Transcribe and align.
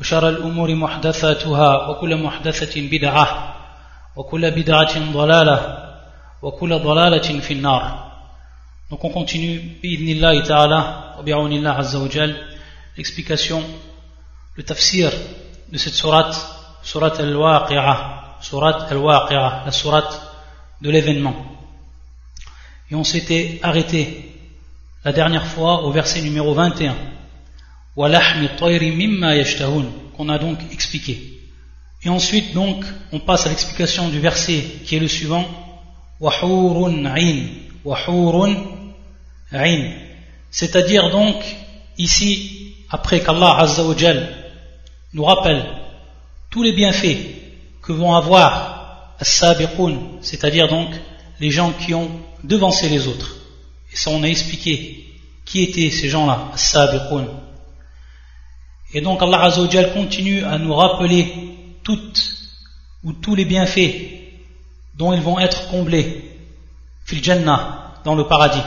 وشر 0.00 0.28
الأمور 0.28 0.74
محدثاتها 0.74 1.88
وكل 1.88 2.16
محدثة 2.16 2.80
بدعة 2.80 3.54
وكل 4.16 4.50
بدعة 4.50 5.12
ضلالة 5.12 5.58
وكل 6.42 6.78
ضلالة 6.78 7.40
في 7.40 7.52
النار 7.52 8.06
Donc 8.88 9.02
on 9.02 9.10
continue, 9.10 9.58
bi'idnillahi 9.82 10.44
ta'ala, 10.44 11.14
wa 11.18 11.22
bi'awnillah 11.24 11.76
azza 11.76 11.98
wa 11.98 12.08
jal, 12.08 12.36
l'explication, 12.96 13.60
le 14.54 14.62
tafsir 14.62 15.10
de 15.72 15.76
cette 15.76 15.94
sourate, 15.94 16.36
sourate 16.84 17.18
al-waqi'a, 17.18 18.36
sourate 18.40 18.92
al-waqi'a, 18.92 19.62
la 19.66 19.72
sourate 19.72 20.20
de 20.82 20.90
l'événement. 20.90 21.34
Et 22.88 22.94
on 22.94 23.02
s'était 23.02 23.58
arrêté 23.64 24.32
la 25.04 25.12
dernière 25.12 25.46
fois 25.46 25.82
au 25.82 25.90
verset 25.90 26.22
numéro 26.22 26.54
21. 26.54 26.94
qu'on 30.15 30.29
a 30.29 30.37
donc 30.37 30.59
expliqué. 30.71 31.39
Et 32.03 32.09
ensuite, 32.09 32.53
donc, 32.53 32.83
on 33.11 33.19
passe 33.19 33.45
à 33.45 33.49
l'explication 33.49 34.09
du 34.09 34.19
verset 34.19 34.63
qui 34.85 34.95
est 34.95 34.99
le 34.99 35.07
suivant. 35.07 35.45
C'est-à-dire 40.51 41.09
donc, 41.09 41.35
ici, 41.97 42.75
après 42.89 43.21
qu'Allah 43.21 43.65
nous 45.13 45.23
rappelle 45.23 45.63
tous 46.49 46.63
les 46.63 46.73
bienfaits 46.73 47.17
que 47.81 47.91
vont 47.91 48.13
avoir 48.13 49.17
c'est-à-dire 50.21 50.67
donc 50.67 50.89
les 51.39 51.51
gens 51.51 51.71
qui 51.73 51.93
ont 51.93 52.09
devancé 52.43 52.89
les 52.89 53.07
autres. 53.07 53.35
Et 53.93 53.95
ça, 53.95 54.09
on 54.11 54.23
a 54.23 54.27
expliqué 54.27 55.05
qui 55.45 55.63
étaient 55.63 55.91
ces 55.91 56.09
gens-là, 56.09 56.49
as-sabiqun. 56.53 57.27
Et 58.93 59.01
donc 59.01 59.21
Allah 59.21 59.43
Azzawajal 59.43 59.93
continue 59.93 60.43
à 60.43 60.57
nous 60.57 60.73
rappeler 60.73 61.33
toutes 61.83 62.21
ou 63.03 63.13
tous 63.13 63.35
les 63.35 63.45
bienfaits 63.45 63.93
dont 64.95 65.13
ils 65.13 65.21
vont 65.21 65.39
être 65.39 65.69
comblés 65.69 66.31
fil 67.05 67.23
Jannah, 67.23 67.93
dans 68.03 68.15
le 68.15 68.25
paradis. 68.25 68.63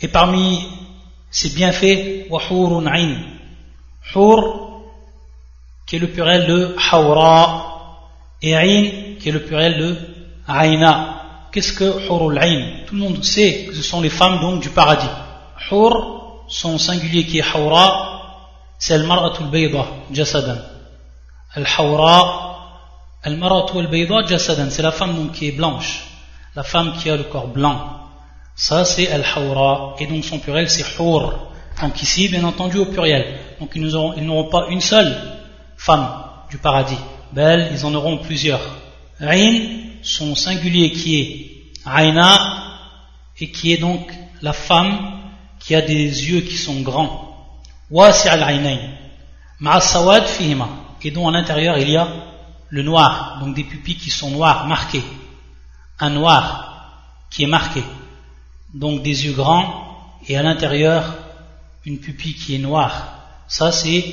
Et 0.00 0.08
parmi 0.08 0.66
ces 1.30 1.50
bienfaits, 1.50 2.28
wahurun 2.28 2.86
ain. 2.86 3.18
Hur, 4.14 4.82
qui 5.86 5.96
est 5.96 5.98
le 6.00 6.10
pluriel 6.10 6.46
de 6.46 6.74
hawra, 6.90 8.00
et 8.42 8.54
ain, 8.56 9.16
qui 9.20 9.28
est 9.28 9.32
le 9.32 9.44
pluriel 9.44 9.78
de 9.78 9.96
aina. 10.48 11.48
Qu'est-ce 11.52 11.72
que 11.72 12.08
hurul 12.08 12.38
ain 12.38 12.84
Tout 12.86 12.94
le 12.94 13.00
monde 13.00 13.22
sait 13.22 13.66
que 13.68 13.74
ce 13.74 13.82
sont 13.82 14.00
les 14.00 14.10
femmes 14.10 14.40
donc 14.40 14.60
du 14.60 14.70
paradis. 14.70 15.06
Hur, 15.70 16.44
son 16.48 16.78
singulier 16.78 17.24
qui 17.24 17.38
est 17.38 17.54
hawra, 17.54 18.11
c'est 18.82 18.94
al-mar'atul 18.94 19.46
bayda 19.46 19.84
jasadan. 20.10 20.58
Al-hawra, 21.54 22.18
al-mar'atul 23.22 23.86
bayda 23.86 24.26
jasadan, 24.26 24.70
c'est 24.70 24.82
la 24.82 24.90
femme 24.90 25.30
qui 25.30 25.46
est 25.46 25.52
blanche, 25.52 26.02
la 26.56 26.64
femme 26.64 26.94
qui 26.98 27.08
a 27.08 27.16
le 27.16 27.22
corps 27.22 27.46
blanc. 27.46 27.76
Ça 28.56 28.84
c'est 28.84 29.08
al-hawra, 29.08 29.94
et 30.00 30.06
donc 30.08 30.24
son 30.24 30.40
pluriel 30.40 30.68
c'est 30.68 30.84
hur. 30.98 31.22
Donc 31.80 32.02
ici, 32.02 32.28
bien 32.28 32.42
entendu, 32.42 32.78
au 32.78 32.86
pluriel. 32.86 33.24
Donc 33.60 33.70
ils 33.76 33.86
n'auront 33.86 34.50
pas 34.50 34.66
une 34.68 34.80
seule 34.80 35.12
femme 35.76 36.08
du 36.50 36.58
paradis. 36.58 37.02
Belle, 37.32 37.70
ils 37.72 37.86
en 37.86 37.94
auront 37.94 38.18
plusieurs. 38.18 38.64
Ain, 39.20 39.60
son 40.02 40.34
singulier 40.34 40.90
qui 40.90 41.20
est 41.20 41.28
Aina, 41.86 42.36
et 43.38 43.48
qui 43.52 43.72
est 43.74 43.78
donc 43.78 44.12
la 44.40 44.52
femme 44.52 45.20
qui 45.60 45.76
a 45.76 45.82
des 45.82 46.04
yeux 46.28 46.40
qui 46.40 46.56
sont 46.56 46.80
grands 46.80 47.31
et 51.04 51.10
dont 51.10 51.28
à 51.28 51.32
l'intérieur 51.32 51.78
il 51.78 51.90
y 51.90 51.96
a 51.96 52.08
le 52.68 52.82
noir, 52.82 53.38
donc 53.40 53.54
des 53.54 53.64
pupilles 53.64 53.96
qui 53.96 54.10
sont 54.10 54.30
noires, 54.30 54.66
marquées. 54.66 55.04
Un 55.98 56.10
noir 56.10 57.26
qui 57.30 57.42
est 57.44 57.46
marqué. 57.46 57.82
Donc 58.72 59.02
des 59.02 59.26
yeux 59.26 59.34
grands 59.34 60.18
et 60.26 60.36
à 60.36 60.42
l'intérieur 60.42 61.14
une 61.84 61.98
pupille 61.98 62.34
qui 62.34 62.54
est 62.54 62.58
noire. 62.58 63.08
Ça 63.48 63.72
c'est 63.72 64.04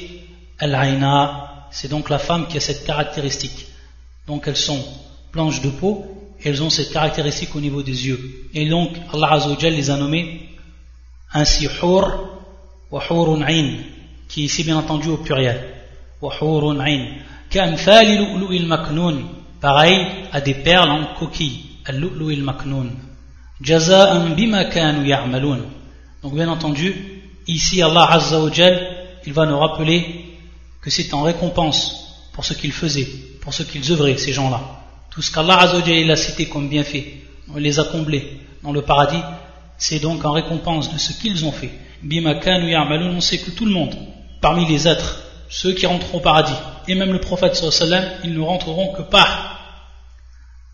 al-aina, 0.60 1.68
c'est 1.72 1.88
donc 1.88 2.10
la 2.10 2.20
femme 2.20 2.48
qui 2.48 2.58
a 2.58 2.60
cette 2.60 2.86
caractéristique. 2.86 3.68
Donc 4.28 4.48
elles 4.48 4.58
sont 4.58 4.84
blanches 5.32 5.62
de 5.62 5.70
peau 5.70 6.20
elles 6.44 6.64
ont 6.64 6.70
cette 6.70 6.92
caractéristique 6.92 7.56
au 7.56 7.60
niveau 7.60 7.84
des 7.84 8.08
yeux. 8.08 8.50
Et 8.54 8.68
donc 8.70 8.92
Allah 9.14 9.34
Azzawajal 9.34 9.74
les 9.74 9.90
a 9.90 9.98
nommées 9.98 10.50
ainsi 11.34 11.66
hur 11.66 12.39
وحور 12.91 13.43
عين 13.45 13.83
qui 14.29 14.43
est 14.43 14.45
ici 14.47 14.65
bien 14.65 14.77
entendu 14.77 15.09
au 15.09 15.17
pluriel 15.17 15.61
وحور 16.23 16.81
عين 16.83 17.23
كأمثال 17.51 18.07
لؤلؤ 18.17 18.51
المكنون 18.53 19.29
pareil 19.61 20.07
à 20.33 20.41
des 20.41 20.55
perles 20.55 20.91
en 20.91 21.05
coquille 21.19 21.59
اللؤلؤ 21.89 22.31
المكنون 22.31 22.99
جزاء 23.61 24.35
بما 24.35 24.63
كانوا 24.63 25.05
يعملون 25.05 25.61
donc 26.23 26.35
bien 26.35 26.49
entendu 26.49 26.95
ici 27.47 27.83
Allah 27.83 28.09
Azza 28.13 28.41
wa 28.41 28.51
Jal 28.53 28.75
il 29.27 29.33
va 29.33 29.47
nous 29.47 29.59
rappeler 29.59 30.01
que 30.83 30.91
c'est 30.91 31.13
en 31.15 31.23
récompense 31.23 31.81
pour 32.33 32.45
ce 32.45 32.55
qu'ils 32.55 32.73
faisaient 32.73 33.09
pour 33.41 33.53
ce 33.53 33.63
qu'ils 33.63 33.91
œuvraient 33.93 34.17
ces 34.19 34.33
gens-là 34.33 34.61
tout 35.11 35.23
ce 35.23 35.31
qu'Allah 35.33 35.59
Azza 35.59 35.77
wa 35.79 35.85
Jal 35.85 36.11
a 36.11 36.17
cité 36.17 36.47
comme 36.47 36.69
bienfait 36.69 37.05
on 37.55 37.59
les 37.59 37.79
a 37.79 37.85
comblés 37.85 38.41
dans 38.63 38.73
le 38.73 38.83
paradis 38.83 39.23
c'est 39.79 39.99
donc 39.99 40.25
en 40.25 40.33
récompense 40.33 40.93
de 40.93 40.99
ce 40.99 41.13
qu'ils 41.21 41.45
ont 41.45 41.53
fait 41.53 41.71
bimakan 41.71 41.73
ya'malun, 41.73 41.88
on 42.04 43.22
sait 43.22 43.40
que 43.40 43.52
tout 43.52 43.66
le 43.66 43.72
monde, 43.72 43.96
parmi 44.42 44.66
les 44.68 44.88
êtres, 44.88 45.22
ceux 45.50 45.74
qui 45.74 45.86
rentreront 45.86 46.20
au 46.20 46.22
paradis, 46.22 46.54
et 46.88 46.96
même 46.96 47.12
le 47.12 47.20
prophète 47.20 47.62
ils 48.24 48.34
ne 48.34 48.42
rentreront 48.42 48.94
que 48.94 49.02
par 49.02 49.60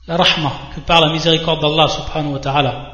la 0.07 0.17
rahma, 0.17 0.51
que 0.75 0.81
par 0.81 1.01
la 1.01 1.11
miséricorde 1.11 1.61
d'Allah 1.61 1.87
subhanahu 1.87 2.33
wa 2.33 2.39
ta'ala. 2.39 2.93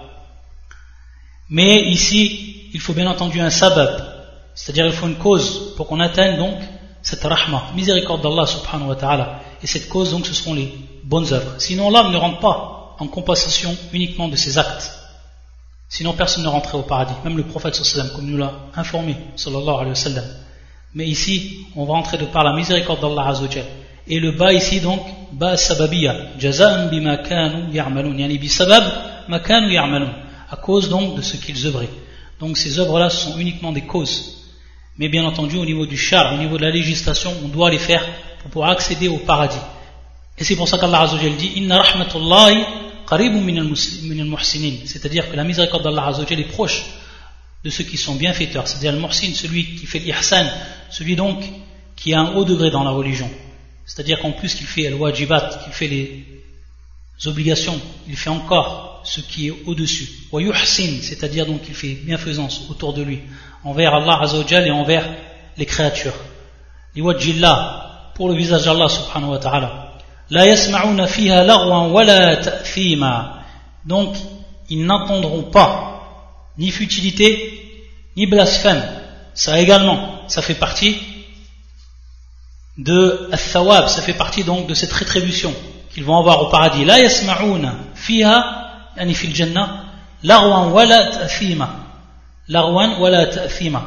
Mais 1.49 1.89
ici, 1.89 2.69
il 2.73 2.79
faut 2.79 2.93
bien 2.93 3.07
entendu 3.07 3.41
un 3.41 3.49
sabab, 3.49 4.01
c'est-à-dire 4.55 4.85
il 4.85 4.93
faut 4.93 5.07
une 5.07 5.17
cause 5.17 5.73
pour 5.75 5.87
qu'on 5.87 5.99
atteigne 5.99 6.37
donc 6.37 6.55
cette 7.01 7.23
rahma, 7.23 7.71
miséricorde 7.75 8.21
d'Allah 8.21 8.45
subhanahu 8.45 8.89
wa 8.89 8.95
ta'ala. 8.95 9.39
Et 9.61 9.67
cette 9.67 9.89
cause 9.89 10.11
donc 10.11 10.25
ce 10.25 10.33
seront 10.33 10.53
les 10.53 10.73
bonnes 11.03 11.33
œuvres. 11.33 11.55
Sinon 11.57 11.89
l'âme 11.89 12.11
ne 12.11 12.17
rentre 12.17 12.39
pas 12.39 12.95
en 12.99 13.07
compensation 13.07 13.75
uniquement 13.91 14.27
de 14.27 14.35
ses 14.35 14.57
actes. 14.57 15.00
Sinon, 15.91 16.13
personne 16.13 16.43
ne 16.43 16.47
rentrait 16.47 16.77
au 16.77 16.83
paradis. 16.83 17.13
Même 17.25 17.35
le 17.35 17.43
prophète, 17.43 17.77
comme 18.15 18.25
nous 18.25 18.37
l'a 18.37 18.53
informé, 18.77 19.17
sallallahu 19.35 19.75
alayhi 19.75 19.89
wa 19.89 19.95
sallam. 19.95 20.23
Mais 20.95 21.05
ici, 21.05 21.65
on 21.75 21.83
va 21.83 21.95
entrer 21.95 22.17
de 22.17 22.23
par 22.23 22.45
la 22.45 22.53
miséricorde 22.53 23.01
d'Allah 23.01 23.27
Azzawajal. 23.27 23.65
Et 24.07 24.21
le 24.21 24.31
bas 24.31 24.53
ici, 24.53 24.79
donc, 24.79 25.01
bas 25.33 25.57
sababiya. 25.57 26.15
Jaza'an 26.39 26.87
bima 26.87 27.17
kanu 27.17 27.73
ya'malun. 27.73 28.17
Yani 28.17 28.37
bi 28.37 28.47
sabab 28.47 28.83
ma 29.27 29.39
kanu 29.39 29.69
ya'malun. 29.69 30.13
À 30.49 30.55
cause 30.55 30.87
donc 30.87 31.15
de 31.17 31.21
ce 31.21 31.35
qu'ils 31.35 31.67
œuvraient. 31.67 31.89
Donc 32.39 32.57
ces 32.57 32.79
œuvres-là 32.79 33.09
sont 33.09 33.37
uniquement 33.37 33.73
des 33.73 33.81
causes. 33.81 34.47
Mais 34.97 35.09
bien 35.09 35.25
entendu, 35.25 35.57
au 35.57 35.65
niveau 35.65 35.85
du 35.85 35.97
char, 35.97 36.33
au 36.35 36.37
niveau 36.37 36.57
de 36.57 36.63
la 36.63 36.71
législation, 36.71 37.33
on 37.43 37.49
doit 37.49 37.69
les 37.69 37.79
faire 37.79 38.05
pour 38.39 38.49
pouvoir 38.49 38.69
accéder 38.69 39.09
au 39.09 39.17
paradis. 39.17 39.59
Et 40.37 40.45
c'est 40.45 40.55
pour 40.55 40.69
ça 40.69 40.77
qu'Allah 40.77 41.01
Azzawajal 41.01 41.35
dit 41.35 41.51
Inna 41.57 41.81
rahmatullahi 41.81 42.63
c'est-à-dire 44.85 45.29
que 45.29 45.35
la 45.35 45.43
miséricorde 45.43 45.83
d'Allah 45.83 46.13
est 46.29 46.43
proche 46.45 46.85
de 47.63 47.69
ceux 47.69 47.83
qui 47.83 47.97
sont 47.97 48.15
bienfaiteurs, 48.15 48.67
c'est-à-dire 48.67 48.93
le 48.93 48.99
muhsin, 48.99 49.33
celui 49.33 49.75
qui 49.75 49.85
fait 49.85 49.99
l'ihsan, 49.99 50.45
celui 50.89 51.15
donc 51.15 51.43
qui 51.95 52.13
a 52.13 52.21
un 52.21 52.33
haut 52.35 52.45
degré 52.45 52.71
dans 52.71 52.83
la 52.83 52.91
religion. 52.91 53.29
C'est-à-dire 53.85 54.19
qu'en 54.19 54.31
plus 54.31 54.55
qu'il 54.55 54.65
fait 54.65 54.87
al-wajibat, 54.87 55.61
qu'il 55.63 55.73
fait 55.73 55.87
les 55.87 56.25
obligations, 57.25 57.79
il 58.07 58.15
fait 58.15 58.29
encore 58.29 59.01
ce 59.03 59.19
qui 59.19 59.47
est 59.47 59.53
au-dessus. 59.65 60.09
c'est-à-dire 61.01 61.45
donc 61.45 61.63
qu'il 61.63 61.75
fait 61.75 61.95
bienfaisance 61.95 62.63
autour 62.69 62.93
de 62.93 63.01
lui, 63.01 63.19
envers 63.63 63.93
Allah 63.93 64.21
et 64.65 64.71
envers 64.71 65.09
les 65.57 65.65
créatures. 65.65 66.15
pour 68.15 68.29
le 68.29 68.35
visage 68.35 68.63
d'Allah 68.63 68.87
subhanahu 68.87 69.31
wa 69.31 69.39
ta'ala. 69.39 69.80
La 70.31 70.47
yasma'una 70.47 71.07
fiha 71.07 71.43
lagwan 71.43 71.91
wala 71.91 72.37
ta'thima. 72.37 73.43
Donc, 73.85 74.15
ils 74.69 74.85
n'entendront 74.85 75.43
pas 75.43 75.91
ni 76.57 76.71
futilité, 76.71 77.83
ni 78.15 78.27
blasphème. 78.27 78.81
Ça 79.33 79.59
également, 79.59 80.21
ça 80.29 80.41
fait 80.41 80.55
partie 80.55 80.97
de 82.77 83.27
al-thawab, 83.33 83.87
ça 83.87 84.01
fait 84.01 84.13
partie 84.13 84.45
donc 84.45 84.67
de 84.67 84.73
cette 84.73 84.93
rétribution 84.93 85.53
qu'ils 85.93 86.05
vont 86.05 86.17
avoir 86.17 86.41
au 86.43 86.49
paradis. 86.49 86.85
La 86.85 86.99
yasma'una 86.99 87.73
fiha, 87.95 88.91
yani 88.95 89.13
fil 89.13 89.35
jannah, 89.35 89.83
larwan 90.23 90.71
wala 90.71 91.07
ta'thima. 91.07 91.69
Larwan 92.47 92.99
wala 93.01 93.25
ta'thima. 93.25 93.83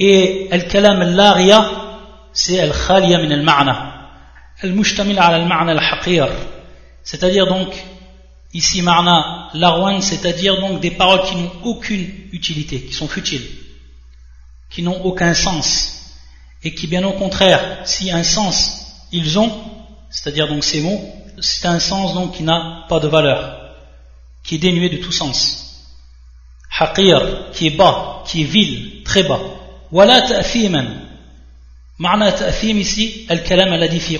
Et 0.00 0.48
al-kalam 0.50 1.00
al-lariya, 1.00 1.70
c'est 2.32 2.58
al-khaliya 2.58 3.18
min 3.18 3.30
al-ma'na. 3.30 3.93
Al-mushtamil 4.62 5.18
al-ma'na 5.18 5.72
al-haqir. 5.72 6.28
C'est-à-dire 7.02 7.46
donc, 7.46 7.74
ici 8.52 8.82
ma'na 8.82 9.50
larwan, 9.54 10.00
c'est-à-dire 10.00 10.60
donc 10.60 10.80
des 10.80 10.92
paroles 10.92 11.22
qui 11.22 11.36
n'ont 11.36 11.52
aucune 11.64 12.08
utilité, 12.32 12.80
qui 12.82 12.92
sont 12.92 13.08
futiles, 13.08 13.46
qui 14.70 14.82
n'ont 14.82 15.02
aucun 15.04 15.34
sens 15.34 15.94
et 16.62 16.74
qui 16.74 16.86
bien 16.86 17.04
au 17.04 17.12
contraire, 17.12 17.80
si 17.84 18.10
un 18.10 18.24
sens 18.24 19.06
ils 19.12 19.38
ont, 19.38 19.52
c'est-à-dire 20.10 20.48
donc 20.48 20.64
ces 20.64 20.80
mots, 20.80 21.00
c'est 21.40 21.66
un 21.66 21.78
sens 21.78 22.14
donc 22.14 22.36
qui 22.36 22.42
n'a 22.42 22.86
pas 22.88 23.00
de 23.00 23.08
valeur, 23.08 23.74
qui 24.42 24.54
est 24.54 24.58
dénué 24.58 24.88
de 24.88 24.96
tout 24.96 25.12
sens. 25.12 25.60
Haqir, 26.78 27.50
qui 27.52 27.68
est 27.68 27.76
bas, 27.76 28.24
qui 28.26 28.42
est 28.42 28.44
vil, 28.44 29.02
très 29.04 29.22
bas. 29.22 29.40
Wala 29.92 30.22
ta'fiman. 30.22 31.03
Ici, 32.00 33.26
al-kalam 33.28 33.72
alladhi 33.72 34.00
fi 34.00 34.18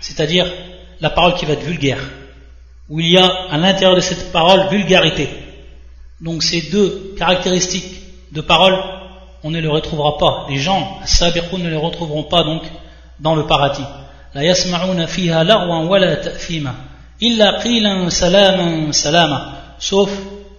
c'est-à-dire 0.00 0.46
la 1.00 1.10
parole 1.10 1.34
qui 1.34 1.44
va 1.44 1.52
être 1.52 1.64
vulgaire, 1.64 2.00
où 2.88 3.00
il 3.00 3.10
y 3.10 3.18
a 3.18 3.26
à 3.50 3.56
l'intérieur 3.58 3.94
de 3.94 4.00
cette 4.00 4.32
parole 4.32 4.68
vulgarité. 4.70 5.28
Donc 6.20 6.42
ces 6.42 6.62
deux 6.70 7.14
caractéristiques 7.18 8.32
de 8.32 8.40
parole 8.40 8.74
on 9.44 9.50
ne 9.50 9.60
les 9.60 9.68
retrouvera 9.68 10.16
pas. 10.16 10.46
Les 10.48 10.56
gens, 10.56 10.98
sabiqun 11.04 11.58
ne 11.58 11.68
les 11.68 11.76
retrouveront 11.76 12.24
pas 12.24 12.42
donc 12.42 12.62
dans 13.20 13.34
le 13.36 13.46
paradis. 13.46 13.84
La 14.32 14.42
yasma'una 14.42 15.06
fiha 15.06 15.44
la'wan 15.44 15.86
wa 15.86 15.98
la 15.98 16.16
ta'thima. 16.16 16.74
Illa 17.20 17.60
qilan 17.62 18.08
salaman 18.08 18.90
salama. 18.92 19.52
Sauf 19.78 20.10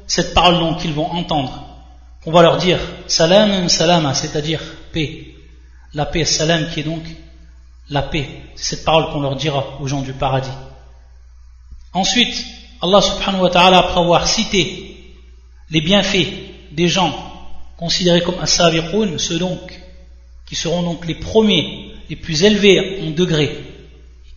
cette 0.05 0.35
parole 0.35 0.59
donc 0.59 0.77
qu'ils 0.77 0.93
vont 0.93 1.11
entendre. 1.11 1.63
On 2.27 2.31
va 2.31 2.43
leur 2.43 2.57
dire 2.57 2.79
salaman 3.07 3.67
salama, 3.69 4.13
c'est-à-dire 4.13 4.61
paix. 4.93 5.34
La 5.95 6.05
paix, 6.05 6.25
salam 6.25 6.69
qui 6.69 6.81
est 6.81 6.83
donc 6.83 7.03
la 7.89 8.03
paix. 8.03 8.27
C'est 8.55 8.75
cette 8.75 8.85
parole 8.85 9.11
qu'on 9.11 9.21
leur 9.21 9.35
dira 9.35 9.79
aux 9.81 9.87
gens 9.87 10.01
du 10.01 10.13
paradis. 10.13 10.49
Ensuite, 11.93 12.45
Allah 12.81 13.01
subhanahu 13.01 13.41
wa 13.41 13.49
ta'ala, 13.49 13.77
après 13.79 14.01
avoir 14.01 14.27
cité 14.27 15.13
les 15.71 15.81
bienfaits 15.81 16.27
des 16.71 16.89
gens 16.89 17.13
considérés 17.77 18.21
comme 18.21 18.39
as 18.39 18.47
ceux 18.47 19.39
donc 19.39 19.59
qui 20.45 20.55
seront 20.55 20.83
donc 20.83 21.07
les 21.07 21.15
premiers, 21.15 21.93
les 22.09 22.15
plus 22.15 22.43
élevés 22.43 23.01
en 23.07 23.11
degré, 23.11 23.63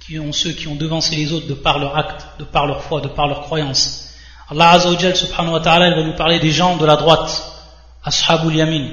qui 0.01 0.19
ont 0.19 0.33
ceux 0.33 0.53
qui 0.53 0.69
ont 0.69 0.77
devancé 0.77 1.17
les 1.17 1.33
autres 1.33 1.49
de 1.49 1.55
par 1.55 1.79
leur 1.79 1.97
acte, 1.97 2.25
de 2.39 2.45
par 2.45 2.67
leur 2.67 2.83
foi, 2.83 3.01
de 3.01 3.09
par 3.09 3.27
leur 3.27 3.43
croyance. 3.43 4.15
Allah 4.51 4.71
Azza 4.71 5.15
subhanahu 5.15 5.55
wa 5.55 5.61
ta'ala 5.61 5.91
va 5.95 6.05
nous 6.05 6.17
parler 6.17 6.39
des 6.39 6.51
gens 6.51 6.77
de 6.77 6.87
la 6.87 6.97
droite, 6.97 7.43
ashabul 8.05 8.55
yamin. 8.55 8.89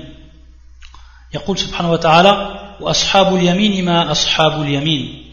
يقول 1.35 1.59
سبحانه 1.59 1.91
وتعالى 1.91 2.33
وأصحاب 2.81 3.35
اليمين 3.37 3.85
ما 3.85 4.11
أصحاب 4.11 4.63
اليمين 4.63 5.27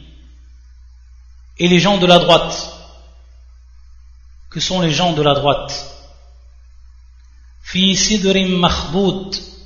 et 1.59 1.67
les 1.67 1.79
gens 1.79 1.97
de 1.97 2.05
la 2.05 2.19
droite 2.19 2.73
que 4.49 4.59
sont 4.59 4.81
les 4.81 4.91
gens 4.91 5.13
de 5.13 5.21
la 5.21 5.33
droite 5.33 5.97
Fi 7.69 7.97
sidrim 7.97 8.65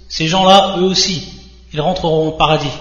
Ces 0.10 0.28
gens-là, 0.28 0.78
eux 0.80 0.86
aussi, 0.86 1.24
ils 1.72 1.80
rentreront 1.80 2.30
au 2.30 2.32
paradis. 2.32 2.78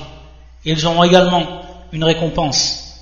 Ils 0.65 0.87
auront 0.87 1.05
également 1.05 1.63
une 1.93 2.05
récompense. 2.05 2.97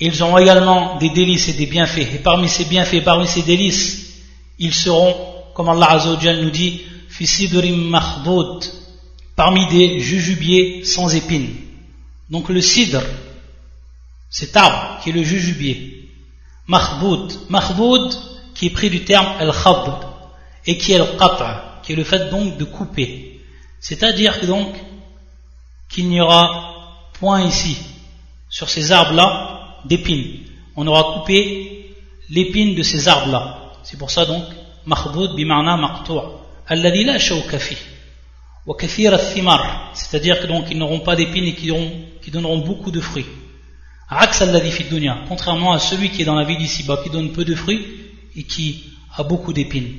Ils 0.00 0.22
auront 0.22 0.38
également 0.38 0.96
des 0.96 1.10
délices 1.10 1.48
et 1.48 1.52
des 1.52 1.66
bienfaits. 1.66 2.14
Et 2.14 2.18
parmi 2.18 2.48
ces 2.48 2.64
bienfaits, 2.64 3.04
parmi 3.04 3.26
ces 3.26 3.42
délices, 3.42 4.22
ils 4.58 4.72
seront, 4.72 5.14
comme 5.52 5.68
Allah 5.68 5.90
Azzawajal 5.90 6.40
nous 6.40 6.50
dit, 6.50 6.80
fi 7.10 7.26
sidrim 7.26 7.94
parmi 9.39 9.65
des 9.67 10.01
jujubiers 10.01 10.83
sans 10.83 11.15
épines. 11.15 11.55
Donc 12.29 12.49
le 12.49 12.59
sidr, 12.59 13.01
cet 14.29 14.57
arbre 14.57 14.99
qui 15.01 15.11
est 15.11 15.13
le 15.13 15.23
jujubier. 15.23 16.09
Mahboud, 16.67 17.47
mahboud 17.47 18.13
qui 18.53 18.65
est 18.65 18.69
pris 18.71 18.89
du 18.89 19.05
terme 19.05 19.29
al-khab, 19.39 19.85
et 20.65 20.77
qui 20.77 20.91
est 20.91 20.97
le 20.97 21.05
qata, 21.17 21.79
qui 21.83 21.93
est 21.93 21.95
le 21.95 22.03
fait 22.03 22.29
donc 22.29 22.57
de 22.57 22.65
couper. 22.65 23.39
C'est-à-dire 23.79 24.45
donc 24.45 24.75
qu'il 25.87 26.09
n'y 26.09 26.19
aura 26.19 26.99
point 27.13 27.41
ici, 27.41 27.77
sur 28.49 28.69
ces 28.69 28.91
arbres-là, 28.91 29.77
d'épines. 29.85 30.39
On 30.75 30.85
aura 30.85 31.13
coupé 31.13 31.95
l'épine 32.29 32.75
de 32.75 32.83
ces 32.83 33.07
arbres-là. 33.07 33.71
C'est 33.83 33.97
pour 33.97 34.11
ça 34.11 34.25
donc, 34.25 34.43
mahboud 34.85 35.33
bima'na 35.33 35.77
maqtu' 35.77 36.11
alladhi 36.67 37.05
la 37.05 37.17
shawka 37.17 37.57
fi 37.57 37.77
wa 37.77 37.77
kathir 37.77 37.87
thimar 37.87 38.48
c'est-à-dire 39.93 40.39
que 40.41 40.47
donc 40.47 40.69
n'auront 40.71 40.99
pas 40.99 41.15
d'épines 41.15 41.45
et 41.45 41.55
qui, 41.55 41.71
donneront 42.31 42.59
beaucoup 42.59 42.91
de 42.91 43.01
fruits. 43.01 43.25
Contrairement 45.27 45.73
à 45.73 45.79
celui 45.79 46.09
qui 46.09 46.21
est 46.21 46.25
dans 46.25 46.35
la 46.35 46.45
vie 46.45 46.57
d'ici-bas, 46.57 46.99
qui 47.03 47.09
donne 47.09 47.31
peu 47.31 47.45
de 47.45 47.55
fruits 47.55 47.85
et 48.35 48.43
qui 48.43 48.83
a 49.15 49.23
beaucoup 49.23 49.53
d'épines. 49.53 49.97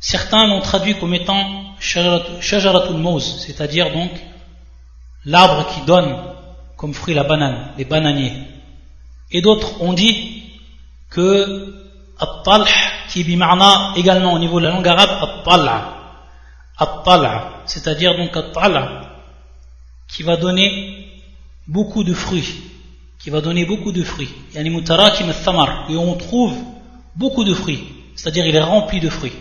Certains 0.00 0.46
l'ont 0.46 0.60
traduit 0.60 0.94
comme 0.94 1.14
étant 1.14 1.74
Shajaratul 1.80 2.96
Moz, 2.96 3.44
c'est-à-dire 3.46 3.92
donc 3.92 4.10
l'arbre 5.24 5.74
qui 5.74 5.80
donne 5.86 6.14
comme 6.76 6.94
fruit 6.94 7.14
la 7.14 7.24
banane, 7.24 7.72
les 7.78 7.84
bananiers. 7.84 8.32
Et 9.30 9.40
d'autres 9.40 9.82
ont 9.82 9.92
dit 9.92 10.42
que 11.10 11.87
qui 13.08 13.20
est 13.20 13.98
également 13.98 14.32
au 14.32 14.38
niveau 14.38 14.60
de 14.60 14.66
la 14.66 14.70
langue 14.72 14.88
arabe, 14.88 15.10
At-Tal'a. 16.78 17.62
C'est-à-dire 17.66 18.16
donc 18.16 18.36
At-Tal'a, 18.36 19.02
qui 20.08 20.22
va 20.22 20.36
donner 20.36 21.06
beaucoup 21.66 22.04
de 22.04 22.14
fruits 22.14 22.68
qui 23.18 23.30
va 23.30 23.40
donner 23.40 23.64
beaucoup 23.64 23.92
de 23.92 24.02
fruits. 24.04 24.32
Et 24.54 25.96
on 25.96 26.14
trouve 26.14 26.56
beaucoup 27.16 27.44
de 27.44 27.54
fruits, 27.54 27.84
c'est-à-dire 28.14 28.46
il 28.46 28.54
est 28.54 28.60
rempli 28.60 29.00
de 29.00 29.10
fruits. 29.10 29.32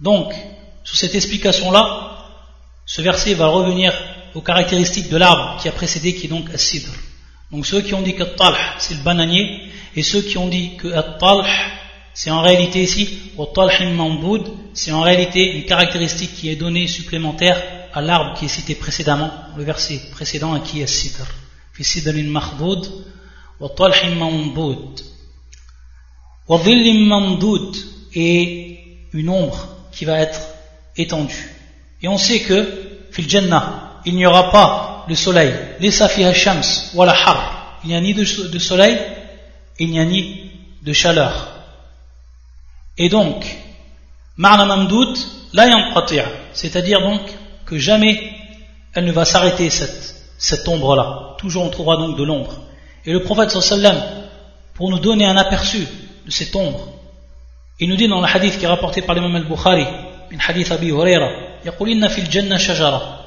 Donc, 0.00 0.32
sous 0.84 0.96
cette 0.96 1.14
explication-là, 1.14 2.16
ce 2.86 3.02
verset 3.02 3.34
va 3.34 3.48
revenir 3.48 3.92
aux 4.34 4.40
caractéristiques 4.40 5.10
de 5.10 5.16
l'arbre 5.16 5.60
qui 5.60 5.68
a 5.68 5.72
précédé, 5.72 6.14
qui 6.14 6.26
est 6.26 6.30
donc 6.30 6.48
as-sidr. 6.54 6.90
Donc 7.50 7.66
ceux 7.66 7.82
qui 7.82 7.94
ont 7.94 8.02
dit 8.02 8.14
que 8.14 8.24
c'est 8.78 8.94
le 8.94 9.02
bananier, 9.02 9.70
et 9.96 10.02
ceux 10.02 10.22
qui 10.22 10.38
ont 10.38 10.48
dit 10.48 10.76
que 10.76 10.88
talh 11.18 11.46
c'est 12.14 12.32
en 12.32 12.42
réalité 12.42 12.82
ici, 12.82 13.32
c'est 14.74 14.90
en 14.90 15.02
réalité 15.02 15.52
une 15.52 15.64
caractéristique 15.66 16.34
qui 16.34 16.48
est 16.48 16.56
donnée 16.56 16.88
supplémentaire 16.88 17.62
à 17.94 18.00
l'arbre 18.00 18.36
qui 18.36 18.46
est 18.46 18.48
cité 18.48 18.74
précédemment, 18.74 19.30
le 19.56 19.62
verset 19.62 20.00
précédent, 20.10 20.56
et 20.56 20.60
qui 20.62 20.80
est 20.80 20.84
as-sidr 20.84 21.26
et 28.14 28.78
une 29.12 29.28
ombre 29.28 29.68
qui 29.92 30.04
va 30.04 30.18
être 30.18 30.40
étendue. 30.96 31.50
Et 32.02 32.08
on 32.08 32.18
sait 32.18 32.40
que 32.40 33.06
fil 33.12 33.28
jannah 33.28 34.00
il 34.06 34.16
n'y 34.16 34.26
aura 34.26 34.50
pas 34.50 35.04
le 35.08 35.14
soleil. 35.14 35.52
Les 35.80 35.90
safiha 35.90 36.32
shams 36.34 36.62
wala 36.94 37.12
har 37.12 37.80
il 37.84 37.90
n'y 37.90 37.94
a 37.94 38.00
ni 38.00 38.14
de, 38.14 38.24
soleil 38.24 38.98
il 39.79 39.89
n'y 39.89 39.99
a 39.99 40.05
ni 40.05 40.51
de 40.81 40.93
chaleur 40.93 41.33
et 42.97 43.09
donc 43.09 43.45
ma'na 44.37 44.65
mamdoud 44.65 45.17
la 45.53 45.67
yanqati' 45.67 46.21
c'est-à-dire 46.53 47.01
donc 47.01 47.21
que 47.65 47.77
jamais 47.77 48.33
elle 48.93 49.05
ne 49.05 49.11
va 49.11 49.25
s'arrêter 49.25 49.69
cette 49.69 50.23
cette 50.43 50.67
ombre-là. 50.67 51.35
Toujours 51.37 51.63
on 51.63 51.69
trouvera 51.69 51.95
donc 51.95 52.17
de 52.17 52.23
l'ombre. 52.23 52.53
Et 53.05 53.13
le 53.13 53.23
prophète 53.23 53.49
sallam, 53.49 53.97
pour 54.73 54.89
nous 54.89 54.99
donner 54.99 55.25
un 55.25 55.37
aperçu 55.37 55.87
de 56.25 56.31
cette 56.31 56.53
ombre, 56.55 56.89
il 57.79 57.87
nous 57.89 57.95
dit 57.95 58.09
dans 58.09 58.19
le 58.19 58.27
hadith 58.27 58.57
qui 58.59 58.65
est 58.65 58.67
rapporté 58.67 59.01
par 59.01 59.15
l'imam 59.15 59.35
al-Bukhari, 59.35 59.87
من 60.31 60.41
حديث 60.41 60.71
أبي 60.71 60.91
هريرة 60.91 61.29
يقول 61.65 61.89
إن 61.89 62.07
في 62.07 62.21
الجنة 62.21 62.57
شجرة 62.57 63.19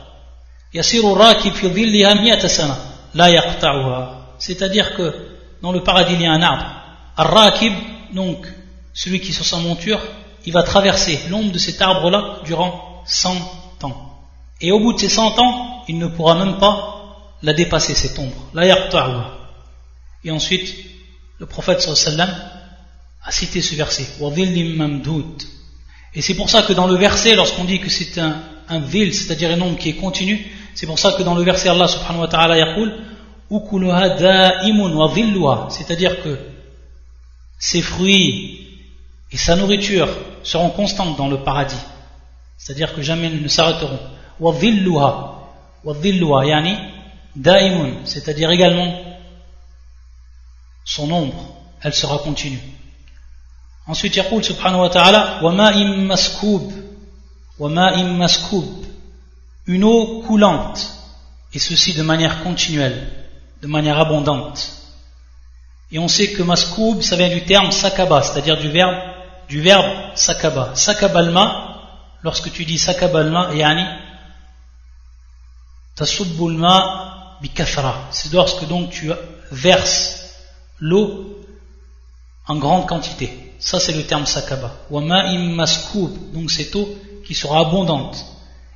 يسير 0.75 1.13
الراكب 1.13 1.53
في 1.53 1.69
ظلها 1.69 2.15
مئة 2.15 2.47
سنة 2.47 2.77
لا 3.15 3.27
يقطعها 3.27 4.13
c'est-à-dire 4.39 4.97
que 4.97 5.15
dans 5.62 5.72
le 5.72 5.84
paradis 5.84 6.14
il 6.16 6.22
y 6.22 6.26
a 6.26 6.32
un 6.32 6.42
arbre 6.42 6.66
Ar-Rakib, 7.18 7.74
donc 8.14 8.46
celui 8.94 9.20
qui 9.20 9.30
est 9.30 9.34
sur 9.34 9.46
sa 9.46 9.58
monture 9.58 10.00
il 10.46 10.54
va 10.54 10.64
traverser 10.64 11.20
l'ombre 11.30 11.52
de 11.52 11.58
cet 11.60 11.82
arbre 11.82 12.10
là 12.10 12.40
durant 12.46 13.04
100 13.06 13.30
ans 13.84 14.20
et 14.60 14.72
au 14.72 14.80
bout 14.80 14.94
de 14.94 15.00
ces 15.00 15.10
100 15.10 15.40
ans 15.40 15.84
il 15.88 15.98
ne 15.98 16.08
pourra 16.08 16.36
même 16.36 16.58
pas 16.58 16.92
l'a 17.44 17.54
dépassé 17.54 17.96
cette 17.96 18.18
ombre. 18.20 18.50
La 18.54 18.66
Et 20.24 20.32
ensuite, 20.32 20.76
le 21.40 21.46
prophète 21.46 21.82
sallam 21.82 22.30
a 23.24 23.32
cité 23.32 23.62
ce 23.62 23.76
verset. 23.76 24.08
Et 26.14 26.22
c'est 26.22 26.34
pour 26.36 26.50
ça 26.50 26.64
que 26.64 26.74
dans 26.74 26.88
le 26.88 26.96
verset, 26.96 27.36
lorsqu'on 27.36 27.64
dit 27.64 27.80
que 27.80 27.90
c'est 27.90 28.20
un, 28.20 28.42
un 28.70 28.80
vil, 28.80 29.14
c'est-à-dire 29.14 29.52
un 29.52 29.56
nombre 29.56 29.78
qui 29.78 29.90
est 29.90 29.96
continu. 29.96 30.46
C'est 30.76 30.86
pour 30.86 31.00
ça 31.00 31.14
que 31.14 31.24
dans 31.24 31.36
le 31.36 31.44
verset 31.44 31.70
Allah 31.70 31.88
subhanahu 31.88 32.22
wa 32.22 32.28
ta'ala 32.28 32.58
yaqul 32.58 32.94
c'est-à-dire 35.70 36.24
que 36.24 36.40
ses 37.60 37.82
fruits 37.82 38.68
et 39.32 39.38
sa 39.38 39.56
nourriture 39.56 40.10
seront 40.44 40.70
constantes 40.70 41.18
dans 41.18 41.28
le 41.28 41.44
paradis, 41.44 41.76
c'est-à-dire 42.58 42.96
que 42.96 43.02
jamais 43.02 43.28
ils 43.28 43.42
ne 43.42 43.48
s'arrêteront. 43.48 44.00
c'est-à-dire 48.06 48.50
également 48.52 48.96
son 50.86 51.12
ombre, 51.12 51.56
elle 51.82 51.94
sera 51.94 52.18
continue. 52.20 52.60
Ensuite, 53.88 54.16
il 54.16 54.20
subhanahu 54.44 54.82
wa 54.82 54.90
ta'ala, 54.90 55.40
une 59.68 59.84
eau 59.84 60.22
coulante, 60.22 60.94
et 61.54 61.60
ceci 61.60 61.94
de 61.94 62.04
manière 62.04 62.44
continuelle 62.44 63.21
de 63.62 63.68
manière 63.68 64.00
abondante 64.00 64.74
et 65.92 66.00
on 66.00 66.08
sait 66.08 66.32
que 66.32 66.44
maskoub 66.44 67.02
ça 67.02 67.16
vient 67.16 67.30
du 67.30 67.44
terme 67.46 67.72
sakaba 67.72 68.22
c'est-à-dire 68.24 68.58
du 68.58 68.70
verbe 68.70 68.96
du 69.50 69.62
verbe 69.62 69.92
sakaba 70.16 70.76
sakabalma 70.76 71.46
lorsque 72.24 72.52
tu 72.52 72.66
dis 72.66 72.78
sakabalma 72.78 73.54
yani 73.54 73.86
tasubbulma 75.96 77.38
bikathra 77.42 78.08
c'est 78.12 78.34
lorsque 78.34 78.68
donc 78.68 78.92
tu 78.92 79.12
verses 79.52 80.36
l'eau 80.80 81.38
en 82.48 82.56
grande 82.56 82.88
quantité 82.88 83.52
ça, 83.62 83.80
c'est 83.80 83.94
le 83.94 84.04
terme 84.04 84.26
sakaba. 84.26 84.76
Wama'im 84.90 85.54
maskoub, 85.54 86.34
donc 86.34 86.50
cette 86.50 86.76
eau 86.76 86.98
qui 87.24 87.36
sera 87.36 87.60
abondante 87.60 88.26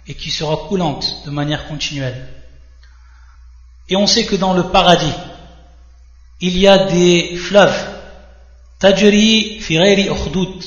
et 0.08 0.14
qui 0.14 0.30
sera 0.30 0.56
coulante 0.68 1.26
de 1.26 1.32
manière 1.32 1.68
continuelle. 1.68 2.35
Et 3.90 3.96
on 3.96 4.08
sait 4.08 4.26
que 4.26 4.36
dans 4.36 4.54
le 4.54 4.64
paradis, 4.64 5.14
il 6.42 6.58
y 6.58 6.68
a 6.68 6.86
des 6.86 7.36
fleuves, 7.38 7.88
tajri 8.80 9.60
fireri 9.60 10.08
ukhdud, 10.10 10.64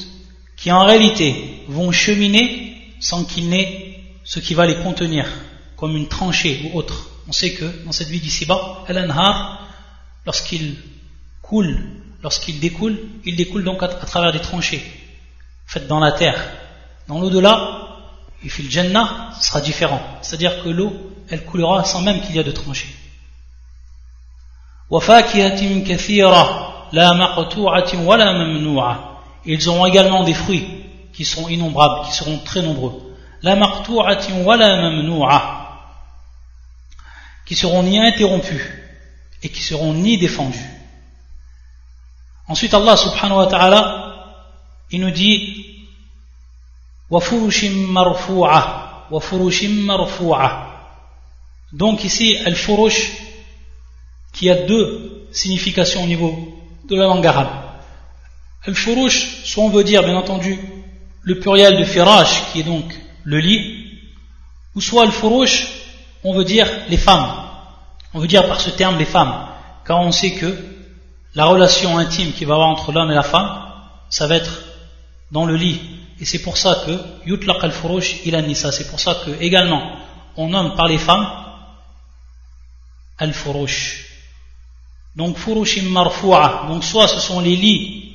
qui 0.57 0.73
en 0.73 0.85
réalité 0.85 1.65
vont 1.69 1.93
cheminer 1.93 2.95
sans 3.01 3.25
qu'il 3.25 3.49
n'ait 3.49 4.01
ce 4.25 4.41
qui 4.41 4.55
va 4.55 4.67
les 4.67 4.77
contenir, 4.77 5.27
comme 5.77 5.97
une 5.97 6.09
tranchée 6.09 6.61
ou 6.65 6.79
autre. 6.79 7.09
On 7.29 7.33
sait 7.33 7.53
que 7.53 7.85
dans 7.85 7.93
cette 7.93 8.09
vie 8.09 8.21
d'ici-bas, 8.21 8.85
al-anhar, 8.89 9.67
lorsqu'il 10.25 10.77
coule 11.43 11.99
lorsqu'il 12.23 12.59
découle, 12.61 12.99
il 13.25 13.37
découle 13.37 13.65
donc 13.65 13.83
à, 13.83 13.89
travers 13.89 14.33
des 14.33 14.41
tranchées 14.41 14.83
faites 15.67 15.87
dans 15.87 16.01
la 16.01 16.13
terre. 16.13 16.43
Dans 17.09 17.21
l'au-delà, 17.21 17.97
il 18.43 18.51
fait 18.51 18.63
le 18.63 18.71
Jannah, 18.71 19.31
ce 19.39 19.49
sera 19.49 19.61
différent. 19.61 20.01
C'est-à-dire 20.23 20.63
que 20.63 20.69
l'eau, 20.69 20.93
elle 21.29 21.45
coulera 21.45 21.85
sans 21.85 22.01
même 22.01 22.21
qu'il 22.23 22.37
y 22.37 22.39
ait 22.39 22.45
de 22.45 22.51
tranchées. 22.51 22.89
Ils 29.45 29.69
auront 29.69 29.87
également 29.87 30.25
des 30.25 30.35
fruits 30.35 30.67
qui 31.13 31.25
seront 31.25 31.49
innombrables, 31.49 32.07
qui 32.07 32.13
seront 32.13 32.39
très 32.39 32.63
nombreux. 32.63 33.15
qui 37.47 37.55
seront 37.55 37.83
ni 37.83 37.99
interrompus 37.99 38.63
et 39.43 39.49
qui 39.49 39.63
seront 39.63 39.95
ni 39.95 40.19
défendus. 40.19 40.59
Ensuite, 42.49 42.75
Allah 42.75 42.97
subhanahu 42.97 43.39
wa 43.39 43.47
ta'ala, 43.47 44.15
il 44.91 45.01
nous 45.01 45.11
dit 45.11 45.65
Donc 51.73 52.05
ici, 52.05 52.37
al-furush, 52.45 53.13
qui 54.33 54.51
a 54.51 54.55
deux 54.55 55.29
significations 55.33 56.05
au 56.05 56.07
niveau 56.07 56.35
de 56.89 56.97
la 56.97 57.05
langue 57.05 57.27
arabe. 57.27 57.49
Al-furush, 58.67 59.45
soit 59.45 59.65
on 59.65 59.71
veut 59.71 59.85
dire, 59.85 60.03
bien 60.03 60.17
entendu, 60.17 60.59
le 61.23 61.39
pluriel 61.39 61.79
de 61.79 61.85
firaj, 61.85 62.29
qui 62.53 62.61
est 62.61 62.65
donc 62.65 62.85
le 63.25 63.39
lit, 63.39 63.87
ou 64.75 64.81
soit 64.81 65.05
al-furush, 65.05 65.69
on 66.25 66.35
veut 66.35 66.45
dire 66.45 66.69
les 66.89 66.97
femmes. 66.97 67.29
On 68.15 68.21
veut 68.21 68.27
dire 68.27 68.47
par 68.49 68.61
ce 68.61 68.71
terme 68.71 68.99
les 68.99 69.05
femmes, 69.05 69.47
car 69.85 70.01
on 70.01 70.13
sait 70.13 70.33
que 70.33 70.57
la 71.35 71.45
relation 71.45 71.99
intime 71.99 72.33
qu'il 72.33 72.47
va 72.47 72.55
avoir 72.55 72.69
entre 72.69 72.91
l'homme 72.93 73.11
et 73.11 73.15
la 73.15 73.23
femme, 73.23 73.63
ça 74.09 74.27
va 74.27 74.37
être 74.37 74.63
dans 75.31 75.45
le 75.45 75.57
lit. 75.57 75.81
Et 76.21 76.25
c'est 76.25 76.41
pour 76.41 76.57
ça 76.57 76.83
que 76.85 76.99
yutlaq 77.29 77.63
al-furush 77.63 78.21
il 78.25 78.37
nisa. 78.39 78.73
C'est 78.73 78.89
pour 78.89 78.99
ça 78.99 79.17
que 79.25 79.31
également 79.41 79.83
on 80.37 80.49
nomme 80.49 80.75
par 80.75 80.89
les 80.89 80.99
femmes 80.99 81.29
al-furush. 83.19 84.08
Donc 85.19 85.37
furushim 85.37 85.89
marfu'a. 85.91 86.67
Donc 86.69 86.85
soit 86.85 87.09
ce 87.09 87.19
sont 87.19 87.41
les 87.41 87.57
lits 87.57 88.15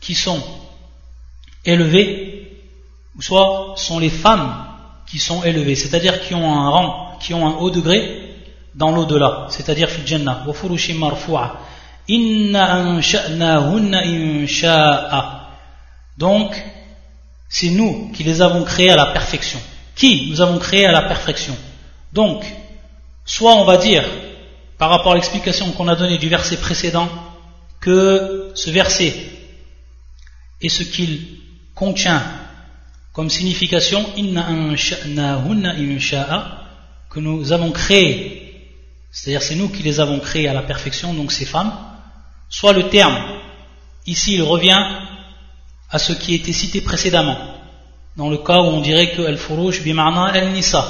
qui 0.00 0.14
sont 0.14 0.42
élevés, 1.62 2.62
ou 3.14 3.20
soit 3.20 3.74
ce 3.76 3.84
sont 3.84 3.98
les 3.98 4.08
femmes 4.08 4.64
qui 5.06 5.18
sont 5.18 5.44
élevées, 5.44 5.74
c'est-à-dire 5.74 6.22
qui 6.22 6.34
ont 6.34 6.50
un 6.50 6.70
rang, 6.70 7.18
qui 7.20 7.34
ont 7.34 7.46
un 7.46 7.56
haut 7.58 7.70
degré 7.70 8.00
dans 8.74 8.90
l'au-delà, 8.92 9.46
c'est-à-dire 9.50 9.90
fil 9.90 10.06
jannah. 10.06 10.46
Furushim 10.54 10.98
marfu'a. 10.98 11.60
Donc, 16.16 16.64
c'est 17.50 17.68
nous 17.68 18.10
qui 18.14 18.24
les 18.24 18.40
avons 18.40 18.64
créés 18.64 18.90
à 18.90 18.96
la 18.96 19.06
perfection. 19.06 19.60
Qui 19.94 20.30
nous 20.30 20.40
avons 20.40 20.58
créés 20.58 20.86
à 20.86 20.92
la 20.92 21.02
perfection? 21.02 21.54
Donc, 22.14 22.42
soit 23.26 23.54
on 23.56 23.64
va 23.64 23.76
dire, 23.76 24.04
par 24.78 24.90
rapport 24.90 25.12
à 25.12 25.14
l'explication 25.16 25.72
qu'on 25.72 25.88
a 25.88 25.96
donnée 25.96 26.18
du 26.18 26.28
verset 26.28 26.56
précédent, 26.56 27.08
que 27.80 28.52
ce 28.54 28.70
verset 28.70 29.14
et 30.60 30.68
ce 30.68 30.82
qu'il 30.84 31.38
contient 31.74 32.22
comme 33.12 33.30
signification, 33.30 34.04
que 37.10 37.20
nous 37.20 37.52
avons 37.52 37.72
créé, 37.72 38.70
c'est-à-dire 39.10 39.42
c'est 39.42 39.56
nous 39.56 39.68
qui 39.68 39.82
les 39.82 39.98
avons 39.98 40.20
créés 40.20 40.46
à 40.48 40.52
la 40.54 40.62
perfection, 40.62 41.14
donc 41.14 41.32
ces 41.32 41.44
femmes, 41.44 41.72
soit 42.48 42.72
le 42.72 42.88
terme, 42.88 43.16
ici 44.06 44.34
il 44.34 44.42
revient 44.42 44.78
à 45.90 45.98
ce 45.98 46.12
qui 46.12 46.34
était 46.34 46.52
cité 46.52 46.80
précédemment, 46.80 47.38
dans 48.16 48.28
le 48.28 48.38
cas 48.38 48.58
où 48.58 48.66
on 48.66 48.80
dirait 48.80 49.12
que 49.12 49.22
al-furush 49.22 49.82
bimarna 49.82 50.26
al-nisa, 50.26 50.84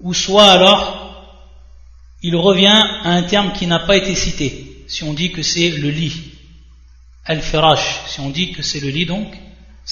ou 0.00 0.12
soit 0.12 0.50
alors 0.50 1.05
il 2.22 2.36
revient 2.36 2.82
à 3.04 3.10
un 3.10 3.22
terme 3.22 3.52
qui 3.52 3.66
n'a 3.66 3.80
pas 3.80 3.96
été 3.96 4.14
cité, 4.14 4.84
si 4.88 5.04
on 5.04 5.14
dit 5.14 5.32
que 5.32 5.42
c'est 5.42 5.70
le 5.70 5.90
lit, 5.90 6.14
al-firash, 7.24 8.02
si 8.06 8.20
on 8.20 8.30
dit 8.30 8.52
que 8.52 8.62
c'est 8.62 8.80
le 8.80 8.88
lit 8.88 9.06
donc, 9.06 9.28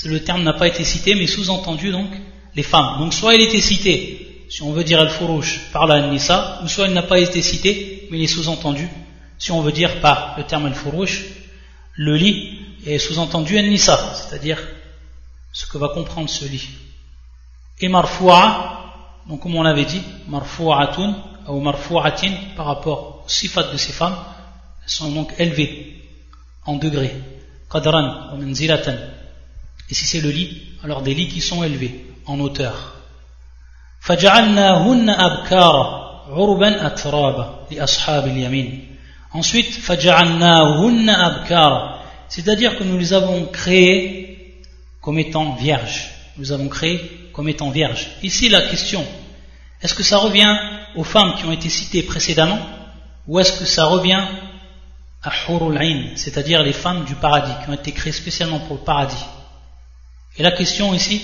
le 0.04 0.23
terme 0.23 0.43
n'a 0.43 0.54
pas 0.54 0.69
été 0.69 0.85
cité, 0.85 1.14
mais 1.14 1.26
sous-entendu 1.26 1.90
donc 1.90 2.11
les 2.54 2.62
femmes. 2.62 2.99
Donc 2.99 3.14
soit 3.14 3.35
il 3.35 3.43
était 3.43 3.61
cité, 3.61 4.47
si 4.49 4.62
on 4.62 4.73
veut 4.73 4.85
dire 4.85 5.00
al-furush 5.00 5.71
par 5.73 5.87
la 5.87 6.09
nisa, 6.09 6.61
ou 6.64 6.69
soit 6.69 6.88
il 6.88 6.95
n'a 6.95 7.02
pas 7.02 7.19
été 7.19 7.43
cité, 7.43 8.09
mais 8.11 8.19
il 8.19 8.25
est 8.25 8.28
sous-entendu 8.28 8.88
si 9.38 9.52
on 9.52 9.61
veut 9.61 9.73
dire 9.73 10.00
par 10.00 10.35
le 10.38 10.45
terme 10.45 10.66
al-furush, 10.66 11.23
le 11.95 12.16
lit 12.16 12.59
est 12.87 12.99
sous-entendu 12.99 13.59
al-nisa, 13.59 14.14
c'est-à-dire 14.14 14.59
ce 15.52 15.66
que 15.66 15.78
va 15.78 15.88
comprendre 15.88 16.28
ce 16.28 16.45
lit. 16.45 16.69
Et 17.81 17.88
marfu'a, 17.88 19.21
donc 19.28 19.40
comme 19.40 19.54
on 19.54 19.62
l'avait 19.62 19.85
dit, 19.85 20.02
marfu'atun 20.28 21.16
ou 21.48 21.60
marfu'atin 21.60 22.32
par 22.56 22.68
rapport 22.68 23.24
aux 23.25 23.30
sifat 23.30 23.63
de 23.72 23.78
ces 23.78 23.94
femmes, 23.94 24.18
elles 24.84 24.89
sont 24.89 25.12
donc 25.12 25.34
élevées 25.39 26.04
en 26.66 26.75
degrés, 26.75 27.16
qadran 27.72 28.34
ou 28.34 28.38
manzilatan. 28.38 28.96
Et 29.89 29.94
si 29.94 30.06
c'est 30.06 30.22
le 30.22 30.30
lit, 30.30 30.62
alors 30.84 31.01
des 31.01 31.13
lits 31.13 31.28
qui 31.28 31.42
sont 31.42 31.63
élevés 31.63 32.06
en 32.25 32.39
hauteur. 32.39 32.96
فجعلناهن 34.01 35.10
أبكارا 35.10 36.10
عربا 36.30 36.88
أترابا 36.88 37.66
لأصحاب 37.72 38.28
اليمين 38.28 38.86
Ensuite, 39.32 39.80
c'est-à-dire 42.30 42.80
que 42.80 42.84
nous 42.84 42.98
les 42.98 43.13
avons 43.13 43.46
créés 43.46 44.63
comme 45.01 45.20
étant 45.20 45.54
vierges. 45.54 46.10
Nous 46.38 46.51
avons 46.51 46.68
créé 46.68 47.30
comme 47.32 47.48
étant 47.48 47.70
vierges. 47.70 48.08
Ici, 48.24 48.50
la 48.50 48.62
question, 48.62 49.06
est-ce 49.85 49.95
que 49.95 50.03
ça 50.03 50.17
revient 50.17 50.57
aux 50.97 51.05
femmes 51.05 51.35
qui 51.37 51.45
ont 51.45 51.53
été 51.53 51.69
citées 51.69 52.03
précédemment 52.03 52.59
ou 53.29 53.38
est-ce 53.38 53.53
que 53.53 53.67
ça 53.67 53.85
revient 53.85 54.25
à 55.23 55.31
Hurul 55.47 55.79
c'est-à-dire 56.17 56.62
les 56.62 56.73
femmes 56.73 57.05
du 57.05 57.14
paradis 57.14 57.53
qui 57.62 57.71
ont 57.71 57.75
été 57.75 57.93
créées 57.93 58.12
spécialement 58.12 58.61
pour 58.61 58.76
le 58.76 58.83
paradis? 58.83 59.25
Et 60.38 60.43
la 60.43 60.53
question 60.53 60.95
ici, 60.95 61.23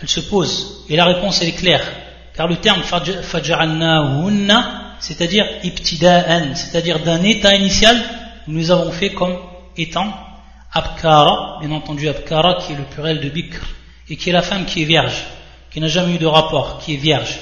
elle 0.00 0.08
se 0.08 0.20
pose. 0.20 0.84
Et 0.88 0.96
la 0.96 1.04
réponse 1.04 1.40
est 1.40 1.52
claire. 1.52 1.86
Car 2.34 2.48
le 2.48 2.56
terme 2.56 2.82
faj'alnahunna 2.82 4.82
c'est-à-dire 4.98 5.46
ibtida'an, 5.62 6.54
c'est-à-dire 6.54 7.00
d'un 7.00 7.22
état 7.22 7.54
initial, 7.54 8.02
nous 8.48 8.70
avons 8.70 8.90
fait 8.90 9.12
comme 9.12 9.36
étant 9.76 10.12
abkara, 10.72 11.58
bien 11.60 11.70
entendu 11.70 12.08
abkara 12.08 12.54
qui 12.54 12.72
est 12.72 12.76
le 12.76 12.84
pluriel 12.84 13.20
de 13.20 13.28
bikr, 13.28 13.60
et 14.08 14.16
qui 14.16 14.30
est 14.30 14.32
la 14.32 14.42
femme 14.42 14.64
qui 14.64 14.82
est 14.82 14.86
vierge, 14.86 15.26
qui 15.76 15.80
n'a 15.82 15.88
jamais 15.88 16.14
eu 16.14 16.18
de 16.18 16.24
rapport, 16.24 16.78
qui 16.78 16.94
est 16.94 16.96
vierge. 16.96 17.38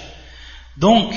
Donc, 0.76 1.14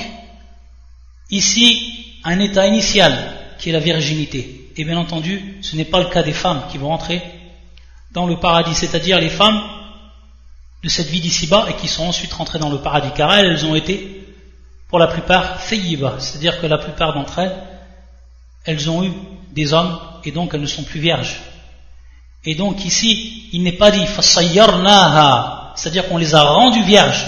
ici, 1.32 2.20
un 2.22 2.38
état 2.38 2.64
initial 2.68 3.12
qui 3.58 3.70
est 3.70 3.72
la 3.72 3.80
virginité. 3.80 4.70
Et 4.76 4.84
bien 4.84 4.96
entendu, 4.96 5.58
ce 5.60 5.74
n'est 5.74 5.84
pas 5.84 5.98
le 5.98 6.10
cas 6.10 6.22
des 6.22 6.32
femmes 6.32 6.62
qui 6.70 6.78
vont 6.78 6.92
entrer 6.92 7.20
dans 8.12 8.24
le 8.24 8.36
paradis, 8.36 8.72
c'est-à-dire 8.72 9.18
les 9.18 9.30
femmes 9.30 9.60
de 10.84 10.88
cette 10.88 11.08
vie 11.08 11.20
d'ici-bas 11.20 11.66
et 11.68 11.74
qui 11.74 11.88
sont 11.88 12.06
ensuite 12.06 12.32
rentrées 12.32 12.60
dans 12.60 12.70
le 12.70 12.78
paradis, 12.78 13.10
car 13.16 13.34
elles, 13.34 13.66
ont 13.66 13.74
été, 13.74 14.24
pour 14.86 15.00
la 15.00 15.08
plupart, 15.08 15.60
fayyiba, 15.60 16.20
c'est-à-dire 16.20 16.60
que 16.60 16.68
la 16.68 16.78
plupart 16.78 17.14
d'entre 17.14 17.40
elles, 17.40 17.56
elles 18.64 18.88
ont 18.88 19.02
eu 19.02 19.10
des 19.50 19.72
hommes 19.72 19.98
et 20.24 20.30
donc 20.30 20.54
elles 20.54 20.60
ne 20.60 20.66
sont 20.66 20.84
plus 20.84 21.00
vierges. 21.00 21.40
Et 22.44 22.54
donc 22.54 22.84
ici, 22.84 23.48
il 23.52 23.64
n'est 23.64 23.72
pas 23.72 23.90
dit 23.90 24.06
c'est-à-dire 25.78 26.08
qu'on 26.08 26.18
les 26.18 26.34
a 26.34 26.42
rendues 26.42 26.82
vierges, 26.82 27.24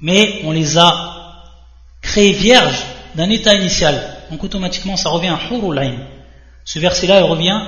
mais 0.00 0.40
on 0.44 0.52
les 0.52 0.78
a 0.78 1.44
créées 2.00 2.32
vierges 2.32 2.82
d'un 3.14 3.28
état 3.28 3.54
initial. 3.54 4.02
Donc 4.30 4.42
automatiquement, 4.42 4.96
ça 4.96 5.10
revient 5.10 5.28
à 5.28 5.38
Hurulain. 5.50 5.98
Ce 6.64 6.78
verset-là, 6.78 7.22
revient 7.24 7.60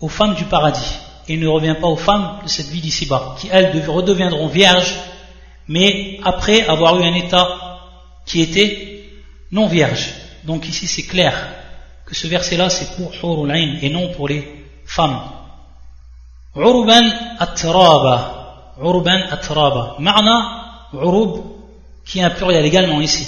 aux 0.00 0.08
femmes 0.08 0.34
du 0.34 0.44
paradis. 0.44 0.98
Et 1.28 1.34
il 1.34 1.40
ne 1.40 1.46
revient 1.46 1.76
pas 1.80 1.86
aux 1.86 1.96
femmes 1.96 2.40
de 2.42 2.48
cette 2.48 2.66
vie 2.66 2.80
d'ici-bas, 2.80 3.36
qui 3.38 3.48
elles 3.52 3.88
redeviendront 3.88 4.48
vierges, 4.48 4.94
mais 5.68 6.18
après 6.24 6.66
avoir 6.66 6.98
eu 6.98 7.04
un 7.04 7.14
état 7.14 7.46
qui 8.26 8.40
était 8.40 9.04
non 9.52 9.68
vierge. 9.68 10.08
Donc 10.42 10.68
ici, 10.68 10.88
c'est 10.88 11.04
clair 11.04 11.34
que 12.06 12.16
ce 12.16 12.26
verset-là, 12.26 12.70
c'est 12.70 12.96
pour 12.96 13.12
Hurulain 13.14 13.78
et 13.80 13.88
non 13.88 14.12
pour 14.14 14.26
les 14.26 14.66
femmes. 14.84 15.20
Uruban 16.56 17.08
atraba. 17.38 18.29
Uruban 18.82 19.22
atraba. 19.30 19.96
Ma'na, 19.98 20.88
urub, 20.92 21.42
qui 22.04 22.18
est 22.18 22.22
un 22.22 22.30
pluriel 22.30 22.64
également 22.64 23.00
ici. 23.00 23.26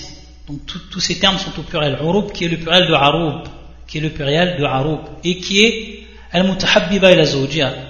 Donc 0.48 0.60
tous 0.90 1.00
ces 1.00 1.18
termes 1.18 1.38
sont 1.38 1.58
au 1.58 1.62
pluriel. 1.62 1.98
Urub 2.02 2.32
qui 2.32 2.44
est 2.44 2.48
le 2.48 2.58
pluriel 2.58 2.86
de 2.86 2.94
arub, 2.94 3.42
qui 3.86 3.98
est 3.98 4.00
le 4.00 4.10
pluriel 4.10 4.56
de 4.58 4.64
arub, 4.64 5.00
et 5.22 5.38
qui 5.38 5.64
est 5.64 6.06
al-mutahabbiba 6.32 7.08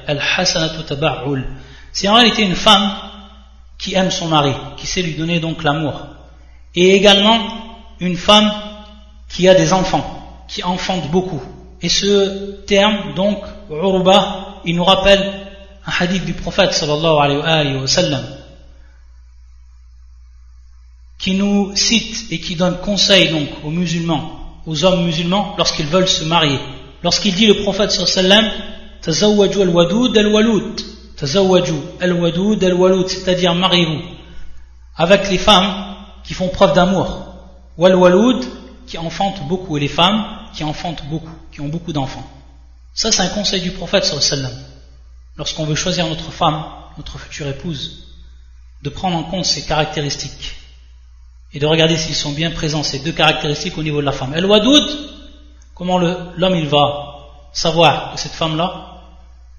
al-hasanatu. 0.07 0.83
C'est 1.93 2.09
en 2.09 2.15
réalité 2.15 2.43
une 2.43 2.55
femme 2.55 2.91
qui 3.79 3.95
aime 3.95 4.11
son 4.11 4.29
mari, 4.29 4.53
qui 4.77 4.87
sait 4.87 5.03
lui 5.03 5.15
donner 5.15 5.41
donc 5.41 5.63
l'amour. 5.63 6.01
Et 6.75 6.95
également 6.95 7.39
une 8.01 8.17
femme 8.17 8.51
qui 9.29 9.49
a 9.49 9.55
des 9.55 9.73
enfants, 9.73 10.45
qui 10.49 10.63
enfante 10.63 11.11
beaucoup. 11.11 11.43
Et 11.81 11.89
ce 11.89 12.65
terme, 12.67 13.15
donc, 13.15 13.39
urba, 13.71 14.61
il 14.65 14.77
nous 14.77 14.85
rappelle 14.85 15.33
un 15.87 15.93
hadith 15.99 16.25
du 16.25 16.35
prophète 16.35 16.73
sallallahu 16.73 17.43
alayhi 17.45 17.77
wa 17.77 17.87
sallam 17.87 18.25
qui 21.19 21.35
nous 21.35 21.75
cite 21.77 22.33
et 22.33 22.41
qui 22.41 22.57
donne 22.57 22.79
conseil 22.79 23.31
donc 23.31 23.49
aux 23.65 23.71
musulmans, 23.71 24.61
aux 24.67 24.85
hommes 24.85 25.05
musulmans 25.05 25.55
lorsqu'ils 25.57 25.87
veulent 25.87 26.09
se 26.09 26.25
marier. 26.25 26.59
Lorsqu'il 27.05 27.35
dit 27.35 27.47
le 27.47 27.63
prophète 27.63 27.93
sallallahu 27.93 28.51
alayhi 29.07 29.63
al-wadud 29.63 30.19
al-walud, 30.19 30.81
al-wadud 32.01 32.65
al-walud, 32.65 33.09
c'est-à-dire 33.09 33.55
mariez-vous 33.55 34.03
avec 34.97 35.31
les 35.31 35.39
femmes 35.39 35.95
qui 36.25 36.35
font 36.35 36.49
preuve 36.49 36.75
d'amour, 36.75 37.25
wal-walud 37.79 38.45
qui 38.87 38.99
enfantent 38.99 39.47
beaucoup 39.49 39.77
et 39.77 39.81
les 39.81 39.89
femmes 39.89 40.25
qui 40.55 40.65
enfantent 40.65 41.05
beaucoup, 41.09 41.35
qui 41.53 41.61
ont 41.61 41.69
beaucoup 41.69 41.93
d'enfants. 41.93 42.29
Ça, 42.95 43.11
c'est 43.11 43.23
un 43.23 43.29
conseil 43.29 43.63
du 43.63 43.71
prophète 43.71 44.05
sallam. 44.05 44.53
Lorsqu'on 45.37 45.65
veut 45.65 45.75
choisir 45.75 46.07
notre 46.07 46.31
femme, 46.31 46.65
notre 46.97 47.19
future 47.19 47.47
épouse, 47.49 48.05
de 48.83 48.91
prendre 48.91 49.17
en 49.17 49.25
compte 49.25 49.45
ses 49.45 49.65
caractéristiques 49.65 50.57
et 51.53 51.59
de 51.59 51.67
regarder 51.67 51.97
s'ils 51.97 52.15
sont 52.15 52.33
bien 52.33 52.51
présents, 52.51 52.83
ces 52.83 52.99
deux 52.99 53.13
caractéristiques 53.13 53.79
au 53.79 53.83
niveau 53.83 54.01
de 54.01 54.07
la 54.07 54.13
femme. 54.13 54.35
El 54.35 54.47
wadoud, 54.47 54.83
comment 55.75 55.99
l'homme 55.99 56.57
il 56.57 56.69
va 56.69 57.51
savoir 57.53 58.13
que 58.13 58.21
cette 58.21 58.33
femme-là, 58.33 59.01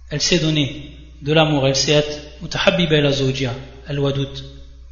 elle 0.10 0.22
sait 0.22 0.40
donner 0.40 0.98
de 1.22 1.34
l'amour, 1.34 1.68
elle 1.68 1.76
sait 1.76 1.92
être 1.92 2.20
mutahabbiba 2.42 3.00
la 3.02 3.12
zawjia, 3.12 3.54
el 3.88 4.00
wadoud. 4.00 4.44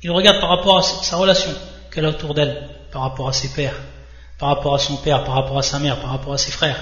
Il 0.03 0.11
regarde 0.11 0.39
par 0.39 0.49
rapport 0.49 0.77
à 0.79 0.81
sa 0.81 1.17
relation 1.17 1.51
qu'elle 1.91 2.05
a 2.05 2.09
autour 2.09 2.33
d'elle, 2.33 2.69
par 2.91 3.01
rapport 3.03 3.27
à 3.27 3.33
ses 3.33 3.49
pères, 3.49 3.79
par 4.39 4.49
rapport 4.49 4.73
à 4.73 4.79
son 4.79 4.97
père, 4.97 5.23
par 5.23 5.35
rapport 5.35 5.57
à 5.57 5.63
sa 5.63 5.77
mère, 5.79 5.99
par 5.99 6.11
rapport 6.11 6.33
à 6.33 6.37
ses 6.37 6.51
frères 6.51 6.81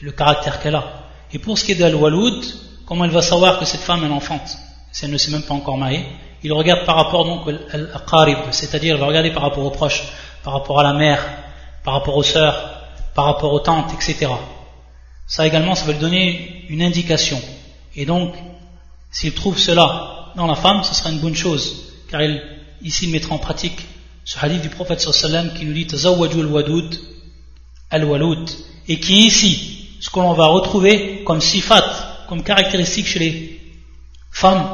et 0.00 0.04
le 0.04 0.12
caractère 0.12 0.60
qu'elle 0.60 0.74
a. 0.74 1.04
Et 1.32 1.38
pour 1.38 1.58
ce 1.58 1.64
qui 1.64 1.72
est 1.72 1.76
d'Al-Waloud, 1.76 2.44
comment 2.86 3.04
elle 3.04 3.10
va 3.10 3.22
savoir 3.22 3.58
que 3.58 3.64
cette 3.64 3.80
femme 3.80 4.04
est 4.04 4.12
enfante 4.12 4.56
si 4.92 5.04
elle 5.04 5.10
ne 5.10 5.18
s'est 5.18 5.30
même 5.30 5.42
pas 5.42 5.54
encore 5.54 5.76
mariée 5.76 6.06
Il 6.42 6.52
regarde 6.52 6.84
par 6.84 6.96
rapport 6.96 7.24
donc 7.24 7.48
à 7.72 7.98
qarib 8.00 8.38
c'est-à-dire 8.50 8.94
il 8.94 9.00
va 9.00 9.06
regarder 9.06 9.32
par 9.32 9.42
rapport 9.42 9.64
aux 9.64 9.70
proches, 9.70 10.02
par 10.42 10.52
rapport 10.52 10.78
à 10.80 10.82
la 10.82 10.92
mère, 10.92 11.24
par 11.84 11.94
rapport 11.94 12.16
aux 12.16 12.22
sœurs, 12.22 12.56
par 13.14 13.26
rapport 13.26 13.52
aux 13.52 13.60
tantes, 13.60 13.92
etc. 13.94 14.30
Ça 15.26 15.46
également, 15.46 15.74
ça 15.74 15.86
va 15.86 15.92
lui 15.92 15.98
donner 15.98 16.64
une 16.68 16.82
indication. 16.82 17.40
Et 17.96 18.04
donc, 18.04 18.34
s'il 19.10 19.32
trouve 19.32 19.58
cela 19.58 20.32
dans 20.36 20.46
la 20.46 20.54
femme, 20.54 20.82
ce 20.82 20.94
sera 20.94 21.10
une 21.10 21.20
bonne 21.20 21.36
chose, 21.36 21.92
car 22.10 22.20
il, 22.22 22.42
ici 22.82 23.06
il 23.06 23.12
mettra 23.12 23.34
en 23.34 23.38
pratique 23.38 23.86
ce 24.24 24.38
hadith 24.40 24.62
du 24.62 24.68
prophète 24.68 25.00
sallam 25.00 25.52
qui 25.54 25.64
nous 25.64 25.72
dit 25.72 25.86
Tazawwaju 25.86 26.40
al-wadud 26.40 27.00
al-walud, 27.90 28.50
et 28.88 28.98
qui 28.98 29.26
ici 29.26 29.96
ce 30.00 30.10
que 30.10 30.18
l'on 30.18 30.32
va 30.32 30.46
retrouver 30.46 31.22
comme 31.24 31.40
sifat, 31.40 32.13
comme 32.28 32.42
caractéristique 32.42 33.06
chez 33.06 33.18
les 33.18 33.60
femmes 34.30 34.66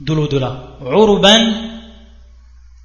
de 0.00 0.12
l'au-delà. 0.12 0.76
Uruban 0.82 1.52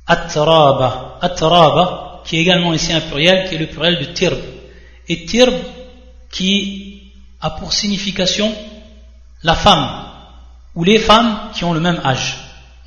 atraba. 0.07 1.17
Atraba, 1.21 2.21
qui 2.25 2.37
est 2.37 2.41
également 2.41 2.73
ici 2.73 2.93
un 2.93 3.01
pluriel, 3.01 3.47
qui 3.47 3.55
est 3.55 3.59
le 3.59 3.67
pluriel 3.67 3.99
de 3.99 4.05
tirb. 4.05 4.37
Et 5.07 5.25
tirb, 5.25 5.53
qui 6.31 7.11
a 7.41 7.51
pour 7.51 7.73
signification 7.73 8.53
la 9.43 9.55
femme, 9.55 10.05
ou 10.73 10.83
les 10.83 10.99
femmes 10.99 11.51
qui 11.53 11.63
ont 11.63 11.73
le 11.73 11.79
même 11.79 12.01
âge. 12.03 12.37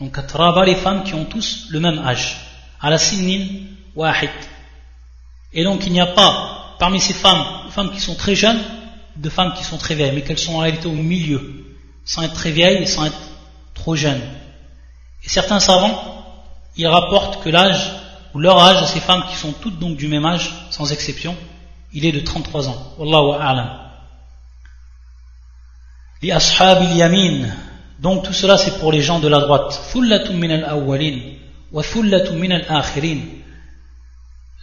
Donc 0.01 0.17
atraba, 0.19 0.65
les 0.65 0.77
femmes 0.77 1.05
qui 1.05 1.15
ont 1.15 1.25
tous 1.25 1.67
le 1.71 1.81
même 1.81 1.99
âge. 1.99 2.37
À 2.81 2.91
la 2.91 2.99
sinin. 2.99 3.47
Et 5.53 5.65
donc 5.65 5.85
il 5.87 5.93
n'y 5.93 6.01
a 6.01 6.07
pas, 6.07 6.77
parmi 6.79 7.01
ces 7.01 7.15
femmes, 7.15 7.45
femmes 7.71 7.91
qui 7.91 8.01
sont 8.01 8.15
très 8.15 8.37
jeunes, 8.37 8.61
de 9.19 9.31
femmes 9.31 9.53
qui 9.55 9.65
sont 9.65 9.79
très 9.79 9.95
vieilles, 9.95 10.13
mais 10.15 10.23
qu'elles 10.23 10.39
sont 10.39 10.55
en 10.55 10.59
réalité 10.59 10.87
au 10.87 10.93
milieu, 10.93 11.65
sans 12.05 12.23
être 12.23 12.35
très 12.35 12.51
vieilles 12.51 12.83
et 12.83 12.87
sans 12.87 13.07
être 13.07 13.19
trop 13.75 13.95
jeunes. 13.95 14.23
Et 15.25 15.29
certains 15.29 15.61
savants, 15.61 16.25
ils 16.77 16.87
rapportent 16.87 17.43
que 17.43 17.49
l'âge, 17.49 17.93
ou 18.35 18.39
leur 18.39 18.59
âge 18.59 18.83
à 18.83 18.87
ces 18.87 19.01
femmes 19.01 19.25
qui 19.29 19.37
sont 19.37 19.53
toutes 19.53 19.79
donc 19.79 19.97
du 19.97 20.09
même 20.09 20.25
âge, 20.25 20.53
sans 20.71 20.93
exception, 20.93 21.37
il 21.93 22.05
est 22.05 22.13
de 22.13 22.21
33 22.21 22.69
ans. 22.69 22.95
Wallahu 22.99 23.41
a'lam. 23.41 23.71
Les 26.23 26.33
ashab 26.33 26.83
yamin 26.97 27.49
donc 27.99 28.25
tout 28.25 28.33
cela 28.33 28.57
c'est 28.57 28.79
pour 28.79 28.93
les 28.93 29.03
gens 29.03 29.19
de 29.19 29.29
la 29.29 29.41
droite. 29.41 29.81
min 29.97 30.51
al-awwalin 30.51 31.19
wa 31.73 31.83
min 32.35 32.51
al-akhirin. 32.51 33.19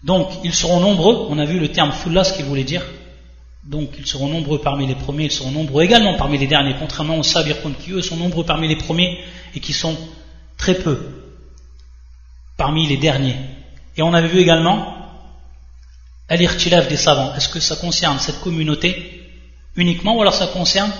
Donc 0.04 0.30
ils 0.44 0.54
seront 0.54 0.80
nombreux, 0.80 1.28
on 1.30 1.38
a 1.39 1.46
vu 1.46 1.60
le 1.60 1.70
terme 1.70 1.91
fulla 1.91 2.24
ce 2.24 2.34
qu'il 2.34 2.46
voulait 2.46 2.63
dire, 2.63 2.86
donc 3.65 3.89
ils 3.97 4.06
seront 4.06 4.28
nombreux 4.28 4.60
parmi 4.60 4.86
les 4.86 4.95
premiers, 4.95 5.25
ils 5.25 5.32
seront 5.32 5.51
nombreux 5.51 5.84
également 5.84 6.15
parmi 6.15 6.38
les 6.38 6.47
derniers, 6.47 6.75
contrairement 6.80 7.17
aux 7.17 7.23
sabirkun 7.23 7.71
qui 7.73 7.91
eux 7.91 8.01
sont 8.01 8.15
nombreux 8.15 8.45
parmi 8.45 8.67
les 8.67 8.75
premiers 8.75 9.19
et 9.56 9.60
qui 9.60 9.73
sont 9.73 9.97
très 10.58 10.75
peu 10.75 10.99
parmi 12.58 12.88
les 12.88 12.97
derniers. 12.97 13.36
Et 13.97 14.04
on 14.04 14.13
avait 14.13 14.28
vu 14.28 14.39
également 14.39 14.93
l'irtilaf 16.30 16.88
des 16.88 16.97
savants. 16.97 17.34
Est-ce 17.36 17.49
que 17.49 17.60
ça 17.60 17.75
concerne 17.75 18.19
cette 18.19 18.39
communauté 18.41 19.23
uniquement 19.75 20.15
ou 20.15 20.21
alors 20.21 20.34
ça 20.34 20.47
concerne 20.47 20.91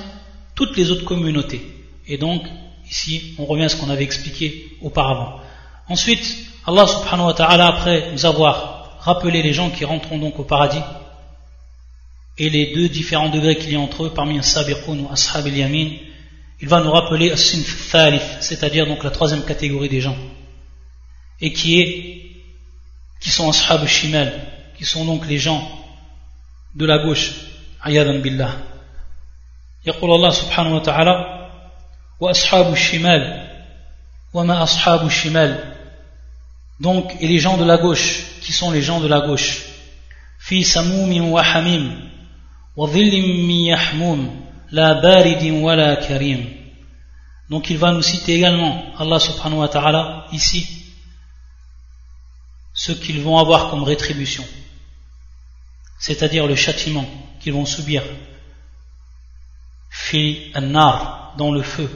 toutes 0.56 0.76
les 0.76 0.90
autres 0.90 1.06
communautés? 1.06 1.62
Et 2.08 2.18
donc, 2.18 2.44
ici, 2.90 3.36
on 3.38 3.46
revient 3.46 3.66
à 3.66 3.70
ce 3.70 3.76
qu'on 3.76 3.90
avait 3.90 4.04
expliqué 4.04 4.78
auparavant. 4.82 5.40
Ensuite, 5.88 6.26
Allah 6.66 6.88
subhanahu 6.88 7.28
wa 7.28 7.34
ta'ala, 7.34 7.68
après 7.68 8.12
nous 8.12 8.26
avoir 8.26 8.98
rappelé 9.02 9.44
les 9.44 9.54
gens 9.54 9.70
qui 9.70 9.86
rentreront 9.86 10.18
donc 10.18 10.40
au 10.40 10.44
paradis, 10.44 10.82
et 12.39 12.49
les 12.49 12.75
deux 12.75 12.89
différents 12.89 13.29
degrés 13.29 13.57
qu'il 13.57 13.73
y 13.73 13.77
a 13.77 13.81
entre 13.81 14.05
eux 14.05 14.15
parmi 14.15 14.39
un 14.39 14.43
sabiqun 14.43 14.99
ou 14.99 15.09
ashab 15.13 15.47
al-yamin, 15.47 15.91
il 16.61 16.69
va 16.69 16.81
nous 16.81 16.91
rappeler 16.91 17.31
as-sinf 17.31 17.91
thalith, 17.91 18.39
c'est-à-dire 18.41 18.87
donc 18.87 19.05
la 19.05 19.11
troisième 19.11 19.45
catégorie 19.45 19.89
des 19.89 20.01
gens, 20.01 20.17
et 21.41 21.53
qui 21.53 21.81
est, 21.81 21.91
qui 23.21 23.31
sont 23.31 23.51
ashab 23.51 23.83
al-shimal, 23.83 24.33
qui 24.77 24.85
sont 24.85 25.05
donc 25.05 25.27
les 25.27 25.39
gens 25.39 25.71
de 26.75 26.87
la 26.87 26.99
gauche, 26.99 27.33
ayadan 27.83 28.21
billah. 28.21 28.57
يقول 29.87 30.11
الله 30.15 30.31
سبحانه 30.31 30.77
وتعالى 30.77 31.15
وأصحاب 32.21 32.73
الشمال 32.73 33.49
وما 34.35 34.63
أصحاب 34.63 35.07
الشمال 35.07 35.75
donc 36.81 37.17
et 37.21 37.27
les 37.27 37.39
gens 37.39 37.57
de 37.57 37.65
la 37.65 37.79
gauche 37.79 38.25
qui 38.43 38.53
sont 38.53 38.71
les 38.71 38.83
gens 38.83 39.01
de 39.01 39.09
la 39.09 39.21
gauche 39.21 39.63
في 40.39 40.65
سموم 40.65 41.33
وحميم 41.33 42.11
وظل 42.77 43.23
من 43.23 43.51
يحموم 43.51 44.47
لا 44.71 45.01
بارد 45.03 45.43
ولا 45.51 45.95
كريم 45.95 46.61
Donc 47.51 47.69
il 47.69 47.79
va 47.79 47.91
nous 47.91 48.03
citer 48.03 48.35
également, 48.35 48.95
Allah 48.97 49.19
subhanahu 49.19 49.59
wa 49.59 49.67
ta'ala, 49.67 50.27
ici, 50.31 50.69
ce 52.73 52.93
qu'ils 52.93 53.21
vont 53.23 53.39
avoir 53.39 53.71
comme 53.71 53.83
rétribution, 53.83 54.45
c'est-à-dire 55.99 56.47
le 56.47 56.55
châtiment 56.55 57.05
qu'ils 57.41 57.53
vont 57.53 57.67
subir, 57.67 58.05
fi 59.91 60.53
an-nar, 60.55 61.35
dans 61.39 61.51
le 61.51 61.63
feu, 61.63 61.91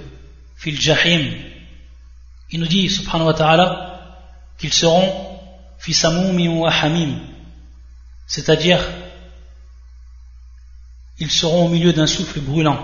fil 0.57 0.81
jahim. 0.81 1.33
Il 2.51 2.59
nous 2.59 2.67
dit, 2.67 2.91
subhanahu 2.91 3.29
wa 3.29 3.35
ta'ala, 3.35 4.17
qu'ils 4.59 4.73
seront 4.73 5.39
fi 5.79 5.95
wa 6.05 6.71
hamim, 6.73 7.21
c'est-à-dire 8.27 8.81
ils 11.20 11.32
seront 11.32 11.66
au 11.66 11.70
milieu 11.70 11.94
d'un 11.94 12.08
souffle 12.08 12.40
brûlant 12.40 12.80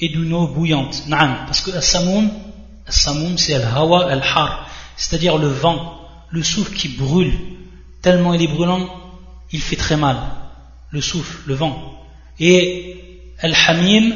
et 0.00 0.08
d'une 0.08 0.32
eau 0.32 0.48
bouillante. 0.48 1.04
Parce 1.08 1.60
que 1.60 1.70
as-samoum, 1.70 2.30
c'est 3.36 3.54
al-hawa 3.54 4.10
al-har, 4.10 4.68
c'est-à-dire 4.96 5.36
le 5.38 5.48
vent, 5.48 6.00
le 6.30 6.42
souffle 6.42 6.72
qui 6.72 6.88
brûle. 6.88 7.32
Tellement 8.00 8.32
il 8.32 8.42
est 8.42 8.48
brûlant, 8.48 8.88
il 9.52 9.60
fait 9.60 9.76
très 9.76 9.96
mal. 9.96 10.16
Le 10.90 11.00
souffle, 11.00 11.38
le 11.46 11.54
vent. 11.54 12.02
Et 12.40 12.96
al-hamim, 13.40 14.14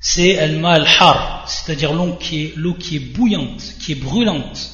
c'est 0.00 0.38
al-ma 0.38 0.74
al-har, 0.74 1.44
c'est-à-dire 1.48 1.92
l'eau 1.92 2.14
qui, 2.14 2.52
qui 2.78 2.96
est 2.96 3.00
bouillante, 3.00 3.62
qui 3.80 3.92
est 3.92 3.96
brûlante. 3.96 4.70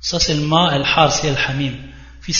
Ça 0.00 0.18
c'est 0.18 0.34
le 0.34 0.40
ma 0.40 0.70
al-har, 0.70 1.12
c'est 1.12 1.28
al-hamim. 1.28 1.74
Fi 2.20 2.34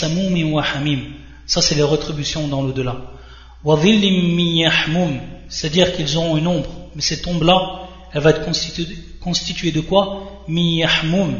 wa 0.44 0.64
hamim. 0.64 1.02
Ça 1.46 1.62
c'est 1.62 1.74
les 1.76 1.84
rétributions 1.84 2.48
dans 2.48 2.62
l'au-delà 2.62 2.96
c'est-à-dire 5.48 5.96
qu'ils 5.96 6.16
auront 6.16 6.36
une 6.36 6.46
ombre, 6.46 6.70
mais 6.94 7.02
cette 7.02 7.26
ombre-là, 7.26 7.88
elle 8.12 8.20
va 8.20 8.30
être 8.30 8.44
constituée, 9.20 9.72
de 9.72 9.80
quoi? 9.80 10.44
Miyahmum. 10.48 11.36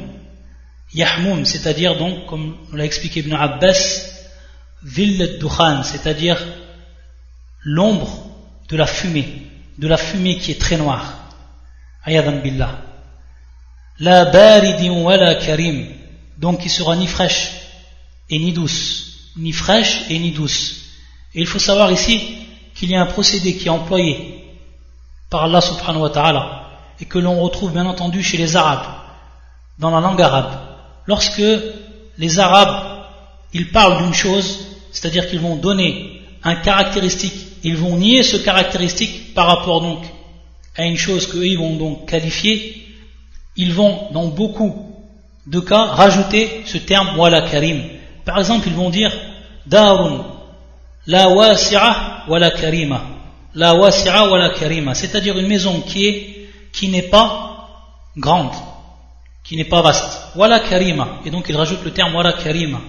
Yahmum, 0.95 1.45
c'est-à-dire 1.45 1.99
donc, 1.99 2.27
comme 2.27 2.57
l'a 2.73 2.85
expliqué 2.85 3.21
Ibn 3.21 3.35
Abbas, 3.35 4.11
Villet 4.83 5.39
Dukhan, 5.39 5.83
c'est-à-dire 5.83 6.39
l'ombre 7.63 8.27
de 8.69 8.77
la 8.77 8.87
fumée, 8.87 9.27
de 9.79 9.89
la 9.89 9.97
fumée 9.97 10.37
qui 10.37 10.51
est 10.51 10.61
très 10.61 10.77
noire. 10.77 11.31
Ayadan 12.05 12.41
billah. 12.43 12.79
La 13.99 14.27
baridin 14.27 15.03
wa 15.03 15.17
la 15.17 15.35
karim, 15.37 15.87
donc 16.39 16.65
il 16.65 16.71
sera 16.71 16.97
ni 16.97 17.07
fraîche 17.07 17.53
et 18.29 18.39
ni 18.39 18.53
douce, 18.53 19.31
ni 19.37 19.53
fraîche 19.53 20.03
et 20.11 20.19
ni 20.19 20.33
douce. 20.33 20.84
Et 21.35 21.41
il 21.41 21.47
faut 21.47 21.59
savoir 21.59 21.91
ici 21.91 22.39
qu'il 22.75 22.91
y 22.91 22.97
a 22.97 23.03
un 23.03 23.07
procédé 23.07 23.57
qui 23.57 23.67
est 23.67 23.71
employé 23.71 24.45
par 25.31 25.45
Allah 25.45 25.61
subhanahu 25.61 26.03
wa 26.03 26.11
ta'ala 26.11 26.65
et 27.01 27.07
que 27.07 27.19
l'on 27.19 27.41
retrouve 27.41 27.73
bien 27.73 27.87
entendu 27.87 28.23
chez 28.23 28.37
les 28.37 28.57
Arabes, 28.57 28.87
dans 29.79 29.91
la 29.91 30.01
langue 30.01 30.23
arabe. 30.23 30.53
Lorsque 31.07 31.43
les 32.19 32.39
Arabes, 32.39 33.07
ils 33.53 33.71
parlent 33.71 34.05
d'une 34.05 34.15
chose, 34.15 34.61
c'est-à-dire 34.93 35.29
qu'ils 35.29 35.41
vont 35.41 35.57
donner 35.57 36.21
un 36.45 36.55
caractéristique, 36.57 37.35
ils 37.65 37.77
vont 37.77 37.97
nier 37.97 38.23
ce 38.23 38.37
caractéristique 38.37 39.35
par 39.35 39.47
rapport 39.47 39.81
donc 39.81 40.05
à 40.77 40.85
une 40.85 40.97
chose 40.97 41.27
qu'eux 41.27 41.57
vont 41.57 41.77
donc 41.77 42.09
qualifier, 42.09 42.87
ils 43.57 43.73
vont 43.73 44.09
dans 44.13 44.27
beaucoup 44.27 44.95
de 45.47 45.61
cas 45.61 45.85
rajouter 45.85 46.63
ce 46.65 46.79
terme 46.79 47.17
wala 47.19 47.43
karim. 47.43 47.83
Par 48.25 48.39
exemple, 48.39 48.69
ils 48.69 48.75
vont 48.75 48.91
dire 48.91 49.13
darun 49.67 50.34
la 51.07 51.29
wasi'a 51.29 52.25
wa 52.29 52.39
la 52.39 52.51
karima. 52.51 53.03
La 53.55 53.75
wasi'a 53.75 54.29
wa 54.29 54.39
la 54.39 54.51
karima. 54.51 54.95
C'est-à-dire 54.95 55.39
une 55.39 55.47
maison 55.47 55.81
qui 55.81 56.07
est, 56.07 56.49
qui 56.73 56.89
n'est 56.89 57.03
pas 57.03 57.69
grande, 58.17 58.53
qui 59.43 59.57
n'est 59.57 59.65
pas 59.65 59.83
vaste. 59.83 60.37
Wa 60.37 60.49
la 60.49 60.61
karima. 60.61 61.21
Et 61.25 61.31
donc 61.31 61.47
ils 61.49 61.57
rajoutent 61.57 61.85
le 61.85 61.93
terme 61.93 62.15
wa 62.15 62.23
la 62.23 62.33
karima. 62.33 62.81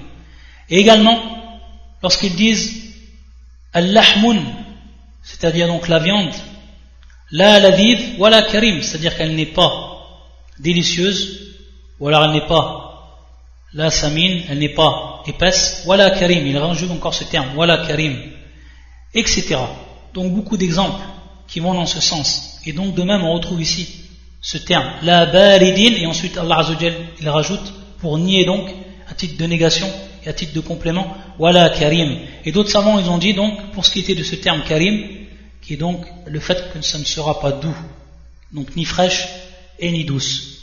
Et 0.70 0.80
également, 0.80 1.20
lorsqu'ils 2.02 2.36
disent 2.36 2.94
al-lahmun, 3.74 4.42
c'est-à-dire 5.22 5.68
donc 5.68 5.88
la 5.88 6.00
viande, 6.00 6.34
la 7.32 7.60
ladid 7.60 8.18
wa 8.20 8.30
la 8.30 8.44
karim, 8.44 8.82
c'est-à-dire 8.82 9.16
qu'elle 9.18 9.36
n'est 9.36 9.46
pas 9.46 9.72
délicieuse, 10.60 11.54
ou 12.00 12.08
alors 12.08 12.24
elle 12.26 12.32
n'est 12.32 12.48
pas 12.48 12.86
la 13.74 13.92
samine, 13.92 14.44
elle 14.50 14.60
n'est 14.60 14.70
pas 14.70 15.15
épaisse, 15.28 15.84
wala 15.86 16.12
karim, 16.12 16.46
il 16.46 16.58
rajoute 16.58 16.92
encore 16.92 17.14
ce 17.14 17.24
terme, 17.24 17.56
wala 17.56 17.86
karim, 17.86 18.16
etc. 19.14 19.58
Donc 20.14 20.34
beaucoup 20.34 20.58
d'exemples 20.58 21.02
qui 21.48 21.60
vont 21.60 21.74
dans 21.74 21.86
ce 21.86 22.02
sens. 22.02 22.60
Et 22.66 22.74
donc 22.74 22.96
de 22.96 23.04
même, 23.04 23.24
on 23.24 23.34
retrouve 23.34 23.62
ici 23.62 24.06
ce 24.42 24.58
terme, 24.58 24.86
la 25.02 25.26
baridin, 25.26 25.96
et 25.96 26.06
ensuite 26.06 26.38
Allah 26.38 26.60
Azzawajal, 26.60 26.94
il 27.20 27.30
rajoute, 27.30 27.74
pour 28.00 28.18
nier 28.18 28.46
donc, 28.46 28.70
à 29.10 29.14
titre 29.16 29.38
de 29.38 29.46
négation 29.46 29.92
et 30.24 30.30
à 30.30 30.34
titre 30.34 30.54
de 30.54 30.60
complément, 30.60 31.16
wala 31.40 31.70
karim. 31.70 32.20
Et 32.44 32.52
d'autres 32.52 32.70
savants, 32.70 33.00
ils 33.00 33.10
ont 33.10 33.18
dit 33.18 33.34
donc, 33.34 33.72
pour 33.72 33.86
ce 33.86 33.92
qui 33.92 34.02
était 34.02 34.16
de 34.16 34.24
ce 34.24 34.36
terme 34.36 34.62
karim, 34.64 35.04
qui 35.62 35.74
est 35.74 35.78
donc 35.78 36.06
le 36.28 36.40
fait 36.40 36.72
que 36.72 36.82
ça 36.82 37.00
ne 37.00 37.06
sera 37.06 37.40
pas 37.40 37.52
doux, 37.52 37.76
donc 38.54 38.76
ni 38.76 38.86
fraîche 38.86 39.28
et 39.80 39.92
ni 39.92 40.06
douce. 40.06 40.56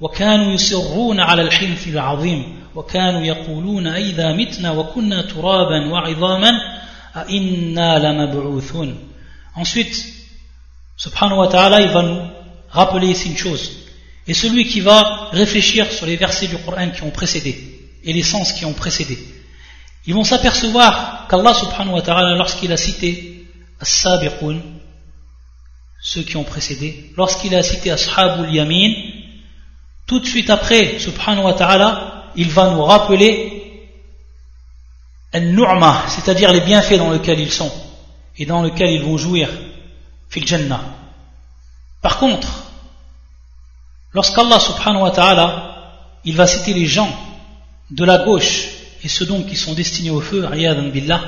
وكانوا 0.00 0.52
يصرون 0.52 1.20
على 1.20 1.42
الحنث 1.42 1.88
العظيم 1.88 2.56
وكانوا 2.74 3.22
يقولون 3.22 3.86
أئذا 3.86 4.32
متنا 4.32 4.70
وكنا 4.70 5.22
ترابا 5.22 5.86
وعظاما 5.86 6.50
أئنا 7.16 7.98
لمبعوثون 7.98 8.98
Ensuite, 9.56 9.94
subhanahu 10.96 11.38
wa 11.38 11.46
ta'ala, 11.46 11.80
il 11.80 11.90
va 11.90 12.02
nous 12.02 12.22
rappeler 12.70 13.10
ici 13.10 13.28
une 13.28 13.36
chose. 13.36 13.70
Et 14.26 14.34
celui 14.34 14.66
qui 14.66 14.80
va 14.80 15.28
réfléchir 15.30 15.92
sur 15.92 16.06
les 16.06 16.16
versets 16.16 16.48
du 16.48 16.56
Coran 16.58 16.90
qui 16.90 17.04
ont 17.04 17.10
précédé 17.10 17.54
et 18.02 18.12
les 18.12 18.24
sens 18.24 18.52
qui 18.52 18.64
ont 18.64 18.72
précédé, 18.72 19.16
ils 20.06 20.14
vont 20.14 20.24
s'apercevoir 20.24 21.28
qu'Allah 21.28 21.54
subhanahu 21.54 21.94
wa 21.94 22.02
ta'ala, 22.02 22.36
lorsqu'il 22.36 22.72
a 22.72 22.76
cité 22.76 23.46
As-Sabiqun, 23.80 24.60
ceux 26.02 26.22
qui 26.22 26.36
ont 26.36 26.44
précédé, 26.44 27.12
lorsqu'il 27.16 27.54
a 27.54 27.62
cité 27.62 27.90
Ashabul 27.90 28.52
Yamin, 28.52 28.92
tout 30.09 30.19
de 30.19 30.25
suite 30.25 30.49
après, 30.49 30.97
subhanahu 30.97 31.43
wa 31.43 31.53
ta'ala, 31.53 32.31
il 32.35 32.49
va 32.49 32.71
nous 32.71 32.83
rappeler 32.83 33.87
Al-Nu'ma, 35.31 36.05
c'est-à-dire 36.07 36.51
les 36.51 36.61
bienfaits 36.61 36.97
dans 36.97 37.11
lesquels 37.11 37.39
ils 37.39 37.51
sont 37.51 37.71
et 38.35 38.47
dans 38.47 38.63
lesquels 38.63 38.89
ils 38.89 39.03
vont 39.03 39.19
jouir, 39.19 39.49
fil 40.27 40.47
Jannah. 40.47 40.81
Par 42.01 42.17
contre, 42.17 42.47
lorsqu'Allah 44.11 44.59
subhanahu 44.59 45.03
wa 45.03 45.11
ta'ala, 45.11 45.91
il 46.25 46.35
va 46.35 46.47
citer 46.47 46.73
les 46.73 46.87
gens 46.87 47.15
de 47.91 48.03
la 48.03 48.17
gauche 48.25 48.69
et 49.03 49.07
ceux 49.07 49.27
donc 49.27 49.45
qui 49.45 49.55
sont 49.55 49.73
destinés 49.75 50.09
au 50.09 50.21
feu, 50.21 50.43
billah, 50.91 51.21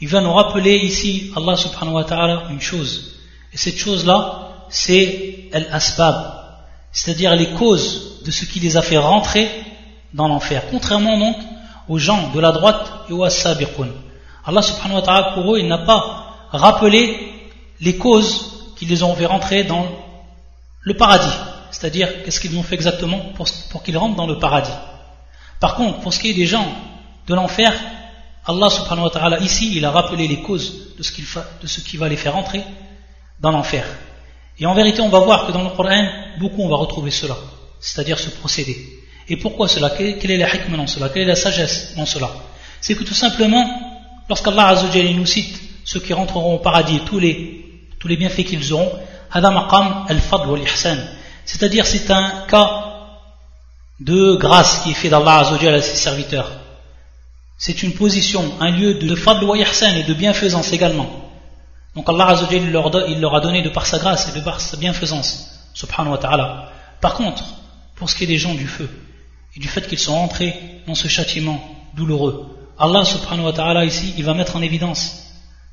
il 0.00 0.08
va 0.08 0.22
nous 0.22 0.32
rappeler 0.32 0.76
ici, 0.76 1.32
Allah 1.36 1.54
subhanahu 1.54 1.96
wa 1.96 2.04
ta'ala, 2.04 2.44
une 2.48 2.62
chose 2.62 3.18
et 3.52 3.58
cette 3.58 3.76
chose-là, 3.76 4.68
c'est 4.70 5.50
al-asbab, 5.52 6.45
c'est-à-dire 6.96 7.36
les 7.36 7.50
causes 7.50 8.22
de 8.24 8.30
ce 8.30 8.46
qui 8.46 8.58
les 8.58 8.78
a 8.78 8.82
fait 8.82 8.96
rentrer 8.96 9.50
dans 10.14 10.28
l'enfer. 10.28 10.62
Contrairement 10.70 11.18
donc 11.18 11.36
aux 11.88 11.98
gens 11.98 12.30
de 12.32 12.40
la 12.40 12.52
droite 12.52 12.90
et 13.10 13.12
aux 13.12 13.22
as-sabiqun. 13.22 13.88
Allah 14.46 14.62
subhanahu 14.62 14.96
wa 14.96 15.02
ta'ala 15.02 15.32
pour 15.34 15.54
eux, 15.54 15.58
il 15.58 15.68
n'a 15.68 15.78
pas 15.78 16.48
rappelé 16.50 17.50
les 17.80 17.98
causes 17.98 18.72
qui 18.76 18.86
les 18.86 19.02
ont 19.02 19.14
fait 19.14 19.26
rentrer 19.26 19.64
dans 19.64 19.86
le 20.80 20.94
paradis. 20.94 21.36
C'est-à-dire, 21.70 22.22
qu'est-ce 22.24 22.40
qu'ils 22.40 22.56
ont 22.56 22.62
fait 22.62 22.76
exactement 22.76 23.20
pour, 23.34 23.82
qu'ils 23.82 23.98
rentrent 23.98 24.16
dans 24.16 24.26
le 24.26 24.38
paradis? 24.38 24.72
Par 25.60 25.74
contre, 25.74 26.00
pour 26.00 26.14
ce 26.14 26.18
qui 26.18 26.30
est 26.30 26.34
des 26.34 26.46
gens 26.46 26.66
de 27.26 27.34
l'enfer, 27.34 27.74
Allah 28.46 28.70
subhanahu 28.70 29.04
wa 29.04 29.10
ta'ala 29.10 29.40
ici, 29.40 29.76
il 29.76 29.84
a 29.84 29.90
rappelé 29.90 30.26
les 30.28 30.40
causes 30.40 30.96
de 30.96 31.02
ce, 31.02 31.12
de 31.60 31.66
ce 31.66 31.80
qui 31.80 31.98
va 31.98 32.08
les 32.08 32.16
faire 32.16 32.32
rentrer 32.32 32.62
dans 33.38 33.50
l'enfer. 33.50 33.84
Et 34.58 34.66
en 34.66 34.74
vérité, 34.74 35.00
on 35.02 35.08
va 35.08 35.20
voir 35.20 35.46
que 35.46 35.52
dans 35.52 35.62
le 35.62 35.70
Coran, 35.70 36.06
beaucoup 36.38 36.62
on 36.62 36.68
va 36.68 36.76
retrouver 36.76 37.10
cela, 37.10 37.36
c'est-à-dire 37.80 38.18
ce 38.18 38.30
procédé. 38.30 38.76
Et 39.28 39.36
pourquoi 39.36 39.68
cela? 39.68 39.90
Quelle 39.90 40.30
est 40.30 40.36
la 40.38 40.54
hikmah 40.54 40.76
dans 40.76 40.86
cela? 40.86 41.08
Quelle 41.08 41.22
est 41.22 41.26
la 41.26 41.36
sagesse 41.36 41.94
dans 41.96 42.06
cela? 42.06 42.30
C'est 42.80 42.94
que 42.94 43.04
tout 43.04 43.14
simplement, 43.14 43.64
lorsqu'Allah 44.28 44.68
Azzawajal 44.68 45.14
nous 45.14 45.26
cite 45.26 45.60
ceux 45.84 46.00
qui 46.00 46.12
rentreront 46.12 46.54
au 46.54 46.58
paradis, 46.58 47.00
tous 47.04 47.18
les, 47.18 47.64
tous 47.98 48.08
les 48.08 48.16
bienfaits 48.16 48.44
qu'ils 48.44 48.72
auront, 48.72 48.92
c'est-à-dire 51.44 51.86
c'est 51.86 52.10
un 52.10 52.44
cas 52.48 52.82
de 54.00 54.36
grâce 54.36 54.80
qui 54.80 54.90
est 54.92 54.94
fait 54.94 55.08
d'Allah 55.08 55.40
Azzawajal 55.40 55.74
à 55.74 55.82
ses 55.82 55.96
serviteurs. 55.96 56.50
C'est 57.58 57.82
une 57.82 57.94
position, 57.94 58.54
un 58.60 58.70
lieu 58.70 58.94
de 58.94 59.14
fadl 59.16 59.44
wa 59.44 59.56
ihsan 59.58 59.96
et 59.96 60.04
de 60.04 60.14
bienfaisance 60.14 60.72
également. 60.72 61.25
Donc 61.96 62.10
Allah 62.10 62.28
Azzawajal, 62.28 62.64
il 63.08 63.20
leur, 63.20 63.34
a 63.34 63.40
donné 63.40 63.62
de 63.62 63.70
par 63.70 63.86
sa 63.86 63.98
grâce 63.98 64.28
et 64.28 64.38
de 64.38 64.44
par 64.44 64.60
sa 64.60 64.76
bienfaisance, 64.76 65.70
subhanahu 65.72 66.12
wa 66.12 66.18
ta'ala. 66.18 66.70
Par 67.00 67.14
contre, 67.14 67.42
pour 67.94 68.10
ce 68.10 68.14
qui 68.14 68.24
est 68.24 68.26
des 68.26 68.36
gens 68.36 68.54
du 68.54 68.68
feu, 68.68 68.88
et 69.56 69.60
du 69.60 69.66
fait 69.66 69.88
qu'ils 69.88 69.98
sont 69.98 70.14
entrés 70.14 70.54
dans 70.86 70.94
ce 70.94 71.08
châtiment 71.08 71.58
douloureux, 71.94 72.54
Allah 72.78 73.02
subhanahu 73.02 73.46
wa 73.46 73.52
ta'ala 73.54 73.86
ici, 73.86 74.12
il 74.18 74.24
va 74.24 74.34
mettre 74.34 74.56
en 74.56 74.62
évidence 74.62 75.22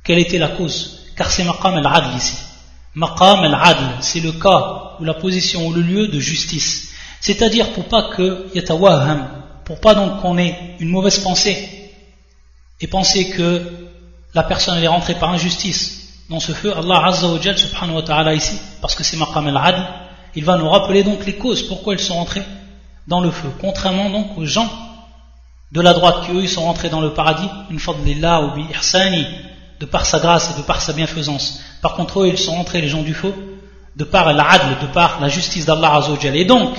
quelle 0.06 0.18
était 0.18 0.38
la 0.38 0.48
cause, 0.48 1.02
car 1.18 1.30
c'est 1.30 1.44
maqam 1.44 1.76
al-adl 1.76 2.16
ici. 2.16 2.38
Maqam 2.96 3.44
al-adl, 3.44 3.98
c'est 4.00 4.22
le 4.22 4.32
cas 4.32 4.96
ou 5.02 5.04
la 5.04 5.16
position 5.16 5.68
ou 5.68 5.74
le 5.74 5.82
lieu 5.82 6.08
de 6.08 6.20
justice. 6.20 6.94
C'est-à-dire 7.20 7.74
pour 7.74 7.84
pas 7.86 8.12
que 8.16 8.48
yatawaham, 8.56 9.28
pour 9.66 9.82
pas 9.82 9.94
donc 9.94 10.22
qu'on 10.22 10.38
ait 10.38 10.78
une 10.80 10.90
mauvaise 10.90 11.20
pensée 11.20 11.92
et 12.80 12.88
penser 12.88 13.30
que 13.32 13.90
la 14.34 14.44
personne 14.44 14.82
est 14.82 14.88
rentrée 14.88 15.16
par 15.16 15.30
injustice 15.30 16.03
dans 16.34 16.40
ce 16.40 16.52
feu, 16.52 16.74
Allah 16.76 17.06
Azza 17.06 17.28
wa 17.28 17.40
subhanahu 17.40 17.98
wa 17.98 18.02
ta'ala 18.02 18.34
ici, 18.34 18.60
parce 18.82 18.96
que 18.96 19.04
c'est 19.04 19.18
maqam 19.18 19.46
al-adl, 19.46 19.86
il 20.34 20.44
va 20.44 20.58
nous 20.58 20.68
rappeler 20.68 21.04
donc 21.04 21.24
les 21.28 21.36
causes 21.36 21.62
pourquoi 21.62 21.94
ils 21.94 22.00
sont 22.00 22.16
rentrés 22.16 22.42
dans 23.06 23.22
le 23.22 23.30
feu. 23.30 23.50
Contrairement 23.62 24.10
donc 24.10 24.36
aux 24.36 24.46
gens 24.46 24.68
de 25.72 25.80
la 25.80 25.94
droite 25.94 26.26
qui 26.26 26.32
eux 26.32 26.48
sont 26.48 26.64
rentrés 26.64 26.90
dans 26.90 27.02
le 27.02 27.14
paradis, 27.14 27.48
une 27.70 27.78
fadlillah 27.78 28.42
ou 28.42 28.56
bi 28.56 28.66
ihsani, 28.74 29.28
de 29.80 29.86
par 29.86 30.08
sa 30.08 30.18
grâce 30.20 30.50
et 30.50 30.58
de 30.58 30.64
par 30.66 30.82
sa 30.82 30.94
bienfaisance. 30.94 31.62
Par 31.84 31.94
contre 31.94 32.22
eux 32.22 32.28
ils 32.28 32.40
sont 32.40 32.56
rentrés 32.56 32.82
les 32.82 32.90
gens 32.90 33.04
du 33.04 33.14
feu 33.14 33.32
de 33.96 34.04
par 34.04 34.34
l'adl, 34.34 34.80
de 34.82 34.88
par 34.88 35.20
la 35.22 35.30
justice 35.30 35.68
d'Allah 35.68 35.98
Azza 35.98 36.14
wa 36.14 36.18
Et 36.24 36.46
donc, 36.46 36.76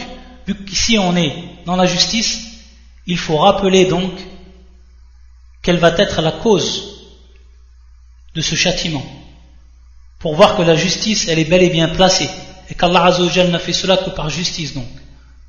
vu 0.49 0.65
qu'ici 0.65 0.99
on 0.99 1.15
est 1.15 1.33
dans 1.65 1.77
la 1.77 1.87
justice, 1.87 2.41
il 3.07 3.19
faut 3.19 3.37
rappeler 3.37 3.85
donc 3.85 4.11
quelle 5.63 5.79
va 5.79 5.91
être 5.97 6.23
la 6.23 6.33
cause 6.33 6.91
de 8.35 8.41
ce 8.41 8.57
châtiment 8.57 9.05
pour 10.25 10.37
voir 10.37 10.57
que 10.57 10.63
la 10.63 10.75
justice 10.75 11.29
elle 11.29 11.39
est 11.39 11.45
bel 11.45 11.63
et 11.63 11.69
bien 11.69 11.89
placée. 11.89 12.31
Et 12.71 12.75
qu'Allah 12.75 13.05
Azzawajal 13.05 13.51
n'a 13.51 13.59
fait 13.59 13.75
cela 13.75 13.99
que 13.99 14.09
par 14.09 14.31
justice 14.31 14.73
donc. 14.73 14.89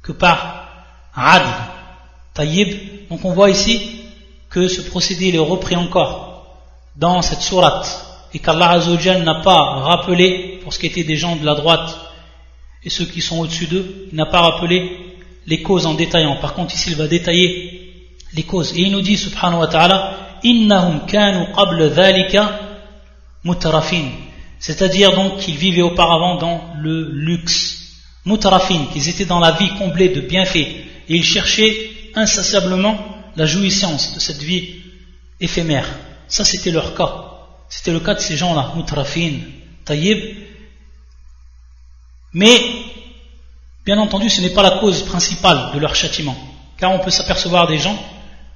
Que 0.03 0.11
par 0.11 0.67
adl 1.15 1.47
tayyib. 2.33 3.07
Donc 3.09 3.23
on 3.23 3.31
voit 3.31 3.49
ici 3.49 4.01
que 4.49 4.67
ce 4.67 4.81
procédé 4.81 5.33
est 5.33 5.37
repris 5.37 5.77
encore 5.77 6.57
dans 6.97 7.21
cette 7.21 7.39
sourate. 7.39 7.87
Et 8.33 8.39
qu'Allah 8.39 8.71
Azzawajal 8.71 9.23
n'a 9.23 9.35
pas 9.35 9.61
rappelé 9.91 10.59
pour 10.61 10.73
ce 10.73 10.79
qui 10.79 10.87
était 10.87 11.05
des 11.05 11.15
gens 11.15 11.37
de 11.37 11.45
la 11.45 11.55
droite 11.55 11.97
et 12.83 12.89
ceux 12.89 13.05
qui 13.05 13.21
sont 13.21 13.39
au-dessus 13.39 13.67
d'eux 13.67 14.09
il 14.11 14.17
n'a 14.17 14.25
pas 14.25 14.41
rappelé 14.41 14.91
les 15.47 15.61
causes 15.61 15.85
en 15.85 15.93
détaillant. 15.93 16.35
Par 16.41 16.53
contre 16.53 16.75
ici 16.75 16.89
il 16.89 16.97
va 16.97 17.07
détailler 17.07 18.11
les 18.33 18.43
causes. 18.43 18.73
Et 18.73 18.81
il 18.81 18.91
nous 18.91 19.01
dit, 19.01 19.15
subhanahu 19.15 19.61
wa 19.61 19.67
ta'ala, 19.67 20.17
innahum 20.43 21.05
kanu 21.05 21.53
qabla 21.55 21.87
dhalika 21.87 22.59
mutarafin. 23.45 24.24
C'est-à-dire 24.59 25.13
donc 25.15 25.37
qu'ils 25.37 25.55
vivaient 25.55 25.81
auparavant 25.81 26.37
dans 26.37 26.73
le 26.79 27.09
luxe. 27.11 27.81
Mutarafin, 28.25 28.87
qu'ils 28.91 29.09
étaient 29.09 29.25
dans 29.25 29.39
la 29.39 29.51
vie 29.51 29.69
comblée 29.77 30.09
de 30.09 30.21
bienfaits. 30.21 30.55
Et 30.57 31.15
ils 31.15 31.23
cherchaient 31.23 31.91
insatiablement 32.15 32.97
la 33.35 33.45
jouissance 33.45 34.15
de 34.15 34.19
cette 34.19 34.41
vie 34.41 34.81
éphémère. 35.39 35.87
Ça, 36.27 36.43
c'était 36.43 36.71
leur 36.71 36.95
cas. 36.95 37.25
C'était 37.69 37.91
le 37.91 37.99
cas 37.99 38.15
de 38.15 38.19
ces 38.19 38.37
gens-là, 38.37 38.73
mutarafin, 38.75 39.33
tayyib. 39.83 40.19
Mais, 42.33 42.59
bien 43.85 43.97
entendu, 43.99 44.29
ce 44.29 44.41
n'est 44.41 44.49
pas 44.49 44.63
la 44.63 44.79
cause 44.79 45.03
principale 45.03 45.71
de 45.73 45.79
leur 45.79 45.95
châtiment. 45.95 46.37
Car 46.77 46.91
on 46.91 46.99
peut 46.99 47.11
s'apercevoir 47.11 47.67
des 47.67 47.77
gens 47.77 47.97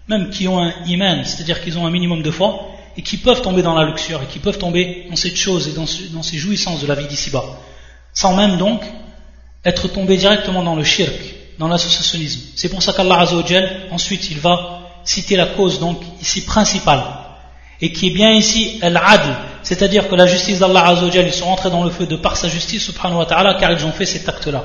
même 0.09 0.31
qui 0.31 0.47
ont 0.47 0.59
un 0.59 0.73
iman, 0.85 1.23
c'est-à-dire 1.23 1.61
qu'ils 1.61 1.77
ont 1.77 1.85
un 1.85 1.91
minimum 1.91 2.23
de 2.23 2.31
foi, 2.31 2.68
et 2.96 3.02
qui 3.02 3.16
peuvent 3.16 3.42
tomber 3.42 3.62
dans 3.62 3.74
la 3.74 3.84
luxure, 3.84 4.22
et 4.22 4.26
qui 4.26 4.38
peuvent 4.38 4.58
tomber 4.58 5.06
dans 5.10 5.16
cette 5.16 5.36
chose 5.36 5.68
et 5.68 5.72
dans, 5.72 6.22
ces 6.22 6.38
jouissances 6.38 6.80
de 6.80 6.86
la 6.86 6.94
vie 6.94 7.06
d'ici-bas, 7.06 7.44
sans 8.12 8.34
même 8.34 8.56
donc 8.56 8.82
être 9.64 9.88
tombés 9.88 10.16
directement 10.16 10.62
dans 10.62 10.76
le 10.76 10.84
shirk, 10.84 11.12
dans 11.58 11.68
l'associationnisme. 11.68 12.40
C'est 12.56 12.68
pour 12.68 12.82
ça 12.82 12.92
qu'Allah 12.92 13.20
Azzawajal, 13.20 13.88
ensuite, 13.90 14.30
il 14.30 14.38
va 14.38 14.80
citer 15.04 15.36
la 15.36 15.46
cause 15.46 15.80
donc 15.80 16.00
ici 16.20 16.44
principale, 16.44 17.02
et 17.80 17.92
qui 17.92 18.08
est 18.08 18.14
bien 18.14 18.32
ici 18.32 18.78
al-adl, 18.80 19.34
c'est-à-dire 19.62 20.08
que 20.08 20.14
la 20.14 20.26
justice 20.26 20.60
d'Allah 20.60 20.86
Azzawajal, 20.88 21.26
ils 21.26 21.32
sont 21.32 21.46
rentrés 21.46 21.70
dans 21.70 21.82
le 21.82 21.90
feu 21.90 22.06
de 22.06 22.16
par 22.16 22.36
sa 22.36 22.48
justice, 22.48 22.84
subhanahu 22.84 23.18
wa 23.18 23.26
ta'ala, 23.26 23.54
car 23.54 23.72
ils 23.72 23.84
ont 23.84 23.92
fait 23.92 24.06
cet 24.06 24.28
acte-là. 24.28 24.64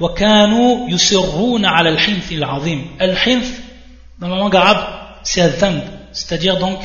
وكانوا 0.00 0.88
يصرون 0.90 1.64
على 1.64 1.88
الحنث 1.88 2.32
العظيم 2.32 2.96
الحنث 3.00 3.60
dans 4.18 4.28
la 4.28 4.36
langue 4.36 4.56
arabe, 4.56 4.84
c'est 5.22 5.40
al 5.40 5.52
c'est-à-dire 6.12 6.58
donc 6.58 6.78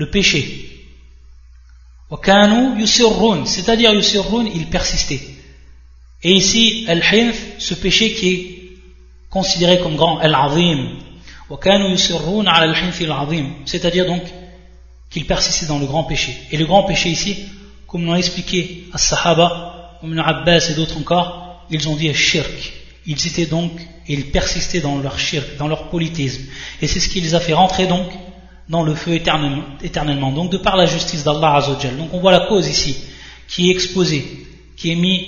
le 0.00 0.06
péché. 0.08 0.42
C'est-à-dire 3.44 3.92
yusirrun, 3.92 4.46
il 4.54 4.66
persistait. 4.66 5.20
Et 6.22 6.32
ici, 6.32 6.86
al-hinf, 6.88 7.36
ce 7.58 7.74
péché 7.74 8.14
qui 8.14 8.28
est 8.32 8.42
considéré 9.28 9.78
comme 9.78 9.96
grand, 9.96 10.18
al-azim. 10.18 10.96
C'est-à-dire 13.66 14.06
donc 14.06 14.22
qu'il 15.10 15.26
persistait 15.26 15.66
dans 15.66 15.78
le 15.78 15.86
grand 15.86 16.04
péché. 16.04 16.34
Et 16.50 16.56
le 16.56 16.64
grand 16.64 16.84
péché 16.84 17.10
ici, 17.10 17.36
comme 17.86 18.04
l'ont 18.06 18.16
expliqué 18.16 18.86
as-sahaba, 18.92 19.98
Ibn 20.02 20.18
Abbas 20.18 20.70
et 20.70 20.74
d'autres 20.74 20.98
encore, 20.98 21.66
ils 21.70 21.88
ont 21.88 21.96
dit 21.96 22.08
al-shirk. 22.08 22.72
Ils 23.06 23.26
étaient 23.26 23.46
donc, 23.46 23.72
ils 24.08 24.30
persistaient 24.30 24.80
dans 24.80 24.98
leur 24.98 25.18
shirk, 25.18 25.56
dans 25.58 25.68
leur 25.68 25.90
politisme. 25.90 26.42
Et 26.80 26.86
c'est 26.86 27.00
ce 27.00 27.08
qui 27.08 27.20
les 27.20 27.34
a 27.34 27.40
fait 27.40 27.54
rentrer 27.54 27.86
donc 27.86 28.08
dans 28.69 28.83
le 28.83 28.95
feu 28.95 29.13
éternellement. 29.13 29.63
éternellement. 29.83 30.31
Donc 30.31 30.51
de 30.51 30.57
par 30.57 30.75
la 30.77 30.85
justice 30.85 31.23
d'Allah 31.23 31.55
Azzawajal. 31.55 31.97
Donc 31.97 32.09
on 32.13 32.19
voit 32.19 32.31
la 32.31 32.47
cause 32.47 32.67
ici, 32.67 32.97
qui 33.47 33.69
est 33.69 33.71
exposée, 33.71 34.25
qui 34.77 34.91
est 34.91 34.95
mise 34.95 35.21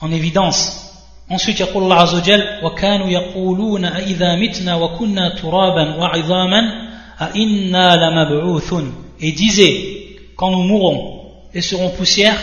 en 0.00 0.10
évidence. 0.12 0.84
Ensuite, 1.30 1.60
يقول 1.60 1.82
الله 1.82 1.96
عز 1.96 2.14
وجل 2.14 2.44
وكانوا 2.62 3.08
يقولون 3.08 3.84
أئذا 3.84 4.36
متنا 4.36 4.74
وكنا 4.74 5.34
ترابا 5.34 5.96
وعظاما 5.96 6.60
أئنا 7.20 7.96
لمبعوثون 7.96 8.92
et 9.20 9.32
disait 9.32 10.16
quand 10.36 10.50
nous 10.50 10.62
mourrons 10.62 11.20
et 11.52 11.60
serons 11.60 11.90
poussière 11.90 12.38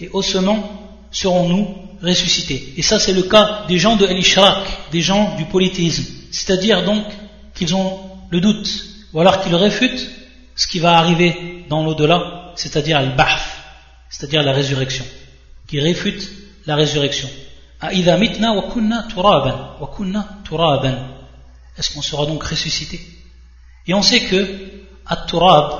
et 0.00 0.10
ossements 0.12 0.62
serons-nous 1.10 1.68
ressusciter. 2.02 2.74
Et 2.76 2.82
ça, 2.82 2.98
c'est 2.98 3.12
le 3.12 3.22
cas 3.22 3.64
des 3.68 3.78
gens 3.78 3.96
de 3.96 4.06
El-Ishraq, 4.06 4.64
des 4.92 5.00
gens 5.00 5.36
du 5.36 5.44
polythéisme. 5.44 6.04
C'est-à-dire 6.30 6.84
donc 6.84 7.04
qu'ils 7.54 7.74
ont 7.74 7.98
le 8.30 8.40
doute, 8.40 8.68
ou 9.13 9.21
alors 9.21 9.41
qu'ils 9.41 9.55
réfutent 9.55 10.09
ce 10.55 10.67
qui 10.67 10.77
va 10.79 10.97
arriver 10.97 11.65
dans 11.69 11.83
l'au-delà, 11.83 12.51
c'est-à-dire 12.55 12.97
Al-Bahf, 12.97 13.63
c'est-à-dire 14.09 14.41
la 14.43 14.53
résurrection. 14.53 15.05
Qui 15.67 15.79
réfutent 15.79 16.29
la 16.65 16.75
résurrection. 16.75 17.29
Est-ce 17.81 18.05
qu'on 21.93 22.01
sera 22.01 22.25
donc 22.25 22.43
ressuscité? 22.43 22.99
Et 23.87 23.93
on 23.93 24.01
sait 24.01 24.21
que 24.21 24.59
At-Turab, 25.05 25.73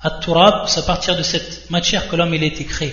At-Turab, 0.00 0.66
c'est 0.66 0.80
à 0.80 0.84
partir 0.84 1.16
de 1.16 1.22
cette 1.22 1.70
matière 1.70 2.08
que 2.08 2.16
l'homme 2.16 2.32
a 2.32 2.36
été 2.36 2.64
créé 2.64 2.92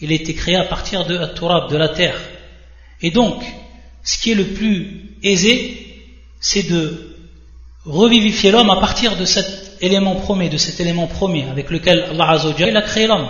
il 0.00 0.12
a 0.12 0.14
été 0.14 0.34
créé 0.34 0.56
à 0.56 0.64
partir 0.64 1.06
de 1.06 1.34
Turab, 1.34 1.70
de 1.70 1.76
la 1.76 1.88
terre. 1.88 2.20
Et 3.00 3.10
donc, 3.10 3.42
ce 4.02 4.18
qui 4.18 4.32
est 4.32 4.34
le 4.34 4.48
plus 4.48 5.16
aisé, 5.22 6.04
c'est 6.40 6.64
de 6.64 7.15
revivifier 7.86 8.50
l'homme 8.50 8.70
à 8.70 8.76
partir 8.76 9.16
de 9.16 9.24
cet 9.24 9.76
élément 9.80 10.16
premier, 10.16 10.48
de 10.48 10.56
cet 10.56 10.80
élément 10.80 11.06
premier 11.06 11.48
avec 11.48 11.70
lequel 11.70 12.04
Allah 12.10 12.32
a 12.32 12.82
créé 12.82 13.06
l'homme. 13.06 13.28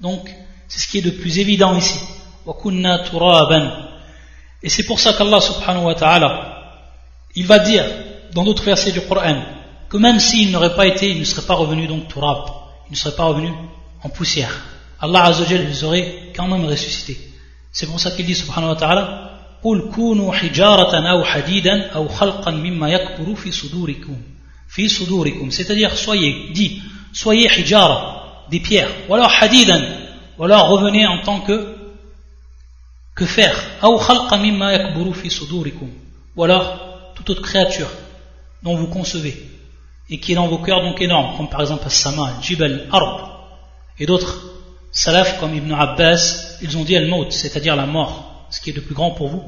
Donc, 0.00 0.30
c'est 0.68 0.80
ce 0.80 0.88
qui 0.88 0.98
est 0.98 1.02
de 1.02 1.10
plus 1.10 1.38
évident 1.38 1.76
ici. 1.76 1.98
Et 4.62 4.68
c'est 4.68 4.84
pour 4.84 5.00
ça 5.00 5.12
qu'Allah 5.14 5.40
subhanahu 5.40 5.84
wa 5.84 5.94
ta'ala, 5.94 6.62
il 7.34 7.46
va 7.46 7.58
dire 7.58 7.84
dans 8.32 8.44
d'autres 8.44 8.62
versets 8.62 8.92
du 8.92 9.00
Coran 9.00 9.42
que 9.88 9.96
même 9.96 10.20
s'il 10.20 10.50
n'aurait 10.52 10.74
pas 10.76 10.86
été, 10.86 11.10
il 11.10 11.18
ne 11.18 11.24
serait 11.24 11.46
pas 11.46 11.54
revenu 11.54 11.86
donc 11.86 12.08
turab, 12.08 12.44
il 12.88 12.92
ne 12.92 12.96
serait 12.96 13.16
pas 13.16 13.24
revenu 13.24 13.50
en 14.02 14.08
poussière. 14.08 14.64
Allah 15.00 15.24
Azzawajal 15.24 15.66
les 15.66 15.84
aurait 15.84 16.14
quand 16.34 16.46
même 16.46 16.64
ressuscité. 16.64 17.18
C'est 17.72 17.86
pour 17.86 17.98
ça 17.98 18.10
qu'il 18.12 18.26
dit 18.26 18.34
subhanahu 18.34 18.70
wa 18.70 18.76
ta'ala 18.76 19.39
قل 19.64 19.90
كونوا 19.94 20.32
حجارة 20.32 21.10
أو 21.10 21.24
حديدا 21.24 21.90
أو 21.90 22.08
خلقا 22.08 22.50
مما 22.50 22.88
يكبر 22.88 23.34
في 23.34 23.52
صدوركم 23.52 24.16
في 24.68 24.88
صدوركم 24.88 25.50
c'est-à-dire 25.50 25.96
soyez 25.96 26.52
dit 26.52 26.82
soyez 27.12 27.48
hijara 27.58 28.46
des 28.50 28.60
pierres 28.60 28.92
ou 29.08 29.14
alors 29.14 29.32
hadidan 29.40 29.82
ou 30.38 30.44
alors 30.44 30.68
revenez 30.68 31.06
en 31.06 31.18
tant 31.22 31.40
que 31.40 31.76
que 33.16 33.24
faire 33.26 33.56
أو 33.84 33.98
خلقا 33.98 34.36
مما 34.36 34.72
يكبر 34.72 35.12
في 35.12 35.28
صدوركم 35.28 35.90
ou 36.36 36.44
alors 36.44 37.14
toute 37.14 37.30
autre 37.30 37.42
créature 37.42 37.90
dont 38.62 38.76
vous 38.76 38.86
concevez 38.86 39.36
et 40.08 40.18
qui 40.18 40.32
est 40.32 40.36
dans 40.36 40.48
vos 40.48 40.58
cœurs 40.58 40.82
donc 40.82 41.00
énorme 41.00 41.36
comme 41.36 41.48
par 41.48 41.60
exemple 41.60 41.86
as-sama, 41.86 42.34
jibal, 42.42 42.88
ard 42.92 43.30
et 43.98 44.06
d'autres 44.06 44.50
salaf 44.92 45.38
comme 45.38 45.54
Ibn 45.54 45.72
Abbas, 45.72 46.58
ils 46.62 46.76
ont 46.76 46.84
dit 46.84 46.96
al-maut, 46.96 47.30
c'est-à-dire 47.30 47.76
la 47.76 47.86
mort, 47.86 48.29
ce 48.50 48.60
qui 48.60 48.70
est 48.70 48.72
de 48.72 48.80
plus 48.80 48.94
grand 48.94 49.12
pour 49.12 49.28
vous, 49.28 49.42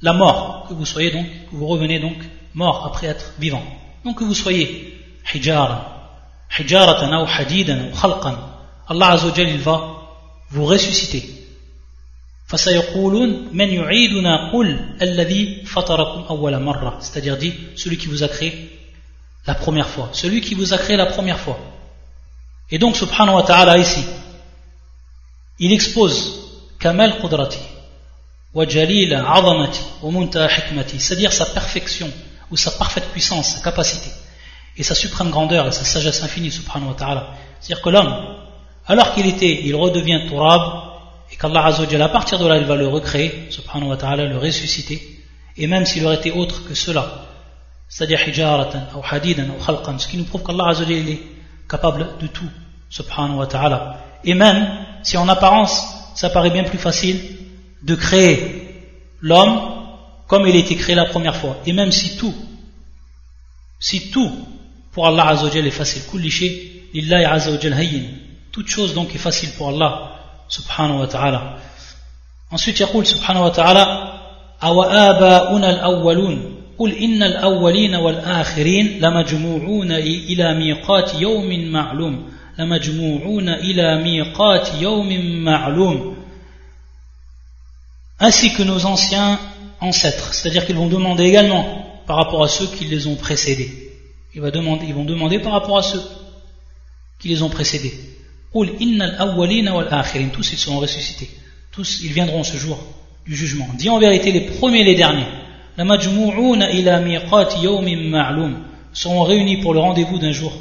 la 0.00 0.12
mort, 0.12 0.66
que 0.68 0.74
vous 0.74 0.86
soyez 0.86 1.10
donc, 1.10 1.26
que 1.26 1.56
vous 1.56 1.66
revenez 1.66 2.00
donc 2.00 2.16
mort 2.54 2.84
après 2.86 3.06
être 3.06 3.32
vivant. 3.38 3.62
Donc 4.04 4.18
que 4.18 4.24
vous 4.24 4.34
soyez 4.34 4.98
hijara, 5.32 6.18
hijaratan 6.58 7.22
ou 7.22 7.26
hadidan 7.26 7.88
ou 7.88 7.96
khalqan, 7.96 8.36
Allah 8.88 9.12
Azzawajal 9.12 9.48
il 9.48 9.60
va 9.60 10.02
vous 10.50 10.64
ressusciter. 10.66 11.22
c'est-à-dire 17.00 17.36
dit 17.38 17.54
celui 17.76 17.96
qui 17.96 18.08
vous 18.08 18.22
a 18.22 18.28
créé 18.28 18.70
la 19.46 19.54
première 19.54 19.88
fois. 19.88 20.10
Celui 20.12 20.40
qui 20.40 20.54
vous 20.54 20.74
a 20.74 20.78
créé 20.78 20.96
la 20.96 21.06
première 21.06 21.38
fois. 21.38 21.58
Et 22.70 22.78
donc, 22.78 22.96
subhanahu 22.96 23.36
wa 23.36 23.42
ta'ala 23.42 23.78
ici, 23.78 24.04
il 25.58 25.72
expose 25.72 26.40
Kamal 26.78 27.18
Qudrati, 27.20 27.58
c'est-à-dire 30.98 31.32
sa 31.32 31.46
perfection, 31.46 32.10
ou 32.50 32.56
sa 32.56 32.70
parfaite 32.72 33.06
puissance, 33.06 33.54
sa 33.54 33.60
capacité, 33.62 34.10
et 34.76 34.82
sa 34.82 34.94
suprême 34.94 35.30
grandeur, 35.30 35.66
et 35.66 35.72
sa 35.72 35.84
sagesse 35.84 36.22
infinie, 36.22 36.50
subhanahu 36.50 36.88
wa 36.88 36.94
ta'ala. 36.94 37.28
C'est-à-dire 37.60 37.82
que 37.82 37.88
l'homme, 37.88 38.14
alors 38.86 39.14
qu'il 39.14 39.26
était, 39.26 39.62
il 39.64 39.74
redevient 39.74 40.26
Turab, 40.28 40.82
et 41.32 41.36
qu'Allah 41.36 41.64
à 41.64 42.08
partir 42.10 42.38
de 42.38 42.46
là, 42.46 42.58
il 42.58 42.64
va 42.64 42.76
le 42.76 42.88
recréer, 42.88 43.46
subhanahu 43.48 43.88
wa 43.88 43.96
ta'ala, 43.96 44.26
le 44.26 44.36
ressusciter, 44.36 45.00
et 45.56 45.66
même 45.66 45.86
s'il 45.86 46.04
aurait 46.04 46.16
été 46.16 46.30
autre 46.30 46.62
que 46.68 46.74
cela, 46.74 47.24
c'est-à-dire 47.88 48.20
hijaratan, 48.28 48.82
ou 48.96 49.02
hadidan, 49.10 49.48
ou 49.48 49.64
khalqan, 49.64 49.98
ce 49.98 50.08
qui 50.08 50.18
nous 50.18 50.24
prouve 50.24 50.42
qu'Allah 50.42 50.68
Azzawajal 50.68 51.08
est 51.08 51.22
capable 51.68 52.18
de 52.20 52.26
tout, 52.26 52.50
subhanahu 52.90 53.36
wa 53.36 53.46
ta'ala. 53.46 53.96
Et 54.24 54.34
même, 54.34 54.68
si 55.02 55.16
en 55.16 55.26
apparence, 55.28 55.86
ça 56.14 56.28
paraît 56.28 56.50
bien 56.50 56.64
plus 56.64 56.78
facile 56.78 57.18
de 57.83 57.95
créer 57.95 58.37
l'homme 59.21 59.77
comme 60.27 60.45
il 60.47 60.55
a 60.55 60.59
été 60.59 60.75
créé 60.75 60.95
la 60.95 61.05
première 61.05 61.35
fois. 61.35 61.57
Et 61.65 61.73
même 61.73 61.91
si 61.91 62.17
tout, 62.17 62.33
si 63.79 64.11
tout 64.11 64.31
pour 64.91 65.07
Allah 65.07 65.27
Azzawajal 65.27 65.65
est 65.65 65.71
facile, 65.71 66.03
kulli 66.09 66.31
lillahi 66.93 67.25
Azzawajal 67.25 67.73
hayyin, 67.73 68.03
toute 68.51 68.67
chose 68.67 68.93
donc 68.93 69.13
est 69.15 69.19
facile 69.19 69.51
pour 69.57 69.69
Allah 69.69 70.11
subhanahu 70.49 70.99
wa 70.99 71.07
ta'ala. 71.07 71.57
Ensuite, 72.51 72.79
يقول 72.79 73.05
سبحانه 73.05 73.45
وتعالى 73.45 74.13
أو 74.63 74.83
آباؤنا 74.83 75.69
الأولون 75.69 76.55
قل 76.77 76.93
إن 76.93 77.23
الأولين 77.23 77.95
والآخرين 77.95 78.99
لمجموعون 78.99 79.91
إلى 79.91 80.53
ميقات 80.55 81.21
يوم 81.21 81.71
معلوم 81.71 82.29
لمجموعون 82.59 83.49
إلى 83.49 84.03
ميقات 84.03 84.69
يوم 84.81 85.43
معلوم 85.43 86.10
ainsi 88.18 88.52
que 88.52 88.62
nos 88.62 88.86
anciens 88.86 89.38
ancêtres. 89.80 90.32
C'est-à-dire 90.34 90.66
qu'ils 90.66 90.76
vont 90.76 90.88
demander 90.88 91.24
également 91.24 92.02
par 92.06 92.16
rapport 92.16 92.42
à 92.42 92.48
ceux 92.48 92.66
qui 92.66 92.84
les 92.84 93.06
ont 93.06 93.16
précédés. 93.16 93.70
Ils 94.34 94.40
vont 94.40 95.04
demander, 95.04 95.38
par 95.38 95.52
rapport 95.52 95.78
à 95.78 95.82
ceux 95.82 96.02
qui 97.18 97.28
les 97.28 97.42
ont 97.42 97.50
précédés. 97.50 97.92
Tous 98.52 98.64
ils 100.52 100.58
seront 100.58 100.78
ressuscités. 100.78 101.30
Tous 101.70 102.00
ils 102.02 102.12
viendront 102.12 102.42
ce 102.42 102.56
jour 102.56 102.78
du 103.26 103.36
jugement. 103.36 103.68
Dit 103.74 103.90
en 103.90 103.98
vérité 103.98 104.32
les 104.32 104.42
premiers 104.42 104.80
et 104.80 104.84
les 104.84 104.94
derniers. 104.94 105.26
Seront 108.94 109.22
réunis 109.22 109.56
pour 109.58 109.74
le 109.74 109.80
rendez-vous 109.80 110.18
d'un 110.18 110.32
jour 110.32 110.52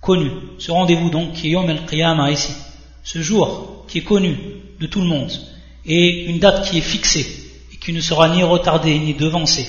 connu. 0.00 0.30
Ce 0.58 0.70
rendez-vous 0.70 1.10
donc 1.10 1.32
qui 1.32 1.50
Yom 1.50 1.68
al 1.68 2.32
ici. 2.32 2.52
Ce 3.02 3.20
jour 3.20 3.84
qui 3.88 3.98
est 3.98 4.02
connu 4.02 4.36
de 4.80 4.86
tout 4.86 5.00
le 5.00 5.06
monde 5.06 5.32
et 5.86 6.24
une 6.26 6.38
date 6.38 6.68
qui 6.68 6.78
est 6.78 6.82
fixée 6.82 7.26
et 7.72 7.76
qui 7.76 7.92
ne 7.92 8.00
sera 8.00 8.28
ni 8.28 8.42
retardée 8.42 8.98
ni 8.98 9.14
devancée 9.14 9.66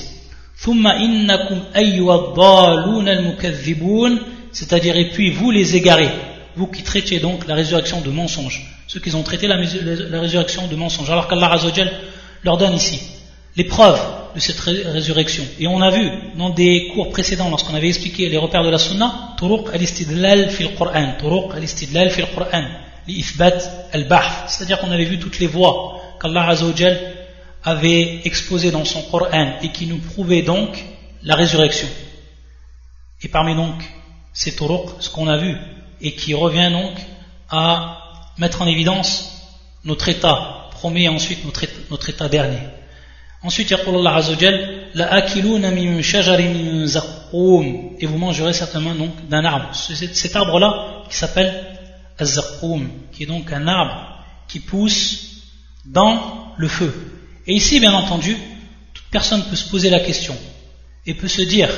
c'est-à-dire 4.51 4.97
et 4.97 5.09
puis 5.09 5.31
vous 5.31 5.51
les 5.51 5.75
égarez 5.75 6.09
vous 6.57 6.67
qui 6.67 6.81
traitez 6.81 7.19
donc 7.19 7.47
la 7.47 7.53
résurrection 7.53 8.01
de 8.01 8.09
mensonge, 8.09 8.65
ceux 8.87 8.99
qui 8.99 9.13
ont 9.13 9.21
traité 9.21 9.47
la, 9.47 9.57
résurrection 10.19 10.67
de 10.67 10.75
mensonge, 10.75 11.09
alors 11.09 11.27
qu'Allah 11.27 11.55
leur 12.43 12.57
donne 12.57 12.73
ici 12.73 12.99
les 13.55 13.63
preuves 13.63 13.99
de 14.35 14.39
cette 14.39 14.59
résurrection. 14.59 15.43
Et 15.59 15.67
on 15.67 15.81
a 15.81 15.91
vu 15.91 16.09
dans 16.37 16.49
des 16.49 16.91
cours 16.93 17.09
précédents, 17.09 17.49
lorsqu'on 17.49 17.75
avait 17.75 17.87
expliqué 17.87 18.27
les 18.29 18.37
repères 18.37 18.63
de 18.63 18.69
la 18.69 18.77
Sunna, 18.77 19.35
turuq 19.37 19.69
al-istidlal 19.73 20.49
fil 20.49 20.75
Qur'an, 20.75 21.13
turuq 21.19 21.53
al-istidlal 21.55 22.09
fil 22.09 22.25
Qur'an, 22.33 22.65
al-bahth, 23.93 24.49
c'est-à-dire 24.49 24.79
qu'on 24.79 24.91
avait 24.91 25.05
vu 25.05 25.19
toutes 25.19 25.39
les 25.39 25.47
voies 25.47 26.01
qu'Allah 26.19 26.49
Azzawajal 26.49 26.99
avait 27.63 28.21
exposées 28.25 28.71
dans 28.71 28.85
son 28.85 29.01
Qur'an 29.03 29.53
et 29.61 29.71
qui 29.71 29.87
nous 29.87 29.99
prouvaient 29.99 30.41
donc 30.41 30.83
la 31.23 31.35
résurrection. 31.35 31.87
Et 33.21 33.27
parmi 33.27 33.55
donc 33.55 33.75
ces 34.33 34.55
turuq, 34.55 34.89
ce 34.99 35.09
qu'on 35.09 35.27
a 35.27 35.37
vu, 35.37 35.55
et 35.99 36.13
qui 36.13 36.33
revient 36.33 36.69
donc 36.71 36.93
à 37.49 37.97
mettre 38.37 38.61
en 38.61 38.67
évidence 38.67 39.33
notre 39.83 40.07
état 40.09 40.69
premier 40.71 41.03
et 41.03 41.09
ensuite 41.09 41.43
notre 41.43 41.63
état, 41.63 41.79
notre 41.89 42.09
état 42.09 42.29
dernier. 42.29 42.59
Ensuite, 43.43 43.71
Allah 43.71 44.15
Azzawajal, 44.15 44.89
la 44.93 45.13
akiluna 45.13 45.71
min 45.71 46.01
shajarin 46.01 46.85
zaqqum, 46.85 47.91
et 47.99 48.05
vous 48.05 48.17
mangerez 48.17 48.53
certainement 48.53 48.95
donc 48.95 49.27
d'un 49.29 49.45
arbre. 49.45 49.73
Cet 49.73 50.35
arbre-là 50.35 51.03
qui 51.09 51.15
s'appelle 51.15 51.65
az-zaqqum, 52.17 52.89
qui 53.11 53.23
est 53.23 53.27
donc 53.27 53.51
un 53.51 53.67
arbre 53.67 54.23
qui 54.47 54.59
pousse 54.59 55.36
dans 55.87 56.53
le 56.57 56.67
feu. 56.67 56.93
Et 57.47 57.53
ici, 57.53 57.79
bien 57.79 57.93
entendu, 57.93 58.35
toute 58.93 59.05
personne 59.09 59.43
peut 59.49 59.55
se 59.55 59.69
poser 59.69 59.89
la 59.89 59.99
question 59.99 60.35
et 61.05 61.13
peut 61.13 61.27
se 61.27 61.41
dire 61.41 61.69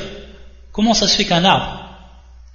comment 0.71 0.93
ça 0.93 1.07
se 1.07 1.15
fait 1.15 1.25
qu'un 1.25 1.45
arbre 1.45 1.85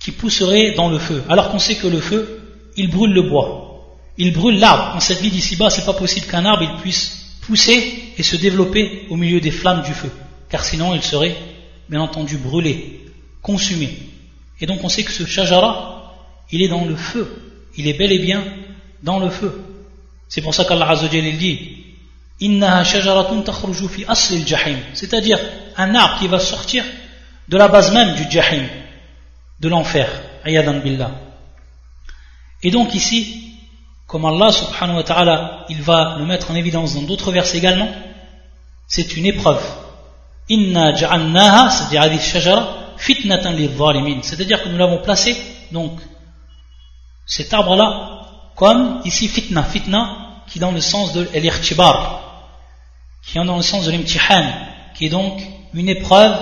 qui 0.00 0.10
pousserait 0.10 0.72
dans 0.72 0.90
le 0.90 0.98
feu, 0.98 1.22
alors 1.28 1.50
qu'on 1.50 1.58
sait 1.58 1.76
que 1.76 1.86
le 1.86 2.00
feu, 2.00 2.40
il 2.76 2.90
brûle 2.90 3.12
le 3.12 3.22
bois, 3.22 3.96
il 4.18 4.32
brûle 4.32 4.58
l'arbre. 4.58 4.96
En 4.96 5.00
cette 5.00 5.20
vie 5.20 5.30
d'ici-bas, 5.30 5.70
c'est 5.70 5.86
pas 5.86 5.94
possible 5.94 6.26
qu'un 6.26 6.44
arbre 6.44 6.80
puisse 6.82 7.38
pousser 7.42 8.12
et 8.18 8.22
se 8.22 8.36
développer 8.36 9.06
au 9.10 9.16
milieu 9.16 9.40
des 9.40 9.50
flammes 9.50 9.82
du 9.82 9.94
feu, 9.94 10.10
car 10.50 10.64
sinon 10.64 10.94
il 10.94 11.02
serait, 11.02 11.36
bien 11.88 12.00
entendu, 12.00 12.36
brûlé, 12.36 13.06
consumé. 13.42 13.96
Et 14.60 14.66
donc 14.66 14.82
on 14.82 14.88
sait 14.88 15.04
que 15.04 15.12
ce 15.12 15.24
shajara, 15.24 16.14
il 16.50 16.62
est 16.62 16.68
dans 16.68 16.84
le 16.84 16.96
feu, 16.96 17.62
il 17.76 17.86
est 17.88 17.94
bel 17.94 18.12
et 18.12 18.18
bien 18.18 18.44
dans 19.02 19.18
le 19.18 19.30
feu. 19.30 19.73
C'est 20.28 20.42
pour 20.42 20.54
ça 20.54 20.64
qu'Allah 20.64 20.94
il 21.12 21.38
dit 21.38 21.84
c'est-à-dire 24.94 25.38
un 25.76 25.94
arbre 25.94 26.18
qui 26.18 26.26
va 26.26 26.40
sortir 26.40 26.84
de 27.48 27.56
la 27.56 27.68
base 27.68 27.92
même 27.92 28.14
du 28.16 28.28
jahim 28.30 28.66
de 29.60 29.68
l'enfer. 29.68 30.08
Ayadan 30.44 30.80
billah. 30.80 31.12
Et 32.62 32.70
donc 32.70 32.94
ici, 32.94 33.54
comme 34.06 34.24
Allah 34.24 34.52
subhanahu 34.52 34.96
wa 34.96 35.02
ta'ala, 35.02 35.64
il 35.68 35.80
va 35.82 36.16
le 36.18 36.26
mettre 36.26 36.50
en 36.50 36.54
évidence 36.54 36.94
dans 36.94 37.02
d'autres 37.02 37.32
versets 37.32 37.58
également, 37.58 37.88
c'est 38.86 39.16
une 39.16 39.26
épreuve. 39.26 39.62
Inna 40.48 40.94
ja'annaha, 40.94 41.70
c'est-à-dire 41.70 42.20
C'est-à-dire 44.22 44.62
que 44.62 44.68
nous 44.68 44.76
l'avons 44.78 45.02
placé, 45.02 45.36
donc, 45.72 45.98
cet 47.26 47.54
arbre-là, 47.54 48.13
comme 48.56 49.00
ici 49.04 49.28
fitna, 49.28 49.62
fitna, 49.62 50.42
qui 50.46 50.58
est 50.58 50.60
dans 50.60 50.72
le 50.72 50.80
sens 50.80 51.12
de 51.12 51.28
l'irtibar, 51.34 52.50
qui 53.24 53.38
est 53.38 53.44
dans 53.44 53.56
le 53.56 53.62
sens 53.62 53.86
de 53.86 53.90
l'imtihan, 53.90 54.52
qui 54.94 55.06
est 55.06 55.10
donc 55.10 55.40
une 55.72 55.88
épreuve 55.88 56.36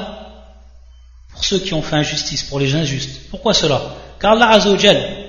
pour 1.31 1.44
ceux 1.44 1.59
qui 1.59 1.72
ont 1.75 1.83
fait 1.83 1.96
injustice, 1.96 2.42
pour 2.44 2.59
les 2.59 2.75
injustes. 2.75 3.31
Pourquoi 3.31 3.55
cela? 3.55 3.94
Car 4.20 4.33
Allah 4.33 4.51
Azzawajal, 4.51 5.22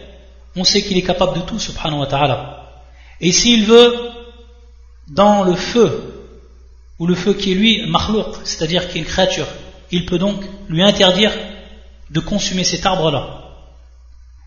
on 0.56 0.64
sait 0.64 0.84
qu'il 0.84 0.98
est 0.98 1.04
capable 1.04 1.36
de 1.40 1.42
tout, 1.42 1.60
subhanahu 1.60 2.02
wa 2.02 2.08
ta'ala. 2.08 2.64
Et 3.22 3.32
s'il 3.32 3.66
veut, 3.66 3.96
dans 5.08 5.44
le 5.44 5.56
feu, 5.56 6.10
ou 7.00 7.08
le 7.08 7.16
feu 7.16 7.34
qui 7.34 7.54
est 7.54 7.56
lui, 7.56 7.90
makhlouq, 7.90 8.36
c'est-à-dire 8.44 8.90
qui 8.90 8.98
est 8.98 9.02
une 9.02 9.08
créature, 9.08 9.48
il 9.92 10.06
peut 10.06 10.18
donc 10.18 10.44
lui 10.70 10.84
interdire 10.84 11.32
de 12.10 12.20
consommer 12.20 12.64
cet 12.64 12.86
arbre-là. 12.86 13.53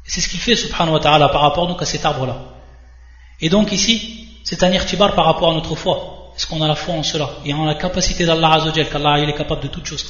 C'est 0.07 0.21
ce 0.21 0.29
qu'il 0.29 0.41
fait, 0.41 0.57
subhanahu 0.57 0.95
wa 0.95 1.01
ta'ala, 1.01 1.29
par 1.29 1.43
rapport 1.43 1.67
donc 1.67 1.83
à 1.83 1.85
cet 1.85 2.05
arbre-là. 2.05 2.37
Et 3.41 3.49
donc 3.49 3.73
ici, 3.73 4.29
c'est 4.45 4.63
un 4.63 4.73
irtibar 4.73 5.15
par 5.15 5.25
rapport 5.25 5.51
à 5.51 5.55
notre 5.55 5.75
foi. 5.75 6.33
Est-ce 6.37 6.47
qu'on 6.47 6.63
a 6.63 6.69
la 6.69 6.75
foi 6.75 6.95
en 6.95 7.03
cela? 7.03 7.31
Et 7.45 7.55
en 7.55 7.65
la 7.65 7.75
capacité 7.75 8.25
d'Allah 8.25 8.55
Azzawajal, 8.55 8.89
qu'Allah 8.89 9.21
est 9.21 9.35
capable 9.35 9.63
de 9.63 9.69
toutes 9.69 9.87
choses. 9.87 10.07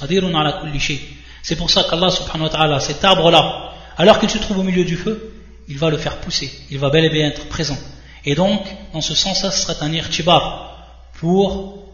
C'est 1.42 1.56
pour 1.56 1.70
ça 1.70 1.84
qu'Allah 1.84 2.10
subhanahu 2.10 2.42
wa 2.42 2.48
ta'ala, 2.50 2.80
cet 2.80 3.04
arbre-là, 3.04 3.72
alors 3.96 4.18
qu'il 4.18 4.28
se 4.28 4.38
trouve 4.38 4.58
au 4.58 4.62
milieu 4.62 4.84
du 4.84 4.96
feu, 4.96 5.32
il 5.68 5.78
va 5.78 5.88
le 5.88 5.96
faire 5.96 6.18
pousser, 6.18 6.52
il 6.70 6.78
va 6.78 6.90
bel 6.90 7.04
et 7.04 7.10
bien 7.10 7.28
être 7.28 7.48
présent. 7.48 7.78
Et 8.24 8.34
donc, 8.34 8.62
dans 8.92 9.00
ce 9.00 9.14
sens-là, 9.14 9.50
ce 9.50 9.62
serait 9.62 9.82
un 9.84 9.92
irtibar 9.92 11.00
pour 11.14 11.84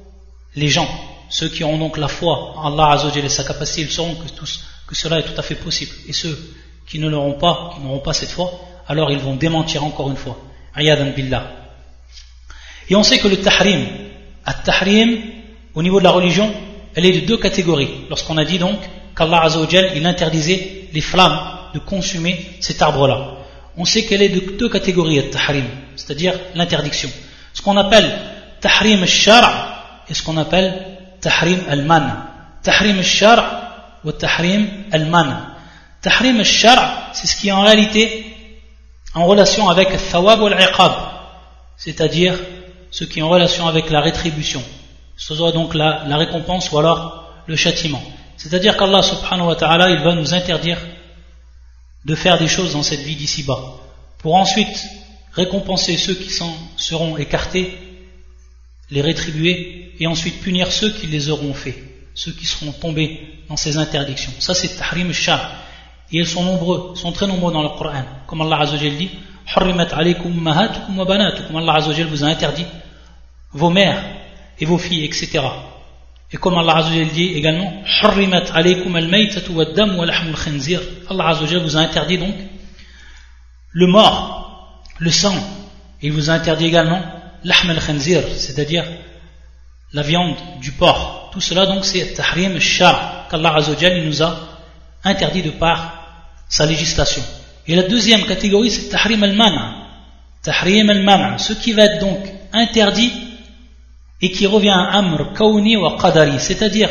les 0.56 0.68
gens, 0.68 0.88
ceux 1.28 1.48
qui 1.48 1.62
ont 1.64 1.78
donc 1.78 1.96
la 1.96 2.08
foi 2.08 2.54
en 2.56 2.72
Allah 2.72 2.94
Azzawajal 2.94 3.24
et 3.24 3.28
sa 3.28 3.44
capacité, 3.44 3.82
ils 3.82 3.90
sauront 3.90 4.14
que, 4.14 4.28
que 4.86 4.94
cela 4.94 5.20
est 5.20 5.24
tout 5.24 5.38
à 5.38 5.42
fait 5.42 5.54
possible. 5.54 5.92
Et 6.08 6.12
ceux 6.12 6.36
qui 6.86 6.98
ne 6.98 7.08
l'auront 7.08 7.34
pas, 7.34 7.72
qui 7.74 7.80
n'auront 7.82 8.00
pas 8.00 8.12
cette 8.12 8.30
foi, 8.30 8.52
alors 8.88 9.10
ils 9.10 9.18
vont 9.18 9.34
démentir 9.34 9.84
encore 9.84 10.10
une 10.10 10.16
fois. 10.16 10.38
Ayadan 10.74 11.12
billah. 11.14 11.44
Et 12.88 12.96
on 12.96 13.02
sait 13.02 13.18
que 13.18 13.28
le 13.28 13.38
tahrim, 13.40 13.86
au 15.74 15.82
niveau 15.82 15.98
de 15.98 16.04
la 16.04 16.10
religion, 16.10 16.52
elle 16.94 17.06
est 17.06 17.20
de 17.20 17.26
deux 17.26 17.38
catégories. 17.38 18.06
Lorsqu'on 18.10 18.36
a 18.36 18.44
dit 18.44 18.58
donc 18.58 18.78
qu'Allah 19.16 19.42
Azzawajal, 19.42 19.92
il 19.96 20.04
interdisait 20.06 20.88
les 20.92 21.00
flammes 21.00 21.38
de 21.74 21.78
consommer 21.78 22.56
cet 22.60 22.82
arbre-là. 22.82 23.36
On 23.76 23.84
sait 23.84 24.04
qu'elle 24.04 24.22
est 24.22 24.28
de 24.28 24.56
deux 24.58 24.68
catégories, 24.68 25.30
tahrim, 25.30 25.64
c'est-à-dire 25.96 26.34
l'interdiction. 26.54 27.08
Ce 27.54 27.62
qu'on 27.62 27.76
appelle 27.76 28.10
tahrim 28.60 29.02
al-shar' 29.02 30.04
et 30.08 30.14
ce 30.14 30.22
qu'on 30.22 30.36
appelle 30.36 30.98
tahrim 31.20 31.60
al-man. 31.68 32.24
Tahrim 32.62 32.98
al-shar' 32.98 34.00
ou 34.04 34.12
tahrim 34.12 34.68
al-man. 34.90 35.51
Tahrim 36.02 36.38
al-shar' 36.40 37.10
c'est 37.14 37.26
ce 37.26 37.36
qui 37.36 37.50
en 37.52 37.62
réalité 37.62 38.26
en 39.14 39.26
relation 39.26 39.68
avec 39.68 39.88
thawab 40.10 40.42
ou 40.42 40.48
iqab 40.48 40.92
c'est-à-dire 41.76 42.38
ce 42.90 43.04
qui 43.04 43.18
est 43.18 43.22
en 43.22 43.28
relation 43.28 43.66
avec 43.66 43.90
la 43.90 44.00
rétribution, 44.00 44.62
ce 45.16 45.34
soit 45.34 45.52
donc 45.52 45.74
la, 45.74 46.04
la 46.06 46.16
récompense 46.18 46.70
ou 46.70 46.78
alors 46.78 47.32
le 47.46 47.56
châtiment. 47.56 48.02
C'est-à-dire 48.36 48.76
qu'Allah 48.76 49.02
subhanahu 49.02 49.48
wa 49.48 49.56
ta'ala, 49.56 49.90
il 49.90 50.00
va 50.00 50.14
nous 50.14 50.34
interdire 50.34 50.78
de 52.04 52.14
faire 52.14 52.38
des 52.38 52.48
choses 52.48 52.72
dans 52.74 52.82
cette 52.82 53.00
vie 53.00 53.16
d'ici-bas, 53.16 53.58
pour 54.18 54.34
ensuite 54.34 54.86
récompenser 55.32 55.96
ceux 55.96 56.14
qui 56.14 56.30
seront 56.76 57.16
écartés, 57.16 57.78
les 58.90 59.00
rétribuer, 59.00 59.94
et 59.98 60.06
ensuite 60.06 60.40
punir 60.40 60.70
ceux 60.72 60.90
qui 60.90 61.06
les 61.06 61.30
auront 61.30 61.54
fait, 61.54 61.82
ceux 62.14 62.32
qui 62.32 62.44
seront 62.44 62.72
tombés 62.72 63.20
dans 63.48 63.56
ces 63.56 63.76
interdictions. 63.78 64.32
Ça 64.38 64.54
c'est 64.54 64.76
tahrim 64.76 65.08
al 65.08 65.40
Et 66.12 66.18
ils 66.18 66.26
sont 66.26 66.44
nombreux, 66.44 66.94
sont 66.94 67.12
très 67.12 67.26
nombreux 67.26 67.52
dans 67.52 67.62
le 67.62 67.70
Coran. 67.70 68.04
Comme 68.26 68.42
Allah 68.42 68.60
Azza 68.60 68.76
dit, 68.76 69.08
banatukum. 69.56 70.46
Allah 71.56 71.74
Azza 71.74 72.04
vous 72.04 72.22
a 72.22 72.26
interdit 72.26 72.66
vos 73.52 73.70
mères 73.70 74.04
et 74.58 74.66
vos 74.66 74.76
filles, 74.76 75.04
etc. 75.04 75.40
Et 76.30 76.36
comme 76.36 76.58
Allah 76.58 76.76
Azza 76.76 76.90
dit 76.90 77.32
également. 77.32 77.82
Allah 78.02 78.18
Azza 81.28 81.58
vous 81.58 81.76
a 81.76 81.80
interdit 81.80 82.18
donc 82.18 82.34
le 83.70 83.86
mort, 83.86 84.82
le 84.98 85.10
sang. 85.10 85.34
Il 86.02 86.12
vous 86.12 86.28
a 86.28 86.34
interdit 86.34 86.66
également 86.66 87.00
l'ahm 87.42 87.70
al-khinzir, 87.70 88.22
c'est-à-dire 88.36 88.84
la 89.94 90.02
viande 90.02 90.36
du 90.60 90.72
porc. 90.72 91.30
Tout 91.32 91.40
cela 91.40 91.64
donc 91.64 91.86
c'est 91.86 92.12
tahrim 92.12 92.52
al-shar 92.52 93.28
qu'Allah 93.30 93.54
Azza 93.56 93.72
nous 94.04 94.22
a 94.22 94.36
interdit 95.04 95.42
de 95.42 95.50
par 95.50 96.01
sa 96.52 96.66
législation. 96.66 97.22
Et 97.66 97.74
la 97.74 97.84
deuxième 97.84 98.26
catégorie, 98.26 98.70
c'est 98.70 98.90
tahrim 98.90 99.22
al-mana. 99.22 99.74
Tahrim 100.42 100.90
al-mana, 100.90 101.38
ce 101.38 101.54
qui 101.54 101.72
va 101.72 101.84
être 101.84 101.98
donc 101.98 102.18
interdit 102.52 103.10
et 104.20 104.30
qui 104.30 104.46
revient 104.46 104.68
à 104.68 104.98
amr 104.98 105.32
kauni 105.32 105.78
wa 105.78 105.96
qadari, 105.98 106.38
c'est-à-dire 106.38 106.90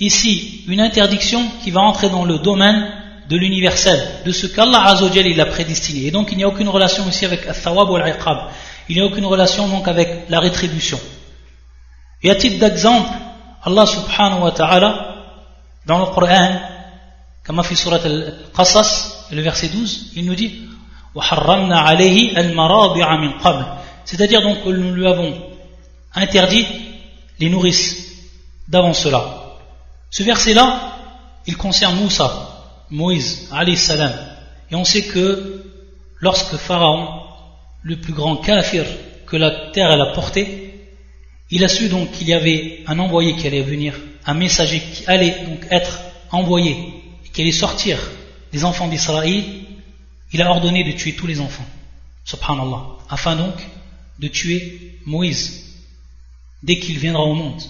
ici 0.00 0.64
une 0.66 0.80
interdiction 0.80 1.40
qui 1.62 1.70
va 1.70 1.82
entrer 1.82 2.10
dans 2.10 2.24
le 2.24 2.38
domaine 2.40 2.90
de 3.28 3.36
l'universel, 3.36 4.00
de 4.26 4.32
ce 4.32 4.48
qu'Allah 4.48 4.82
Azzawajal 4.86 5.28
il 5.28 5.40
a 5.40 5.46
prédestiné. 5.46 6.06
Et 6.06 6.10
donc 6.10 6.30
il 6.32 6.38
n'y 6.38 6.42
a 6.42 6.48
aucune 6.48 6.68
relation 6.68 7.08
ici 7.08 7.24
avec 7.26 7.46
al-thawab 7.46 7.90
ou 7.90 7.94
al-iqab. 7.94 8.38
Il 8.88 8.96
n'y 8.96 9.02
a 9.02 9.04
aucune 9.04 9.26
relation 9.26 9.68
donc 9.68 9.86
avec 9.86 10.24
la 10.28 10.40
rétribution. 10.40 10.98
Et 12.24 12.30
à 12.30 12.34
titre 12.34 12.58
d'exemple, 12.58 13.12
Allah 13.62 13.86
subhanahu 13.86 14.40
wa 14.42 14.50
ta'ala, 14.50 15.14
dans 15.86 16.00
le 16.00 16.06
Coran, 16.06 16.77
comme 17.48 17.64
fait 17.64 17.76
surat 17.76 17.98
Al-Qasas, 18.04 19.28
le 19.32 19.40
verset 19.40 19.68
12, 19.68 20.12
il 20.16 20.26
nous 20.26 20.34
dit 20.34 20.68
C'est-à-dire 24.04 24.42
donc 24.42 24.64
que 24.64 24.68
nous 24.68 24.92
lui 24.92 25.06
avons 25.06 25.34
interdit 26.14 26.66
les 27.40 27.48
nourrices 27.48 28.26
d'avant 28.68 28.92
cela. 28.92 29.54
Ce 30.10 30.22
verset-là, 30.24 30.98
il 31.46 31.56
concerne 31.56 31.96
Moussa, 31.96 32.66
Moïse, 32.90 33.48
salam. 33.76 34.12
Et 34.70 34.74
on 34.74 34.84
sait 34.84 35.04
que 35.04 35.64
lorsque 36.18 36.58
Pharaon, 36.58 37.22
le 37.80 37.96
plus 37.96 38.12
grand 38.12 38.36
kafir 38.36 38.84
que 39.26 39.38
la 39.38 39.70
terre 39.72 39.98
a 39.98 40.12
porté, 40.12 40.84
il 41.50 41.64
a 41.64 41.68
su 41.68 41.88
donc 41.88 42.10
qu'il 42.10 42.28
y 42.28 42.34
avait 42.34 42.84
un 42.86 42.98
envoyé 42.98 43.36
qui 43.36 43.46
allait 43.46 43.62
venir, 43.62 43.94
un 44.26 44.34
messager 44.34 44.80
qui 44.80 45.06
allait 45.06 45.46
donc 45.46 45.66
être 45.70 46.00
envoyé 46.30 46.98
qu'il 47.38 47.44
allait 47.44 47.52
sortir 47.52 48.00
des 48.50 48.64
enfants 48.64 48.88
d'Israël, 48.88 49.44
il 50.32 50.42
a 50.42 50.50
ordonné 50.50 50.82
de 50.82 50.90
tuer 50.90 51.14
tous 51.14 51.28
les 51.28 51.40
enfants, 51.40 51.66
subhanallah, 52.24 52.82
afin 53.08 53.36
donc 53.36 53.54
de 54.18 54.26
tuer 54.26 54.98
Moïse 55.06 55.76
dès 56.64 56.80
qu'il 56.80 56.98
viendra 56.98 57.22
au 57.22 57.34
monde. 57.34 57.62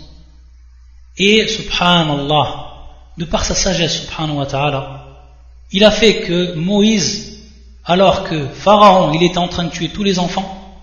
Et 1.18 1.46
subhanallah, 1.46 2.46
de 3.18 3.26
par 3.26 3.44
sa 3.44 3.54
sagesse, 3.54 4.06
subhanahu 4.06 4.36
wa 4.36 4.46
ta'ala, 4.46 5.34
il 5.70 5.84
a 5.84 5.90
fait 5.90 6.22
que 6.22 6.54
Moïse, 6.54 7.38
alors 7.84 8.24
que 8.24 8.48
Pharaon, 8.48 9.12
il 9.12 9.22
était 9.22 9.36
en 9.36 9.48
train 9.48 9.64
de 9.64 9.70
tuer 9.70 9.90
tous 9.90 10.02
les 10.02 10.18
enfants, 10.18 10.80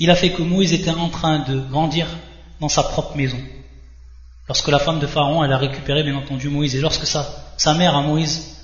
il 0.00 0.10
a 0.10 0.16
fait 0.16 0.32
que 0.32 0.42
Moïse 0.42 0.72
était 0.72 0.90
en 0.90 1.08
train 1.08 1.38
de 1.38 1.60
grandir 1.70 2.08
dans 2.58 2.68
sa 2.68 2.82
propre 2.82 3.16
maison. 3.16 3.38
Lorsque 4.52 4.68
la 4.68 4.80
femme 4.80 4.98
de 4.98 5.06
Pharaon, 5.06 5.42
elle 5.42 5.52
a 5.54 5.56
récupéré 5.56 6.02
bien 6.02 6.14
entendu 6.14 6.50
Moïse, 6.50 6.76
et 6.76 6.80
lorsque 6.82 7.06
sa, 7.06 7.72
mère 7.72 7.96
à 7.96 8.02
Moïse, 8.02 8.58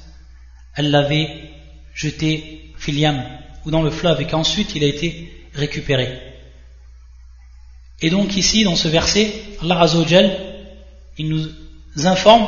elle 0.75 0.91
l'avait 0.91 1.49
jeté 1.95 2.75
filiam 2.77 3.25
ou 3.65 3.71
dans 3.71 3.81
le 3.81 3.89
fleuve, 3.89 4.21
et 4.21 4.27
qu'ensuite 4.27 4.75
il 4.75 4.85
a 4.85 4.87
été 4.87 5.33
récupéré. 5.55 6.21
Et 8.03 8.11
donc 8.11 8.37
ici, 8.37 8.65
dans 8.65 8.77
ce 8.77 8.89
verset, 8.89 9.33
Allah 9.63 9.81
Azzawajal, 9.81 10.31
il 11.17 11.31
nous 11.31 11.49
informe, 12.05 12.47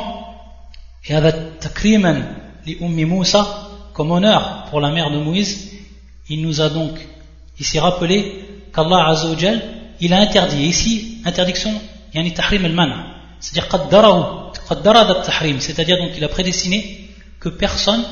et 1.09 1.15
takriman 1.59 2.23
li 2.67 2.77
ummi 2.79 3.07
comme 3.93 4.11
honneur 4.11 4.65
pour 4.69 4.81
la 4.81 4.91
mère 4.91 5.09
de 5.09 5.17
Moïse, 5.17 5.71
il 6.29 6.43
nous 6.43 6.61
a 6.61 6.69
donc 6.69 6.93
ici 7.59 7.79
rappelé 7.79 8.45
qu'Allah 8.71 9.07
Azzawajal, 9.07 9.63
il 9.99 10.13
a 10.13 10.19
interdit, 10.19 10.61
ici, 10.61 11.23
interdiction, 11.25 11.73
yani 12.13 12.35
tahrim 12.35 12.65
al-mana, 12.65 13.10
c'est-à-dire 13.41 13.67
c'est-à-dire 15.59 15.97
donc 15.97 16.23
a 16.23 16.27
prédestiné 16.29 17.09
que 17.39 17.49
personne, 17.49 18.03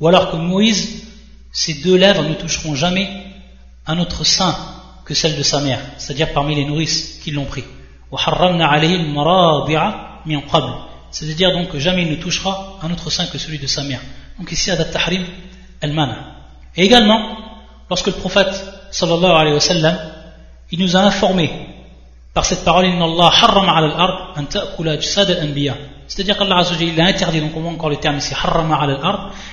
ou 0.00 0.08
alors 0.08 0.30
que 0.32 0.36
Moïse, 0.36 1.04
ses 1.52 1.74
deux 1.74 1.96
lèvres 1.96 2.22
ne 2.24 2.34
toucheront 2.34 2.74
jamais 2.74 3.08
un 3.86 3.98
autre 3.98 4.24
sein 4.24 4.56
que 5.04 5.14
celle 5.14 5.36
de 5.36 5.42
sa 5.42 5.60
mère, 5.60 5.80
c'est-à-dire 5.98 6.32
parmi 6.32 6.54
les 6.54 6.64
nourrices 6.64 7.20
qui 7.22 7.30
l'ont 7.30 7.44
pris. 7.44 7.64
C'est-à-dire 11.10 11.52
donc 11.52 11.68
que 11.68 11.78
jamais 11.78 12.02
il 12.02 12.10
ne 12.10 12.16
touchera 12.16 12.78
un 12.82 12.90
autre 12.90 13.10
sein 13.10 13.26
que 13.26 13.38
celui 13.38 13.58
de 13.58 13.66
sa 13.66 13.82
mère. 13.82 14.00
Donc 14.38 14.50
ici, 14.50 14.70
adat 14.70 14.86
tahrim 14.86 15.24
al-mana. 15.82 16.34
Et 16.74 16.84
également, 16.84 17.36
lorsque 17.88 18.06
le 18.06 18.14
prophète 18.14 18.54
sallallahu 18.90 19.30
alayhi 19.30 19.54
wa 19.54 19.60
sallam, 19.60 19.98
il 20.70 20.80
nous 20.80 20.96
a 20.96 21.00
informé 21.00 21.73
par 22.34 22.44
cette 22.44 22.64
parole 22.64 22.84
c'est-à-dire 26.06 26.36
qu'Allah 26.36 26.62
il 26.80 27.00
a 27.00 27.06
interdit 27.06 27.40
donc 27.40 27.56
on 27.56 27.60
voit 27.60 27.70
encore 27.70 27.88
le 27.88 27.96
terme 27.96 28.18
ici 28.18 28.34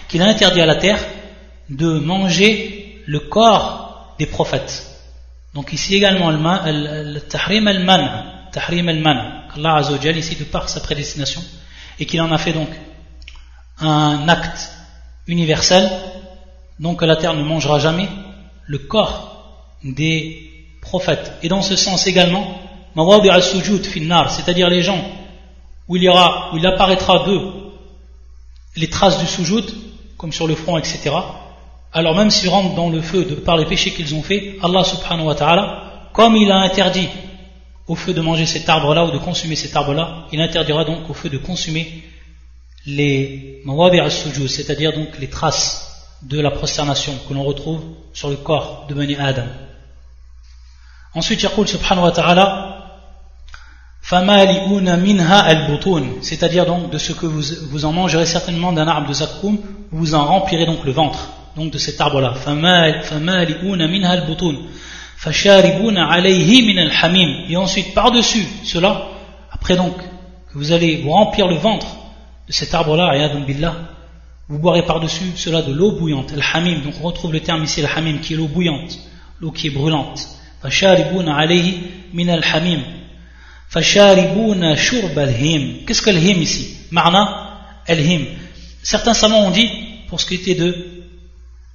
qu'il 0.09 0.21
a 0.21 0.25
interdit 0.25 0.61
à 0.61 0.65
la 0.65 0.75
terre 0.75 0.99
de 1.69 1.99
manger 1.99 3.01
le 3.05 3.19
corps 3.19 4.15
des 4.19 4.25
prophètes. 4.25 4.86
Donc 5.53 5.71
ici 5.73 5.95
également 5.95 6.32
le 6.32 7.19
tahrim 7.19 7.67
al-man 7.67 8.25
tahrim 8.51 8.89
al-man. 8.89 9.43
qu'Allah 9.53 9.75
Azzawajal 9.75 10.17
ici 10.17 10.36
de 10.36 10.43
par 10.43 10.67
sa 10.67 10.79
prédestination 10.82 11.41
et 11.99 12.05
qu'il 12.05 12.19
en 12.21 12.32
a 12.32 12.38
fait 12.38 12.53
donc 12.53 12.69
un 13.79 14.27
acte 14.27 14.71
universel 15.27 15.89
donc 16.79 17.01
la 17.01 17.15
terre 17.15 17.34
ne 17.34 17.43
mangera 17.43 17.79
jamais 17.79 18.09
le 18.65 18.79
corps 18.79 19.77
des 19.84 20.49
prophètes. 20.82 21.34
Et 21.43 21.47
dans 21.47 21.61
ce 21.61 21.75
sens 21.75 22.07
également 22.07 22.59
c'est-à-dire 22.96 24.70
les 24.70 24.82
gens 24.82 25.04
où 25.88 25.96
il, 25.96 26.04
y 26.04 26.10
aura, 26.10 26.52
où 26.54 26.58
il 26.58 26.66
apparaîtra 26.66 27.26
d'eux 27.26 27.42
les 28.76 28.89
traces 28.89 29.20
du 29.20 29.28
sujoud, 29.28 29.66
comme 30.18 30.32
sur 30.32 30.48
le 30.48 30.56
front, 30.56 30.78
etc. 30.78 31.12
Alors 31.94 32.16
même 32.16 32.30
s'ils 32.30 32.50
rentrent 32.50 32.76
dans 32.76 32.89
le 32.89 33.02
feu 33.02 33.26
de 33.26 33.36
par 33.36 33.58
les 33.58 33.66
péchés 33.66 33.92
qu'ils 33.92 34.16
ont 34.16 34.24
fait, 34.24 34.58
Allah 34.64 34.84
subhanahu 34.84 35.26
wa 35.26 35.36
ta'ala, 35.36 36.10
comme 36.14 36.36
il 36.38 36.52
a 36.52 36.58
interdit 36.58 37.10
au 37.88 37.96
feu 37.96 38.14
de 38.14 38.22
manger 38.22 38.46
cet 38.46 38.70
arbre-là 38.70 39.06
ou 39.06 39.12
de 39.12 39.18
consommer 39.18 39.56
cet 39.56 39.76
arbre-là, 39.76 40.28
il 40.32 40.39
interdira 40.39 40.86
donc 40.86 41.10
au 41.10 41.14
feu 41.14 41.30
de 41.30 41.38
consommer 41.38 42.04
les 42.86 43.62
al-sujud, 43.68 44.48
c'est-à-dire 44.48 44.94
donc 44.94 45.20
les 45.20 45.30
traces 45.30 46.08
de 46.22 46.39
la 46.39 46.52
prosternation 46.52 47.14
que 47.28 47.34
l'on 47.34 47.44
retrouve 47.44 47.82
sur 48.14 48.30
le 48.30 48.38
corps 48.38 48.86
de 48.88 48.94
Bani 48.94 49.16
Adam. 49.16 49.48
Ensuite, 51.14 51.44
il 51.44 51.68
subhanahu 51.68 52.06
wa 52.06 52.12
ta'ala 52.12 52.70
c'est-à-dire 56.22 56.66
donc 56.66 56.89
de 56.89 56.97
ce 56.97 57.14
que 57.14 57.26
vous, 57.26 57.43
vous 57.70 57.86
en 57.86 57.93
mangerez 57.93 58.26
certainement 58.26 58.74
d'un 58.74 58.86
arbre 58.88 59.07
de 59.07 59.14
zakkoum, 59.14 59.57
vous 59.91 60.16
en 60.16 60.26
remplirez 60.26 60.66
donc 60.66 60.84
le 60.84 60.91
ventre, 60.91 61.30
donc 61.55 61.72
de 61.72 61.78
cet 61.78 62.01
arbre-là. 62.01 62.34
Et 67.49 67.55
ensuite, 67.55 67.93
par-dessus 67.93 68.45
cela, 68.66 69.07
après 69.49 69.78
donc 69.78 69.95
que 69.95 70.57
vous 70.57 70.74
allez 70.74 70.97
vous 70.97 71.12
remplir 71.12 71.47
le 71.47 71.55
ventre 71.55 71.88
de 72.47 72.51
cet 72.51 72.74
arbre-là, 72.74 73.14
vous 74.49 74.59
boirez 74.59 74.84
par-dessus 74.86 75.32
cela 75.38 75.62
de 75.62 75.72
l'eau 75.72 75.93
bouillante, 75.93 76.34
al-hamim, 76.34 76.82
donc 76.84 76.95
on 77.01 77.07
retrouve 77.07 77.32
le 77.32 77.39
terme 77.39 77.64
ici, 77.64 77.82
al-hamim, 77.82 78.20
qui 78.20 78.34
est 78.34 78.36
l'eau 78.36 78.47
bouillante, 78.47 78.99
l'eau 79.39 79.51
qui 79.51 79.68
est 79.68 79.70
brûlante. 79.70 80.28
Fasharibuna 83.72 84.76
shurb 84.76 85.17
al-him. 85.17 85.86
Qu'est-ce 85.86 86.01
que 86.01 86.09
al-him 86.09 86.41
ici? 86.41 86.78
Marna 86.91 87.82
al-him. 87.88 88.26
Certains 88.84 89.13
savants 89.13 89.47
ont 89.47 89.51
dit, 89.51 89.69
pour 90.07 90.19
ce 90.19 90.26
qui 90.26 90.36
était 90.36 90.55
de 90.55 91.01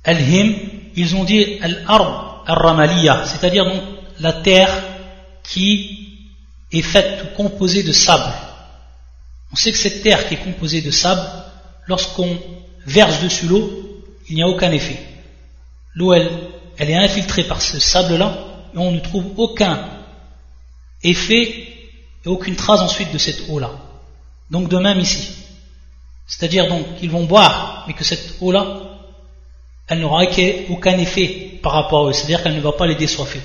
Al-Him, 0.07 0.55
ils 0.94 1.16
ont 1.16 1.24
dit 1.24 1.59
Al-Arb 1.61 2.42
Al-Ramaliya, 2.47 3.24
c'est-à-dire 3.26 3.64
donc 3.64 3.82
la 4.20 4.32
terre 4.32 4.70
qui 5.42 6.20
est 6.72 6.82
faite 6.82 7.24
ou 7.24 7.36
composée 7.36 7.82
de 7.82 7.92
sable. 7.92 8.32
On 9.53 9.57
sait 9.57 9.72
que 9.72 9.78
cette 9.78 10.03
terre 10.03 10.28
qui 10.28 10.34
est 10.34 10.44
composée 10.44 10.80
de 10.80 10.90
sable, 10.90 11.28
lorsqu'on 11.86 12.38
verse 12.86 13.20
dessus 13.20 13.47
l'eau, 13.47 14.05
il 14.28 14.36
n'y 14.36 14.42
a 14.42 14.49
aucun 14.49 14.70
effet. 14.70 14.99
L'eau, 15.94 16.12
elle, 16.12 16.30
elle 16.78 16.90
est 16.90 16.97
infiltrée 16.97 17.44
par 17.44 17.62
ce 17.62 17.80
sable-là, 17.80 18.38
et 18.74 18.78
on 18.78 18.92
ne 18.92 19.01
trouve 19.01 19.32
aucun 19.38 19.88
effet 21.03 21.76
aucune 22.31 22.57
trace 22.57 22.81
ensuite 22.81 23.12
de 23.12 23.18
cette 23.18 23.49
eau-là. 23.49 23.70
Donc 24.51 24.68
de 24.68 24.79
même 24.79 24.99
ici. 24.99 25.29
C'est-à-dire 26.27 26.68
donc 26.68 26.97
qu'ils 26.97 27.11
vont 27.11 27.24
boire, 27.24 27.85
mais 27.87 27.95
que 27.95 28.05
cette 28.05 28.37
eau-là, 28.41 28.83
elle 29.89 30.01
n'aura 30.01 30.24
aucun 30.68 30.99
effet 30.99 31.61
par 31.62 31.72
rapport 31.72 32.07
à 32.07 32.11
eux, 32.11 32.12
c'est-à-dire 32.12 32.43
qu'elle 32.43 32.57
ne 32.57 32.61
va 32.61 32.72
pas 32.72 32.87
les 32.87 32.97
désoiffer. 32.97 33.41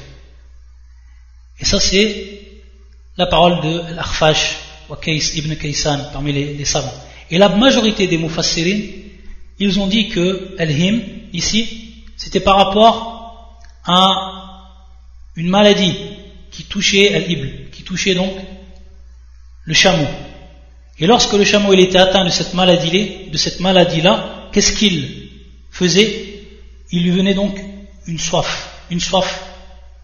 Et 1.59 1.65
ça 1.65 1.79
c'est 1.79 2.39
la 3.17 3.27
parole 3.27 3.61
de 3.61 3.93
l'Arfash, 3.95 4.57
ibn 5.35 5.55
Kaysan, 5.55 6.09
parmi 6.11 6.33
les, 6.33 6.65
savants. 6.65 6.93
Et 7.29 7.37
la 7.37 7.49
majorité 7.49 8.07
des 8.07 8.17
Mufassirin, 8.17 8.79
ils 9.59 9.79
ont 9.79 9.87
dit 9.87 10.09
que 10.09 10.55
Al-Him, 10.57 11.01
ici, 11.33 12.03
c'était 12.17 12.39
par 12.39 12.57
rapport 12.57 13.59
à 13.85 14.67
une 15.35 15.47
maladie 15.47 15.95
qui 16.51 16.63
touchait 16.63 17.13
Al-Ibl, 17.13 17.69
qui 17.71 17.83
touchait 17.83 18.15
donc 18.15 18.33
le 19.63 19.73
chameau. 19.73 20.07
Et 20.99 21.07
lorsque 21.07 21.33
le 21.33 21.43
chameau 21.43 21.73
il 21.73 21.79
était 21.79 21.97
atteint 21.97 22.25
de 22.25 22.29
cette 22.29 22.53
maladie, 22.53 23.29
maladie-là, 23.59 24.49
qu'est-ce 24.51 24.73
qu'il 24.73 25.29
faisait? 25.71 26.27
Il 26.91 27.03
lui 27.03 27.11
venait 27.11 27.33
donc 27.33 27.59
une 28.07 28.19
soif, 28.19 28.85
une 28.89 28.99
soif 28.99 29.43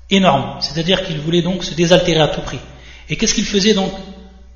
énorme. 0.09 0.57
C'est-à-dire 0.61 1.05
qu'il 1.05 1.19
voulait 1.19 1.41
donc 1.41 1.63
se 1.63 1.73
désaltérer 1.73 2.21
à 2.21 2.29
tout 2.29 2.41
prix. 2.41 2.59
Et 3.09 3.15
qu'est-ce 3.15 3.33
qu'il 3.33 3.45
faisait 3.45 3.73
donc? 3.73 3.91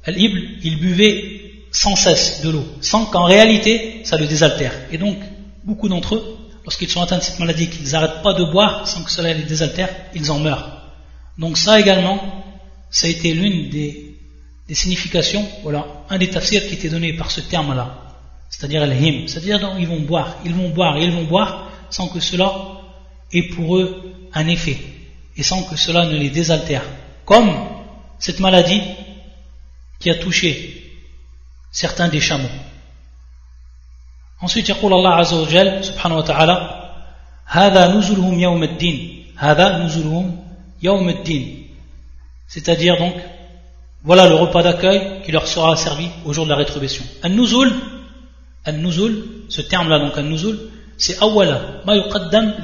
Al-Ibl, 0.05 0.39
il 0.63 0.79
buvait 0.79 1.41
sans 1.71 1.95
cesse 1.95 2.41
de 2.41 2.49
l'eau, 2.49 2.65
sans 2.81 3.05
qu'en 3.05 3.25
réalité 3.25 4.01
ça 4.03 4.17
le 4.17 4.25
désaltère. 4.25 4.73
Et 4.91 4.97
donc, 4.97 5.17
beaucoup 5.63 5.89
d'entre 5.89 6.15
eux, 6.15 6.37
lorsqu'ils 6.63 6.89
sont 6.89 7.01
atteints 7.01 7.19
de 7.19 7.23
cette 7.23 7.39
maladie, 7.39 7.69
qu'ils 7.69 7.91
n'arrêtent 7.91 8.23
pas 8.23 8.33
de 8.33 8.43
boire 8.43 8.87
sans 8.87 9.03
que 9.03 9.11
cela 9.11 9.33
les 9.33 9.43
désaltère, 9.43 9.89
ils 10.15 10.31
en 10.31 10.39
meurent. 10.39 10.81
Donc 11.37 11.57
ça 11.57 11.79
également, 11.79 12.19
ça 12.89 13.07
a 13.07 13.09
été 13.09 13.33
l'une 13.33 13.69
des 13.69 14.10
des 14.68 14.74
significations, 14.74 15.48
voilà, 15.62 15.86
un 16.10 16.18
des 16.18 16.28
tafsirs 16.28 16.66
qui 16.66 16.74
était 16.74 16.88
donné 16.88 17.12
par 17.12 17.30
ce 17.30 17.40
terme-là, 17.40 18.02
c'est-à-dire 18.50 18.82
al-him, 18.82 19.28
c'est-à-dire 19.28 19.76
ils 19.78 19.86
vont 19.86 20.00
boire, 20.00 20.36
ils 20.44 20.54
vont 20.54 20.70
boire, 20.70 20.98
ils 20.98 21.12
vont 21.12 21.24
boire, 21.24 21.70
sans 21.90 22.08
que 22.08 22.20
cela 22.20 22.52
ait 23.32 23.44
pour 23.44 23.76
eux 23.76 24.14
un 24.32 24.46
effet, 24.48 24.78
et 25.36 25.42
sans 25.42 25.62
que 25.62 25.76
cela 25.76 26.06
ne 26.06 26.16
les 26.16 26.30
désaltère. 26.30 26.82
Comme 27.24 27.52
cette 28.18 28.40
maladie 28.40 28.82
qui 30.00 30.10
a 30.10 30.14
touché 30.14 30.82
certains 31.72 32.08
des 32.08 32.20
chameaux. 32.20 32.48
Ensuite, 34.40 34.68
يقول 34.68 34.92
الله 34.92 35.14
عز 35.14 35.34
وجل 35.34 35.84
سبحانه 35.84 36.16
وتعالى 36.16 36.56
هذا 37.46 37.86
نزلهم 37.86 38.38
يوم 38.40 38.62
الدين 38.62 39.26
هذا 39.36 39.78
نزلهم 39.78 40.44
يوم 40.82 41.08
الدين 41.08 41.68
c'est-à-dire 42.48 42.96
donc 42.98 43.14
voilà 44.03 44.27
le 44.27 44.35
repas 44.35 44.63
d'accueil 44.63 45.21
qui 45.23 45.31
leur 45.31 45.47
sera 45.47 45.75
servi 45.75 46.09
au 46.25 46.33
jour 46.33 46.45
de 46.45 46.49
la 46.49 46.55
rétribution. 46.55 47.03
An-nuzul, 47.23 47.71
an-nuzul, 48.65 49.25
ce 49.49 49.61
terme-là, 49.61 49.99
donc 49.99 50.17
an-nuzul, 50.17 50.57
c'est 50.97 51.21
awala, 51.21 51.81
ma 51.85 51.95
yuqaddam 51.95 52.55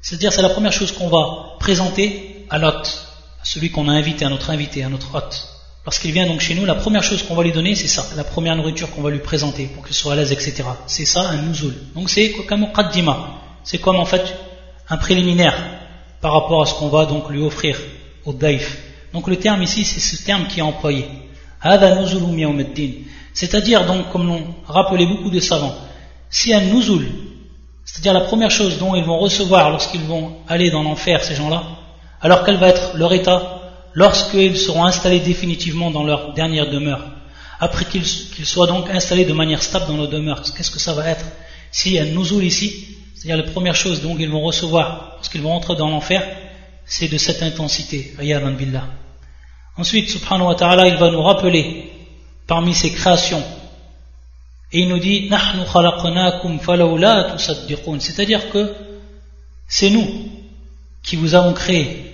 C'est-à-dire, 0.00 0.32
c'est 0.32 0.42
la 0.42 0.48
première 0.48 0.72
chose 0.72 0.92
qu'on 0.92 1.08
va 1.08 1.56
présenter 1.60 2.46
à 2.50 2.58
l'hôte, 2.58 3.06
à 3.40 3.44
celui 3.44 3.70
qu'on 3.70 3.88
a 3.88 3.92
invité, 3.92 4.24
à 4.24 4.28
notre 4.28 4.50
invité, 4.50 4.82
à 4.82 4.88
notre 4.88 5.14
hôte. 5.14 5.48
Lorsqu'il 5.84 6.12
vient 6.12 6.26
donc 6.26 6.40
chez 6.40 6.54
nous, 6.54 6.66
la 6.66 6.74
première 6.74 7.02
chose 7.02 7.22
qu'on 7.22 7.34
va 7.34 7.42
lui 7.42 7.52
donner, 7.52 7.74
c'est 7.74 7.88
ça, 7.88 8.06
la 8.16 8.24
première 8.24 8.54
nourriture 8.54 8.90
qu'on 8.90 9.02
va 9.02 9.10
lui 9.10 9.20
présenter 9.20 9.66
pour 9.66 9.86
qu'il 9.86 9.94
soit 9.94 10.12
à 10.12 10.16
l'aise, 10.16 10.32
etc. 10.32 10.64
C'est 10.86 11.06
ça, 11.06 11.22
un 11.30 11.42
nuzul. 11.42 11.74
Donc 11.94 12.10
c'est 12.10 12.32
comme 12.46 12.66
C'est 13.64 13.78
comme 13.78 13.96
en 13.96 14.04
fait 14.04 14.36
un 14.88 14.96
préliminaire 14.96 15.56
par 16.20 16.32
rapport 16.32 16.62
à 16.62 16.66
ce 16.66 16.74
qu'on 16.74 16.88
va 16.88 17.06
donc 17.06 17.30
lui 17.30 17.42
offrir 17.42 17.78
au 18.24 18.32
daif. 18.32 18.89
Donc 19.12 19.28
le 19.28 19.36
terme 19.36 19.62
ici, 19.62 19.84
c'est 19.84 20.00
ce 20.00 20.22
terme 20.24 20.46
qui 20.46 20.60
est 20.60 20.62
employé. 20.62 21.06
C'est-à-dire, 23.32 23.86
donc, 23.86 24.10
comme 24.10 24.26
l'ont 24.26 24.54
rappelé 24.66 25.06
beaucoup 25.06 25.30
de 25.30 25.40
savants, 25.40 25.74
si 26.30 26.54
un 26.54 26.60
nuzul, 26.60 27.08
c'est-à-dire 27.84 28.14
la 28.14 28.20
première 28.22 28.50
chose 28.50 28.78
dont 28.78 28.94
ils 28.94 29.04
vont 29.04 29.18
recevoir 29.18 29.70
lorsqu'ils 29.70 30.02
vont 30.02 30.36
aller 30.48 30.70
dans 30.70 30.82
l'enfer, 30.82 31.22
ces 31.24 31.34
gens-là, 31.34 31.64
alors 32.20 32.44
quel 32.44 32.56
va 32.56 32.68
être 32.68 32.96
leur 32.96 33.12
état 33.12 33.60
lorsqu'ils 33.94 34.56
seront 34.56 34.84
installés 34.84 35.20
définitivement 35.20 35.90
dans 35.90 36.04
leur 36.04 36.32
dernière 36.34 36.70
demeure, 36.70 37.04
après 37.58 37.84
qu'ils 37.84 38.06
soient 38.06 38.66
donc 38.66 38.88
installés 38.88 39.24
de 39.24 39.32
manière 39.32 39.62
stable 39.62 39.86
dans 39.88 39.96
leur 39.96 40.08
demeure, 40.08 40.42
qu'est-ce 40.56 40.70
que 40.70 40.78
ça 40.78 40.94
va 40.94 41.08
être? 41.08 41.24
Si 41.72 41.98
un 41.98 42.04
nuzul 42.06 42.44
ici, 42.44 42.96
c'est-à-dire 43.14 43.44
la 43.44 43.50
première 43.50 43.74
chose 43.74 44.00
dont 44.00 44.16
ils 44.18 44.30
vont 44.30 44.40
recevoir 44.40 45.14
lorsqu'ils 45.16 45.42
vont 45.42 45.52
entrer 45.52 45.76
dans 45.76 45.90
l'enfer, 45.90 46.22
c'est 46.90 47.08
de 47.08 47.16
cette 47.18 47.40
intensité. 47.42 48.14
billah. 48.18 48.88
Ensuite, 49.78 50.10
subhanahu 50.10 50.48
wa 50.48 50.54
ta'ala, 50.56 50.88
il 50.88 50.96
va 50.96 51.10
nous 51.12 51.22
rappeler 51.22 51.92
parmi 52.48 52.74
ses 52.74 52.90
créations. 52.90 53.42
Et 54.72 54.80
il 54.80 54.88
nous 54.88 54.98
dit 54.98 55.30
C'est-à-dire 58.00 58.50
que 58.50 58.74
c'est 59.68 59.90
nous 59.90 60.08
qui 61.04 61.14
vous 61.14 61.34
avons 61.36 61.52
créé. 61.52 62.12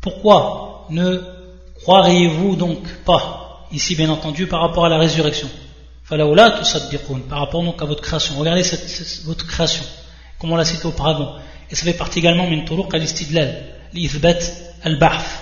Pourquoi 0.00 0.86
ne 0.90 1.22
croiriez-vous 1.80 2.56
donc 2.56 2.82
pas 3.04 3.68
Ici, 3.70 3.94
bien 3.94 4.10
entendu, 4.10 4.48
par 4.48 4.62
rapport 4.62 4.86
à 4.86 4.88
la 4.88 4.98
résurrection? 4.98 5.48
Par 6.08 6.18
rapport 7.38 7.62
donc 7.62 7.80
à 7.80 7.84
votre 7.84 8.02
création. 8.02 8.34
Regardez 8.36 8.64
votre 9.24 9.46
création, 9.46 9.84
comme 10.40 10.50
on 10.50 10.56
l'a 10.56 10.64
cité 10.64 10.86
auparavant. 10.86 11.36
Et 11.70 11.76
ça 11.76 11.84
fait 11.84 11.92
partie 11.92 12.18
également 12.18 12.50
min 12.50 12.64
turuq 12.64 12.92
al-istidlal, 12.92 13.79
al-bahth 14.82 15.40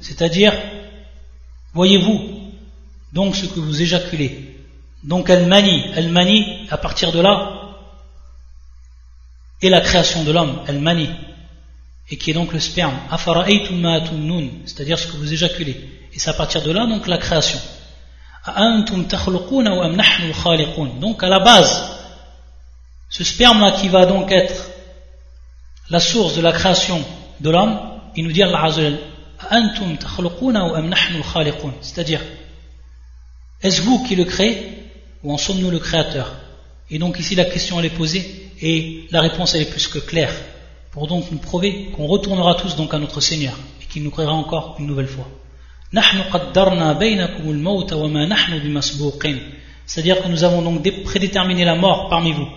c'est-à-dire, 0.00 0.54
voyez-vous 1.74 2.50
donc 3.12 3.36
ce 3.36 3.46
que 3.46 3.60
vous 3.60 3.82
éjaculez. 3.82 4.56
Donc 5.02 5.28
al-mani, 5.28 5.92
al-mani, 5.94 6.66
à 6.70 6.78
partir 6.78 7.12
de 7.12 7.20
là, 7.20 7.50
est 9.60 9.68
la 9.68 9.82
création 9.82 10.24
de 10.24 10.32
l'homme, 10.32 10.60
al-mani, 10.66 11.10
et 12.10 12.16
qui 12.16 12.30
est 12.30 12.34
donc 12.34 12.54
le 12.54 12.60
sperme. 12.60 12.94
C'est-à-dire 14.64 14.98
ce 14.98 15.06
que 15.06 15.16
vous 15.18 15.32
éjaculez. 15.32 15.76
Et 16.14 16.18
c'est 16.18 16.30
à 16.30 16.34
partir 16.34 16.62
de 16.62 16.70
là 16.70 16.86
donc 16.86 17.06
la 17.06 17.18
création. 17.18 17.60
Donc 21.00 21.22
à 21.22 21.28
la 21.28 21.40
base, 21.40 21.90
ce 23.10 23.24
sperme-là 23.24 23.72
qui 23.72 23.88
va 23.88 24.06
donc 24.06 24.32
être 24.32 24.70
la 25.90 26.00
source 26.00 26.36
de 26.36 26.40
la 26.40 26.52
création 26.52 27.04
de 27.40 27.50
l'homme, 27.50 27.78
il 28.16 28.24
nous 28.24 28.32
dit 28.32 28.42
Allah 28.42 28.70
c'est-à-dire 31.80 32.20
est-ce 33.62 33.82
vous 33.82 34.04
qui 34.04 34.16
le 34.16 34.24
créez 34.24 34.72
ou 35.22 35.32
en 35.32 35.38
sommes-nous 35.38 35.70
le 35.70 35.78
créateur? 35.78 36.34
Et 36.90 36.98
donc 36.98 37.18
ici 37.18 37.34
la 37.34 37.44
question 37.44 37.80
est 37.80 37.90
posée 37.90 38.50
et 38.60 39.06
la 39.10 39.20
réponse 39.20 39.54
est 39.54 39.70
plus 39.70 39.88
que 39.88 39.98
claire. 39.98 40.32
Pour 40.92 41.06
donc 41.06 41.30
nous 41.30 41.38
prouver 41.38 41.90
qu'on 41.96 42.06
retournera 42.06 42.54
tous 42.54 42.76
donc 42.76 42.94
à 42.94 42.98
notre 42.98 43.20
Seigneur 43.20 43.58
et 43.82 43.86
qu'il 43.86 44.02
nous 44.02 44.10
créera 44.10 44.32
encore 44.32 44.76
une 44.78 44.86
nouvelle 44.86 45.08
fois. 45.08 45.28
C'est-à-dire 49.86 50.22
que 50.22 50.28
nous 50.28 50.44
avons 50.44 50.62
donc 50.62 51.02
prédéterminé 51.04 51.64
la 51.64 51.74
mort 51.74 52.08
parmi 52.08 52.32
vous 52.32 52.48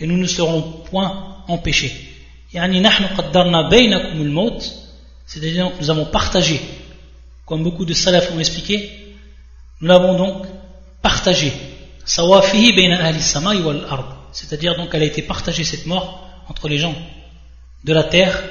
et 0.00 0.06
nous 0.06 0.16
ne 0.16 0.26
serons 0.26 0.62
point 0.90 1.36
empêchés 1.48 2.07
c'est-à-dire 5.26 5.70
que 5.72 5.80
nous 5.80 5.90
avons 5.90 6.06
partagé, 6.06 6.60
comme 7.44 7.62
beaucoup 7.62 7.84
de 7.84 7.92
salafs 7.92 8.32
ont 8.32 8.38
expliqué, 8.38 9.16
nous 9.80 9.88
l'avons 9.88 10.16
donc 10.16 10.46
partagé. 11.02 11.52
C'est-à-dire 14.32 14.76
donc 14.76 14.90
qu'elle 14.90 15.02
a 15.02 15.06
été 15.06 15.22
partagée 15.22 15.64
cette 15.64 15.86
mort 15.86 16.26
entre 16.48 16.68
les 16.68 16.78
gens 16.78 16.94
de 17.84 17.92
la 17.92 18.04
terre 18.04 18.42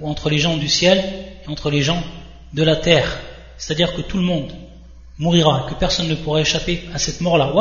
ou 0.00 0.08
entre 0.08 0.28
les 0.28 0.38
gens 0.38 0.56
du 0.58 0.68
ciel 0.68 1.02
et 1.44 1.48
entre 1.48 1.70
les 1.70 1.82
gens 1.82 2.02
de 2.52 2.62
la 2.62 2.76
terre. 2.76 3.18
C'est-à-dire 3.56 3.94
que 3.94 4.02
tout 4.02 4.18
le 4.18 4.24
monde 4.24 4.52
mourira, 5.18 5.66
que 5.68 5.74
personne 5.74 6.08
ne 6.08 6.14
pourra 6.14 6.42
échapper 6.42 6.84
à 6.92 6.98
cette 6.98 7.22
mort-là. 7.22 7.52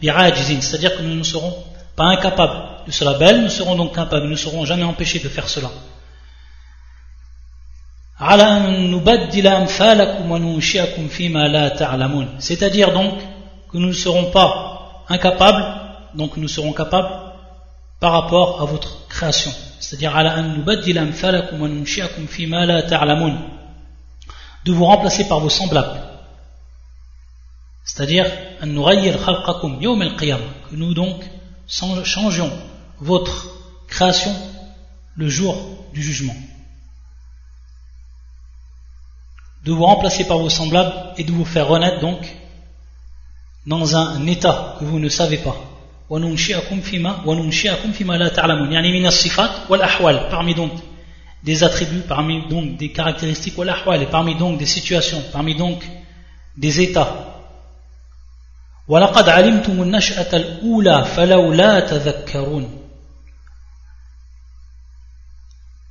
C'est-à-dire 0.00 0.96
que 0.96 1.02
nous 1.02 1.14
ne 1.14 1.22
serons 1.22 1.54
pas 1.96 2.04
incapables 2.04 2.86
de 2.86 2.92
cela 2.92 3.14
belle, 3.14 3.42
nous 3.42 3.48
serons 3.48 3.74
donc 3.74 3.94
capables, 3.94 4.24
nous 4.24 4.32
ne 4.32 4.36
serons 4.36 4.64
jamais 4.64 4.84
empêchés 4.84 5.18
de 5.18 5.28
faire 5.28 5.48
cela. 5.48 5.70
C'est-à-dire 12.38 12.92
donc 12.92 13.14
que 13.70 13.78
nous 13.78 13.88
ne 13.88 13.92
serons 13.92 14.30
pas 14.30 15.04
incapables, 15.08 15.64
donc 16.14 16.36
nous 16.36 16.48
serons 16.48 16.72
capables 16.72 17.10
par 18.00 18.12
rapport 18.12 18.62
à 18.62 18.64
votre 18.64 19.06
création. 19.08 19.52
C'est-à-dire 19.80 20.14
de 24.64 24.72
vous 24.72 24.84
remplacer 24.84 25.28
par 25.28 25.40
vos 25.40 25.50
semblables. 25.50 26.00
C'est-à-dire 27.84 28.26
que 30.70 30.76
nous 30.76 30.94
donc 30.94 31.22
changions 31.66 32.52
votre 33.00 33.48
création 33.88 34.34
le 35.16 35.28
jour 35.28 35.56
du 35.92 36.02
jugement. 36.02 36.36
De 39.64 39.72
vous 39.72 39.84
remplacer 39.84 40.26
par 40.26 40.38
vos 40.38 40.48
semblables 40.48 40.94
et 41.16 41.24
de 41.24 41.32
vous 41.32 41.44
faire 41.44 41.66
renaître 41.66 42.00
donc 42.00 42.20
dans 43.66 43.96
un 43.96 44.26
état 44.26 44.76
que 44.78 44.84
vous 44.84 45.00
ne 45.00 45.08
savez 45.08 45.38
pas. 45.38 45.56
parmi 50.30 50.54
donc 50.54 50.72
des 51.42 51.64
attributs, 51.64 52.02
parmi 52.06 52.48
donc 52.48 52.76
des 52.76 52.92
caractéristiques, 52.92 53.54
et 53.58 54.06
parmi 54.06 54.36
donc 54.36 54.58
des 54.58 54.66
situations, 54.66 55.22
parmi 55.32 55.56
donc 55.56 55.84
des 56.56 56.80
états. 56.80 57.35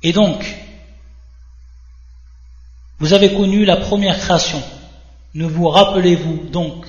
Et 0.02 0.12
donc, 0.12 0.56
vous 2.98 3.12
avez 3.12 3.34
connu 3.34 3.64
la 3.66 3.76
première 3.76 4.18
création. 4.18 4.62
Ne 5.34 5.46
vous 5.46 5.68
rappelez-vous 5.68 6.48
donc 6.50 6.86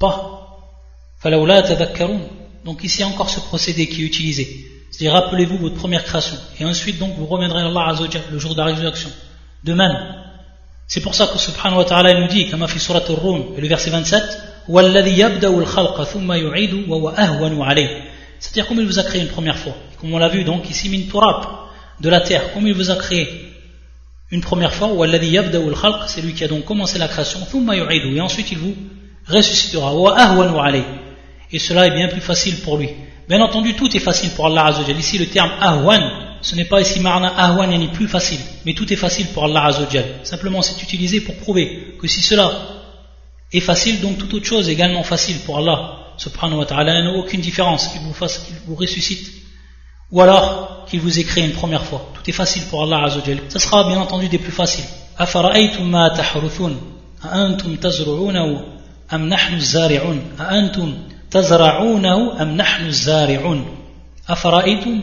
pas 0.00 0.32
Donc 2.64 2.82
ici 2.82 3.04
encore 3.04 3.30
ce 3.30 3.40
procédé 3.40 3.88
qui 3.88 4.02
est 4.02 4.06
utilisé. 4.06 4.66
C'est-à-dire 4.90 5.12
rappelez-vous 5.12 5.58
votre 5.58 5.76
première 5.76 6.02
création. 6.02 6.36
Et 6.58 6.64
ensuite 6.64 6.98
donc 6.98 7.14
vous 7.16 7.26
reviendrez 7.26 7.62
à 7.62 7.66
Allah 7.66 7.94
le 8.32 8.38
jour 8.38 8.54
de 8.54 8.58
la 8.58 8.66
résurrection. 8.66 9.10
De 9.62 9.74
même, 9.74 9.96
c'est 10.88 11.00
pour 11.00 11.14
ça 11.14 11.28
que 11.28 11.38
subhanahu 11.38 11.78
wa 11.78 11.84
ta'ala 11.84 12.20
nous 12.20 12.28
dit, 12.28 12.48
comme 12.48 12.62
a 12.62 12.68
fait 12.68 12.78
surat 12.78 13.02
al-Rum, 13.08 13.54
le 13.56 13.68
verset 13.68 13.90
27, 13.90 14.22
c'est-à-dire 18.38 18.68
comme 18.68 18.80
il 18.80 18.86
vous 18.86 18.98
a 18.98 19.02
créé 19.04 19.22
une 19.22 19.28
première 19.28 19.58
fois. 19.58 19.74
Comme 20.00 20.12
on 20.12 20.18
l'a 20.18 20.28
vu 20.28 20.44
donc 20.44 20.68
ici, 20.68 20.88
min 20.88 21.02
de 22.00 22.08
la 22.08 22.20
terre, 22.20 22.52
comme 22.52 22.66
il 22.66 22.74
vous 22.74 22.90
a 22.90 22.96
créé 22.96 23.28
une 24.30 24.40
première 24.40 24.74
fois, 24.74 24.90
c'est 26.08 26.20
lui 26.20 26.34
qui 26.34 26.44
a 26.44 26.48
donc 26.48 26.64
commencé 26.64 26.98
la 26.98 27.08
création, 27.08 27.40
et 27.80 28.20
ensuite 28.20 28.50
il 28.52 28.58
vous 28.58 28.74
ressuscitera. 29.28 29.92
Et 31.52 31.58
cela 31.58 31.86
est 31.86 31.92
bien 31.92 32.08
plus 32.08 32.20
facile 32.20 32.56
pour 32.60 32.76
lui. 32.76 32.90
Bien 33.28 33.40
entendu, 33.40 33.74
tout 33.74 33.96
est 33.96 34.00
facile 34.00 34.30
pour 34.30 34.46
Allah 34.46 34.66
Azzawajal. 34.66 34.98
Ici, 34.98 35.18
le 35.18 35.26
terme 35.26 35.50
ahwan, 35.60 36.00
ce 36.42 36.54
n'est 36.54 36.64
pas 36.64 36.80
ici 36.80 37.00
marna 37.00 37.28
ahwan, 37.28 37.70
ni 37.70 37.88
plus 37.88 38.08
facile, 38.08 38.40
mais 38.64 38.74
tout 38.74 38.92
est 38.92 38.96
facile 38.96 39.26
pour 39.28 39.44
Allah 39.44 39.64
Azzawajal. 39.66 40.04
Simplement, 40.24 40.60
c'est 40.60 40.80
utilisé 40.82 41.20
pour 41.20 41.36
prouver 41.36 41.96
que 42.00 42.06
si 42.06 42.20
cela 42.20 42.75
est 43.55 43.59
facile, 43.59 43.99
donc 44.01 44.17
toute 44.17 44.33
autre 44.33 44.45
chose 44.45 44.69
est 44.69 44.73
également 44.73 45.03
facile 45.03 45.39
pour 45.45 45.57
Allah 45.57 45.97
subhanahu 46.17 46.59
wa 46.59 46.65
ta'ala. 46.65 46.99
Il 46.99 47.05
n'y 47.05 47.09
a 47.09 47.19
aucune 47.19 47.41
différence 47.41 47.87
qu'il 47.87 48.01
vous 48.01 48.13
fasse, 48.13 48.39
qu'il 48.39 48.55
vous 48.67 48.75
ressuscite, 48.75 49.31
ou 50.11 50.21
alors 50.21 50.85
qu'il 50.87 51.01
vous 51.01 51.19
ait 51.19 51.23
créé 51.23 51.45
une 51.45 51.53
première 51.53 51.83
fois. 51.83 52.09
Tout 52.13 52.29
est 52.29 52.33
facile 52.33 52.63
pour 52.69 52.83
Allah 52.83 53.03
Azzawajal. 53.05 53.39
Ça 53.49 53.59
sera 53.59 53.83
bien 53.83 53.99
entendu 53.99 54.27
des 54.29 54.37
plus 54.37 54.51
faciles. 54.51 54.85
أفرأيتم 55.19 55.91
ما 55.91 56.07
تحرثون 56.07 56.81
أأنتم 57.25 57.75
تزرعونه 57.75 58.65
أم 59.13 59.29
نحن 59.29 59.53
الزارعون 59.53 60.21
أأنتم 60.39 60.93
تزرعونه 61.31 62.41
أم 62.41 62.57
نحن 62.57 62.85
الزارعون 62.85 63.65
أفرأيتم 64.29 65.01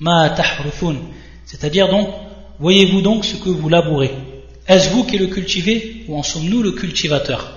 ما 0.00 0.28
تحرثون 0.28 0.96
C'est-à-dire 1.46 1.88
donc, 1.88 2.08
voyez-vous 2.58 3.00
donc 3.02 3.24
ce 3.24 3.36
que 3.36 3.48
vous 3.48 3.68
labourez 3.68 4.10
Est-ce 4.66 4.90
vous 4.90 5.04
qui 5.04 5.18
le 5.18 5.26
cultivez 5.26 6.04
ou 6.08 6.18
en 6.18 6.22
sommes-nous 6.22 6.62
le 6.62 6.72
cultivateur 6.72 7.52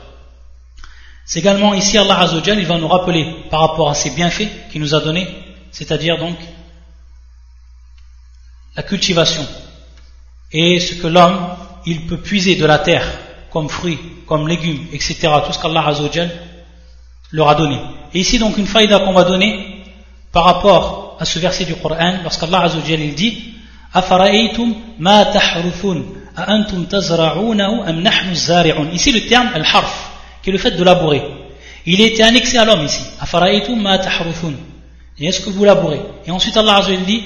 C'est 1.26 1.39
également 1.39 1.74
ici 1.74 1.98
Allah 1.98 2.20
Azzawajal, 2.20 2.60
il 2.60 2.66
va 2.66 2.78
nous 2.78 2.88
rappeler 2.88 3.26
par 3.50 3.62
rapport 3.62 3.89
à 3.89 3.93
ses 3.93 4.12
bienfaits 4.12 4.48
qu'il 4.72 4.82
nous 4.82 4.95
a 4.95 5.02
donnés, 5.02 5.28
c'est-à-dire 5.72 6.18
donc 6.18 6.38
la 8.76 8.84
cultivation 8.84 9.45
et 10.52 10.80
ce 10.80 10.95
que 10.95 11.08
l'homme 11.08 11.50
il 11.86 12.06
peut 12.08 12.18
puiser 12.18 12.56
de 12.56 12.66
la 12.66 12.80
terre 12.80 13.06
comme 13.52 13.70
fruits, 13.70 14.00
comme 14.26 14.48
légumes, 14.48 14.88
etc. 14.93 15.18
Tout 15.45 15.54
ce 15.54 15.60
qu'Allah 15.60 15.86
Azzawajal 15.88 16.32
leur 17.32 17.50
a 17.50 17.56
donné. 17.56 17.80
Et 18.14 18.20
ici 18.20 18.39
donc 18.39 18.58
une 18.58 18.68
faïda 18.68 19.00
qu'on 19.00 19.14
va 19.14 19.24
donner 19.24 19.84
par 20.32 20.45
rapport 20.45 21.18
à 21.20 21.26
ce 21.26 21.39
verset 21.39 21.66
du 21.66 21.76
Coran, 21.76 22.20
lorsqu'Allah 22.24 22.62
Azzawajal 22.64 23.02
il 23.02 23.16
dit 23.16 23.54
أَفَرَأَيْتُمْ 23.95 25.00
مَا 25.00 25.24
تَحْرُثُونَ 25.24 26.00
أَأَنْتُمْ 26.38 26.86
تَزْرَعُونَهُ 26.86 27.89
أَمْ 27.89 28.02
نَحْنُ 28.04 28.30
الزَّارِعُونَ 28.32 28.93
Ici 28.93 29.12
le 29.12 29.28
terme 29.28 29.50
al-harf 29.54 30.11
qui 30.43 30.51
est 30.51 30.53
le 30.53 30.59
fait 30.59 30.72
de 30.72 30.84
labourer. 30.84 31.22
Il 31.86 32.01
était 32.01 32.22
annexé 32.22 32.59
à 32.59 32.64
l'homme 32.64 32.84
ici. 32.84 33.03
Et 35.18 35.26
est-ce 35.26 35.40
que 35.40 35.51
vous 35.51 35.64
labourez? 35.64 36.01
Et 36.26 36.30
ensuite 36.30 36.57
Allah 36.57 36.76
Azza 36.76 36.93
dit 36.97 37.22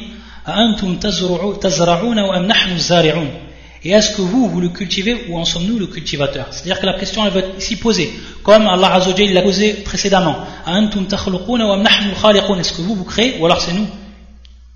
Et 3.85 3.91
est-ce 3.91 4.17
que 4.17 4.23
vous, 4.23 4.49
vous 4.49 4.61
le 4.61 4.71
cultivez 4.71 5.27
ou 5.29 5.39
en 5.39 5.45
sommes-nous 5.45 5.79
le 5.79 5.87
cultivateur? 5.87 6.47
C'est-à-dire 6.51 6.81
que 6.81 6.87
la 6.87 6.95
question 6.95 7.27
elle 7.27 7.33
va 7.33 7.41
être 7.41 7.59
ici 7.59 7.77
posée, 7.77 8.13
comme 8.43 8.67
Allah 8.67 8.95
Azza 8.95 9.13
l'a 9.19 9.43
posé 9.43 9.75
précédemment. 9.75 10.37
Est-ce 10.67 12.73
que 12.73 12.83
vous, 12.83 12.95
vous 12.95 13.05
créez 13.05 13.39
ou 13.39 13.47
alors 13.47 13.61
c'est 13.61 13.73
nous 13.73 13.87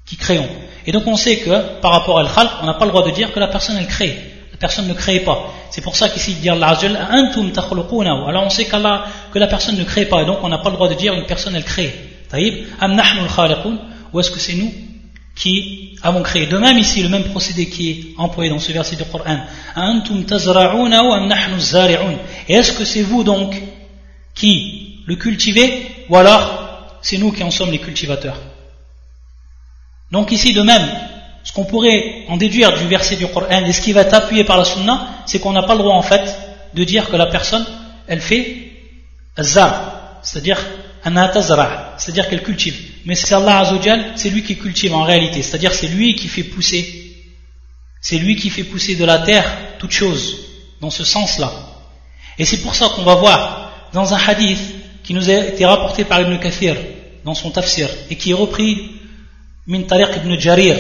qui 0.07 0.17
créons? 0.17 0.49
Et 0.87 0.93
donc 0.93 1.07
on 1.07 1.17
sait 1.17 1.39
que 1.39 1.81
par 1.81 1.93
rapport 1.93 2.19
à 2.19 2.23
al 2.23 2.29
on 2.63 2.67
n'a 2.67 2.75
pas 2.75 2.85
le 2.85 2.91
droit 2.91 3.07
de 3.07 3.13
dire 3.13 3.33
que 3.33 3.41
la 3.41 3.49
personne 3.49 3.77
elle 3.79 3.87
crée 3.87 4.30
personne 4.61 4.87
ne 4.87 4.95
crée 4.95 5.21
pas. 5.21 5.53
C'est 5.71 5.81
pour 5.81 5.97
ça 5.97 6.09
qu'ici 6.11 6.33
il 6.33 6.41
dit 6.41 6.49
Alors 6.51 6.77
on 8.45 8.51
sait 8.51 8.67
que 8.67 9.39
la 9.39 9.47
personne 9.49 9.77
ne 9.77 9.85
crée 9.85 10.05
pas, 10.05 10.23
et 10.23 10.27
donc 10.27 10.39
on 10.43 10.49
n'a 10.49 10.59
pas 10.59 10.69
le 10.69 10.77
droit 10.77 10.89
de 10.89 10.95
dire 10.95 11.15
une 11.15 11.27
personne 11.27 11.57
elle 11.57 11.65
crée. 11.65 11.93
Taïb, 12.29 12.67
ou 14.13 14.21
est-ce 14.21 14.31
que 14.31 14.39
c'est 14.39 14.55
nous 14.55 14.73
qui 15.35 15.97
avons 16.03 16.23
créé? 16.23 16.47
De 16.47 16.59
même 16.59 16.79
ici, 16.79 17.03
le 17.03 17.09
même 17.09 17.25
procédé 17.25 17.69
qui 17.69 17.91
est 17.91 18.15
employé 18.19 18.51
dans 18.51 18.59
ce 18.61 18.71
verset 18.71 18.97
du 18.97 19.05
Coran. 19.05 19.41
Et 22.49 22.55
est-ce 22.55 22.73
que 22.73 22.85
c'est 22.85 23.03
vous 23.03 23.25
donc 23.25 23.61
qui 24.35 24.99
le 25.07 25.17
cultivez, 25.17 25.87
ou 26.09 26.17
alors 26.17 26.99
c'est 27.03 27.19
nous 27.19 27.33
qui 27.33 27.43
en 27.43 27.51
sommes 27.51 27.71
les 27.73 27.79
cultivateurs? 27.79 28.37
Donc 30.13 30.31
ici 30.33 30.53
de 30.53 30.63
même, 30.63 30.89
ce 31.45 31.53
qu'on 31.53 31.65
pourrait 31.65 32.25
en 32.29 32.37
déduire 32.37 32.73
du 32.79 32.87
verset 32.87 33.17
du 33.17 33.27
Coran 33.27 33.65
et 33.65 33.73
ce 33.73 33.81
qui 33.81 33.93
va 33.93 34.03
être 34.03 34.15
appuyé 34.15 34.45
par 34.45 34.59
la 34.59 34.65
sunna, 34.65 35.09
c'est 35.27 35.39
qu'on 35.39 35.53
n'a 35.53 35.63
pas 35.63 35.75
le 35.75 35.81
droit 35.81 35.95
en 35.95 36.03
fait 36.03 36.37
de 36.75 36.85
dire 36.85 37.09
que 37.11 37.17
la 37.17 37.27
personne, 37.27 37.65
elle 38.07 38.21
fait 38.21 38.73
zar, 39.41 40.21
c'est-à-dire 40.23 40.59
c'est-à-dire 41.97 42.29
qu'elle 42.29 42.43
cultive. 42.43 42.77
Mais 43.07 43.15
c'est 43.15 43.35
Allah 43.35 43.61
Azzawajal, 43.61 44.13
c'est 44.17 44.29
lui 44.29 44.43
qui 44.43 44.57
cultive 44.57 44.95
en 44.95 45.03
réalité, 45.03 45.43
c'est-à-dire 45.43 45.73
c'est 45.73 45.89
lui 45.89 46.15
qui 46.15 46.29
fait 46.29 46.43
pousser, 46.43 47.15
c'est 48.03 48.19
lui 48.19 48.37
qui 48.37 48.51
fait 48.51 48.65
pousser 48.65 48.97
de 48.97 49.05
la 49.07 49.19
terre 49.19 49.51
toute 49.79 49.93
chose, 49.93 50.37
dans 50.81 50.91
ce 50.91 51.05
sens-là. 51.05 51.53
Et 52.39 52.45
c'est 52.45 52.59
pour 52.59 52.75
ça 52.75 52.91
qu'on 52.95 53.03
va 53.03 53.15
voir 53.15 53.73
dans 53.93 54.13
un 54.13 54.19
hadith 54.19 54.61
qui 55.03 55.15
nous 55.15 55.31
a 55.31 55.35
été 55.35 55.65
rapporté 55.65 56.05
par 56.05 56.21
Ibn 56.21 56.37
Kathir 56.39 56.77
dans 57.25 57.35
son 57.35 57.51
tafsir 57.51 57.89
et 58.11 58.17
qui 58.17 58.31
est 58.31 58.35
repris 58.35 58.93
min 59.67 59.83
tariq 59.83 60.17
ibn 60.17 60.39
Jarir 60.39 60.77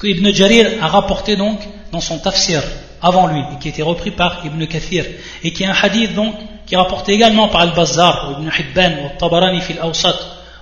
que 0.00 0.06
Ibn 0.06 0.30
Jarir 0.32 0.66
a 0.82 0.88
rapporté 0.88 1.36
donc 1.36 1.60
dans 1.92 2.00
son 2.00 2.18
tafsir 2.18 2.62
avant 3.00 3.26
lui 3.26 3.40
et 3.40 3.58
qui 3.60 3.68
a 3.68 3.70
été 3.70 3.82
repris 3.82 4.10
par 4.10 4.42
Ibn 4.44 4.66
Kathir 4.66 5.04
et 5.42 5.52
qui 5.52 5.62
est 5.62 5.66
un 5.66 5.74
hadith 5.80 6.14
donc 6.14 6.34
qui 6.66 6.74
est 6.74 6.78
rapporté 6.78 7.12
également 7.12 7.48
par 7.48 7.62
Al-Bazzar, 7.62 8.36
Ibn 8.38 8.48
Hibban, 8.48 8.92
ou 9.04 9.18
Tabarani 9.18 9.60
fil 9.60 9.78
Awsat, 9.80 10.14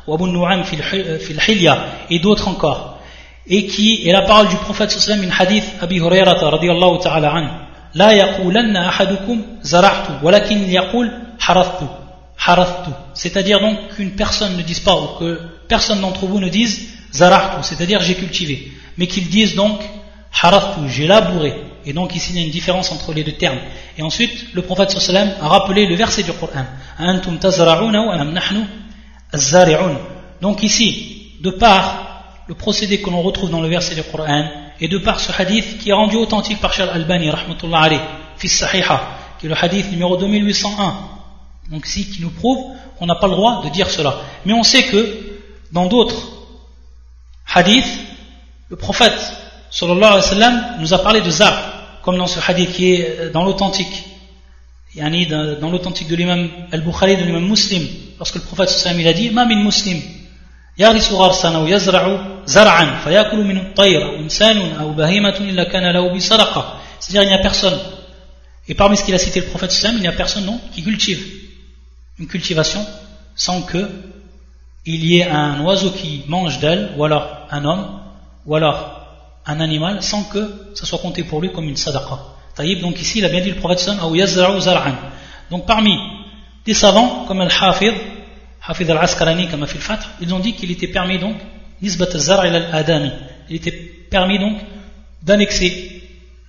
ou 0.07 0.15
Abu 0.15 0.25
Nu'am 0.25 0.65
fil 0.65 1.39
Hilya 1.49 1.79
et 2.09 2.19
d'autres 2.19 2.49
encore 2.49 2.99
et 3.47 3.67
qui 3.67 4.09
est 4.09 4.13
la 4.13 4.23
parole 4.23 4.49
du 4.49 4.57
prophète 4.57 4.91
sallallahu 4.91 5.27
alayhi 5.27 5.31
wa 5.31 5.37
sallam, 5.37 5.49
hadith 5.49 5.83
Abi 5.83 5.97
Hurairah 5.99 6.51
radiyallahu 6.51 6.99
ta'ala 7.03 7.33
an 7.35 7.71
لا 7.95 8.11
يقولن 8.13 8.77
أحدكم 8.77 9.43
زرعت 9.63 10.23
ولكن 10.23 10.71
يقول 10.71 11.11
حرثت 11.39 11.83
حرثت 12.39 12.87
c'est-à-dire 13.15 13.61
donc 13.61 13.77
qu'une 13.97 14.13
personne 14.13 14.57
ne 14.57 14.63
dise 14.63 14.81
pas 14.81 14.95
ou 14.95 15.19
que 15.19 15.41
personne 15.69 16.01
d'entre 16.01 16.27
vous 16.27 16.39
ne 16.39 16.49
dise 16.49 16.89
zarahtu 17.13 17.63
c'est-à-dire 17.63 18.01
j'ai 18.01 18.15
cultivé 18.15 18.73
mais 18.98 19.08
qu'ils 19.08 19.30
disent 19.30 19.56
donc 19.56 19.82
haraftu, 20.42 20.90
j'ai 20.90 21.08
labouré. 21.08 21.54
Et 21.86 21.94
donc 21.94 22.16
ici 22.16 22.32
il 22.32 22.40
y 22.40 22.44
a 22.44 22.46
une 22.46 22.52
différence 22.52 22.92
entre 22.92 23.14
les 23.14 23.24
deux 23.24 23.34
termes. 23.34 23.60
Et 23.98 24.02
ensuite 24.02 24.54
le 24.54 24.62
prophète 24.62 24.92
sallam 24.92 25.32
a 25.42 25.48
rappelé 25.48 25.86
le 25.86 25.96
verset 25.96 26.24
du 26.24 26.34
Coran. 26.34 26.66
Antum 27.00 27.38
Donc 30.42 30.64
ici, 30.64 31.32
de 31.42 31.50
par 31.52 32.06
le 32.48 32.56
procédé 32.56 33.02
que 33.02 33.10
l'on 33.10 33.22
retrouve 33.22 33.50
dans 33.50 33.62
le 33.62 33.68
verset 33.68 33.96
du 33.96 34.04
Coran 34.04 34.50
et 34.80 34.88
de 34.88 34.98
par 34.98 35.20
ce 35.20 35.32
hadith 35.40 35.78
qui 35.80 35.90
est 35.90 35.94
rendu 35.94 36.16
authentique 36.16 36.60
par 36.60 36.74
Charles 36.74 36.90
Albani 36.90 37.30
rahmatullah 37.30 37.82
alayhi, 37.82 38.02
fils 38.38 38.58
sahiha, 38.58 39.02
qui 39.40 39.46
est 39.46 39.50
le 39.50 39.56
hadith 39.56 39.92
numéro 39.92 40.18
2801 40.18 40.96
Donc 41.72 41.88
ici, 41.88 42.10
qui 42.10 42.22
nous 42.22 42.32
prouve 42.32 42.60
qu'on 42.98 43.06
n'a 43.06 43.16
pas 43.16 43.28
le 43.28 43.34
droit 43.34 43.64
de 43.64 43.70
dire 43.70 43.90
cela. 43.90 44.18
Mais 44.46 44.54
on 44.54 44.64
sait 44.64 44.84
que 44.84 45.38
dans 45.72 45.88
d'autres 45.88 46.30
hadiths, 47.54 48.00
le 48.69 48.77
prophète 48.77 49.21
sallallahu 49.71 50.05
alayhi 50.05 50.17
wa 50.17 50.23
sallam 50.23 50.65
nous 50.81 50.95
a 50.95 50.99
parlé 50.99 51.21
de 51.21 51.31
zar, 51.31 52.01
comme 52.03 52.17
dans 52.17 52.27
ce 52.27 52.41
hadith 52.47 52.73
qui 52.73 52.93
est 52.93 53.31
dans 53.33 53.45
l'authentique. 53.45 54.05
Yani 54.95 55.27
dans 55.27 55.71
l'authentique 55.71 56.09
de 56.09 56.17
l'imam 56.17 56.49
al-Bukhari, 56.73 57.17
de 57.17 57.23
l'imam 57.23 57.47
muslim, 57.47 57.87
lorsque 58.19 58.37
le 58.37 58.41
prophète 58.41 58.69
sallallahu 58.69 59.01
alayhi 59.01 59.07
wa 59.07 59.13
sallam 59.13 59.25
il 59.25 59.29
a 59.29 59.29
dit, 59.29 59.31
ma 59.31 59.45
min 59.45 59.63
muslim, 59.63 60.01
يغرس 60.79 61.13
غرسا 61.13 61.49
أو 61.57 61.67
يزرع 61.67 62.05
زرعا 62.47 62.87
فيأكل 63.05 63.45
منه 63.45 63.61
الطير 63.61 64.09
أو 64.09 64.17
إنسان 64.17 64.73
أو 64.81 64.93
بهيمة 64.93 65.37
إلا 65.41 65.65
كان 65.65 65.93
له 65.93 66.15
بصدقة 66.15 66.81
c'est-à-dire 67.01 67.23
il 67.23 67.29
n'y 67.29 67.35
a 67.35 67.39
personne 67.39 67.79
et 68.69 68.75
parmi 68.75 68.97
ce 68.97 69.05
qu'il 69.05 69.15
a 69.15 69.19
cité 69.19 69.41
le 69.41 69.47
prophète 69.47 69.73
sallam 69.73 69.97
il 69.97 70.03
n'y 70.03 70.09
a 70.09 70.13
personne 70.13 70.45
non 70.45 70.61
qui 70.73 70.83
cultive 70.83 71.23
une 72.19 72.27
cultivation 72.27 72.87
sans 73.35 73.63
que 73.63 73.89
il 74.87 75.05
y 75.05 75.19
ait 75.19 75.29
un 75.29 75.61
oiseau 75.61 75.91
qui 75.91 76.23
mange 76.29 76.61
d'elle 76.61 76.93
ou 76.97 77.05
alors 77.05 77.47
un 77.51 77.65
homme 77.65 78.01
ou 78.46 78.56
alors 78.56 79.06
un 79.46 79.60
animal 79.60 80.02
sans 80.02 80.24
que 80.24 80.72
ça 80.76 80.86
soit 80.86 81.00
compté 81.00 81.24
pour 81.24 81.42
lui 81.42 81.52
comme 81.52 81.68
une 81.68 81.78
sadaqa. 81.78 82.20
Donc 82.82 83.02
ici, 83.02 83.20
il 83.20 83.26
a 83.26 83.30
bien 83.30 83.42
dit 83.42 83.52
le 83.52 83.58
prophète 83.58 83.90
Donc 85.52 85.66
parmi 85.66 85.98
des 86.66 86.74
savants 86.74 87.26
comme 87.28 87.42
Al-Hafid, 87.42 87.94
Hafid 88.66 88.90
Al-Asqalani 88.90 89.50
comme 89.50 89.64
Afil 89.64 89.82
Fatr, 89.82 90.08
ils 90.22 90.34
ont 90.34 90.40
dit 90.40 90.54
qu'il 90.54 90.72
était 90.72 90.88
permis 90.88 91.20
donc, 91.20 91.36
Nisbat 91.82 92.08
al-Adami, 92.16 93.12
il 93.50 93.58
était 93.58 93.72
permis 93.72 94.40
donc 94.40 94.58
d'annexer 95.22 96.02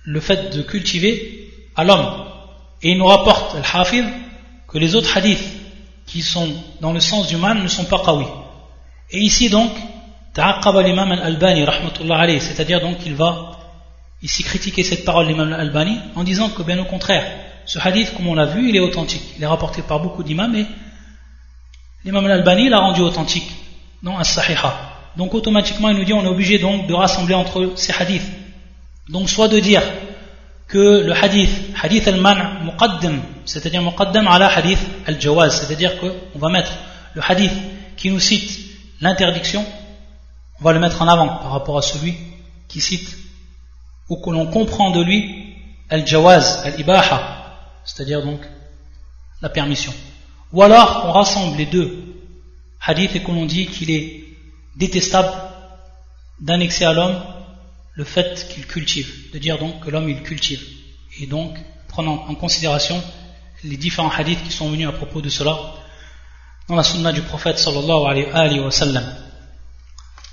le 0.05 0.19
fait 0.21 0.55
de 0.55 0.61
cultiver 0.61 1.51
à 1.75 1.83
l'homme. 1.83 2.25
Et 2.81 2.91
il 2.91 2.97
nous 2.97 3.05
rapporte, 3.05 3.55
Al-Hafid, 3.55 4.05
que 4.67 4.77
les 4.77 4.95
autres 4.95 5.15
hadiths 5.17 5.43
qui 6.05 6.21
sont 6.21 6.47
dans 6.79 6.93
le 6.93 7.01
sens 7.01 7.27
du 7.27 7.35
mal 7.35 7.61
ne 7.61 7.67
sont 7.67 7.83
pas 7.83 8.01
qawi. 8.03 8.25
Et 9.11 9.19
ici 9.19 9.49
donc, 9.49 9.71
l'imam 10.83 11.11
al-Albani 11.11 11.65
c'est-à-dire 12.39 12.81
donc 12.81 12.99
qu'il 12.99 13.15
va 13.15 13.51
ici 14.21 14.43
critiquer 14.43 14.83
cette 14.83 15.05
parole 15.05 15.27
l'imam 15.27 15.51
al-Albani 15.53 15.99
en 16.15 16.23
disant 16.23 16.49
que 16.49 16.63
bien 16.63 16.79
au 16.79 16.85
contraire 16.85 17.23
ce 17.67 17.79
hadith 17.79 18.13
comme 18.15 18.27
on 18.27 18.33
l'a 18.33 18.45
vu 18.45 18.69
il 18.69 18.75
est 18.75 18.79
authentique. 18.79 19.23
Il 19.37 19.43
est 19.43 19.47
rapporté 19.47 19.81
par 19.81 19.99
beaucoup 19.99 20.23
d'imams 20.23 20.55
et 20.55 20.65
l'imam 22.05 22.25
al-Albani 22.25 22.69
l'a 22.69 22.79
rendu 22.79 23.01
authentique 23.01 23.51
non 24.03 24.17
as-sahiha. 24.17 24.73
Donc 25.17 25.33
automatiquement 25.33 25.89
il 25.89 25.97
nous 25.97 26.05
dit 26.05 26.13
on 26.13 26.23
est 26.23 26.27
obligé 26.27 26.59
donc 26.59 26.87
de 26.87 26.93
rassembler 26.93 27.35
entre 27.35 27.73
ces 27.75 27.91
hadiths. 27.91 28.31
Donc 29.09 29.29
soit 29.29 29.49
de 29.49 29.59
dire 29.59 29.81
que 30.67 31.03
le 31.05 31.13
hadith 31.13 31.49
hadith 31.81 32.07
al-man' 32.07 32.63
muqaddam 32.63 33.21
c'est-à-dire 33.45 33.81
muqaddam 33.81 34.27
ala 34.27 34.47
hadith 34.47 34.79
al-jawaz 35.05 35.59
c'est-à-dire 35.59 35.99
qu'on 35.99 36.39
va 36.39 36.49
mettre 36.49 36.71
le 37.15 37.21
hadith 37.27 37.53
qui 37.97 38.11
nous 38.11 38.19
cite 38.19 38.59
l'interdiction 39.01 39.65
on 40.59 40.63
va 40.63 40.73
le 40.73 40.79
mettre 40.79 41.01
en 41.01 41.07
avant 41.07 41.27
par 41.27 41.51
rapport 41.51 41.77
à 41.77 41.81
celui 41.81 42.15
qui 42.67 42.81
cite 42.81 43.17
ou 44.09 44.17
que 44.17 44.29
l'on 44.29 44.47
comprend 44.47 44.91
de 44.91 45.03
lui 45.03 45.55
al-jawaz 45.89 46.61
al-ibaha 46.65 47.59
c'est-à-dire 47.85 48.23
donc 48.23 48.41
la 49.41 49.49
permission 49.49 49.93
ou 50.51 50.61
alors 50.63 51.03
on 51.05 51.11
rassemble 51.11 51.57
les 51.57 51.65
deux 51.65 52.07
hadiths 52.81 53.15
et 53.15 53.21
qu'on 53.21 53.45
dit 53.45 53.67
qu'il 53.67 53.91
est 53.91 54.23
détestable 54.75 55.31
d'annexer 56.39 56.85
à 56.85 56.93
l'homme 56.93 57.21
le 57.93 58.03
fait 58.03 58.47
qu'il 58.49 58.65
cultive, 58.67 59.31
de 59.33 59.39
dire 59.39 59.57
donc 59.57 59.83
que 59.83 59.89
l'homme 59.89 60.07
il 60.07 60.21
cultive. 60.21 60.63
Et 61.19 61.25
donc, 61.25 61.57
prenant 61.87 62.25
en 62.27 62.35
considération 62.35 63.03
les 63.63 63.75
différents 63.75 64.11
hadiths 64.11 64.43
qui 64.43 64.51
sont 64.51 64.69
venus 64.69 64.87
à 64.87 64.91
propos 64.91 65.19
de 65.19 65.29
cela 65.29 65.57
dans 66.69 66.75
la 66.75 66.83
sunna 66.83 67.11
du 67.11 67.23
prophète 67.23 67.57
sallallahu 67.57 68.29
alayhi 68.33 68.59
wa 68.59 68.69
sallam. 68.69 69.03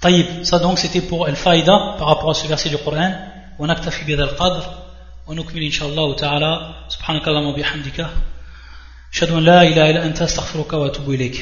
طيب 0.04 0.26
ça 0.44 0.58
donc 0.58 0.78
c'était 0.78 1.00
pour 1.00 1.26
Al-Faïda 1.26 1.96
par 1.98 2.08
rapport 2.08 2.30
à 2.30 2.34
ce 2.34 2.46
verset 2.46 2.68
du 2.68 2.76
Coran 2.78 3.12
on 3.58 3.68
aktafi 3.68 4.04
bidha 4.04 4.24
al-qadr 4.24 4.62
on 5.26 5.36
ukmil 5.38 5.64
inshallah 5.70 6.14
ta'ala 6.22 6.52
subhanakallah 6.94 7.42
wa 7.48 7.54
bihamdika 7.58 8.10
ashhadu 9.12 9.32
an 9.38 9.40
la 9.40 9.64
ilaha 9.70 9.88
illa 9.90 10.02
anta 10.08 10.24
astaghfiruka 10.24 10.78
wa 10.80 10.86
atubu 10.90 11.10
ilayk 11.14 11.36